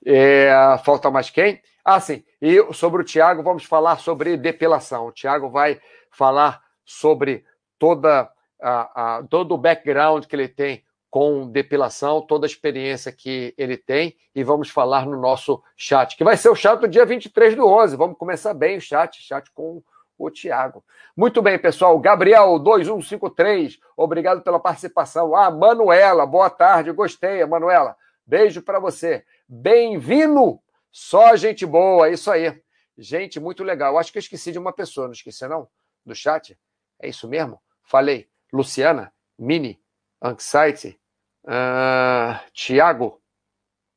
É, 0.05 0.51
falta 0.85 1.09
mais 1.09 1.31
quem? 1.31 1.62
Ah, 1.85 2.01
sim, 2.01 2.25
e 2.41 2.61
sobre 2.75 3.03
o 3.03 3.05
Tiago, 3.05 3.45
vamos 3.45 3.64
falar 3.64 3.99
sobre 3.99 4.37
depilação. 4.37 5.07
O 5.07 5.12
Tiago 5.12 5.49
vai 5.49 5.81
falar 6.11 6.61
sobre 6.85 7.45
toda 7.79 8.29
a, 8.63 9.17
a, 9.19 9.23
todo 9.25 9.53
o 9.53 9.59
background 9.59 10.25
que 10.25 10.37
ele 10.37 10.49
tem 10.49 10.85
com 11.11 11.47
depilação, 11.47 12.23
toda 12.23 12.47
a 12.47 12.49
experiência 12.49 13.13
que 13.13 13.55
ele 13.59 13.77
tem, 13.77 14.17
e 14.35 14.43
vamos 14.43 14.71
falar 14.71 15.05
no 15.05 15.21
nosso 15.21 15.63
chat, 15.77 16.17
que 16.17 16.25
vai 16.25 16.39
ser 16.39 16.49
o 16.49 16.55
chat 16.55 16.81
do 16.81 16.89
dia 16.89 17.05
23 17.05 17.55
do 17.55 17.67
11. 17.67 17.97
Vamos 17.97 18.17
começar 18.17 18.55
bem 18.55 18.79
o 18.79 18.81
chat, 18.81 19.21
chat 19.21 19.51
com 19.53 19.83
o 20.17 20.31
Tiago. 20.31 20.83
Muito 21.15 21.43
bem, 21.43 21.59
pessoal. 21.59 21.99
Gabriel 21.99 22.59
2153, 22.59 23.79
obrigado 23.95 24.41
pela 24.41 24.59
participação. 24.59 25.37
Ah, 25.37 25.51
Manuela, 25.51 26.25
boa 26.25 26.49
tarde, 26.49 26.93
gostei, 26.93 27.45
Manuela. 27.45 27.95
Beijo 28.27 28.63
para 28.63 28.79
você. 28.79 29.23
Bem-vindo! 29.47 30.61
Só 30.91 31.37
gente 31.37 31.67
boa, 31.67 32.09
isso 32.09 32.31
aí. 32.31 32.63
Gente, 32.97 33.39
muito 33.39 33.63
legal. 33.63 33.99
Acho 33.99 34.13
que 34.13 34.17
eu 34.17 34.21
esqueci 34.21 34.53
de 34.53 34.59
uma 34.59 34.73
pessoa, 34.73 35.09
não 35.09 35.13
esqueci, 35.13 35.47
não? 35.47 35.69
Do 36.07 36.15
chat? 36.15 36.59
É 36.99 37.09
isso 37.09 37.29
mesmo? 37.29 37.61
Falei. 37.83 38.32
Luciana, 38.53 39.12
Mini, 39.38 39.80
Anxiety, 40.22 41.00
uh, 41.44 42.38
Tiago, 42.53 43.20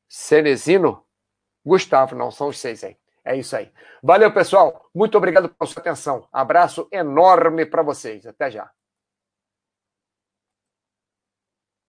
Cenezino, 0.07 1.03
Gustavo, 1.65 2.15
não, 2.15 2.31
são 2.31 2.47
os 2.47 2.59
seis 2.59 2.83
aí. 2.83 2.97
É 3.23 3.35
isso 3.35 3.55
aí. 3.55 3.71
Valeu, 4.03 4.31
pessoal. 4.31 4.87
Muito 4.93 5.17
obrigado 5.17 5.49
pela 5.49 5.69
sua 5.69 5.81
atenção. 5.81 6.27
Abraço 6.31 6.87
enorme 6.91 7.65
para 7.65 7.81
vocês. 7.81 8.25
Até 8.27 8.51
já. 8.51 8.71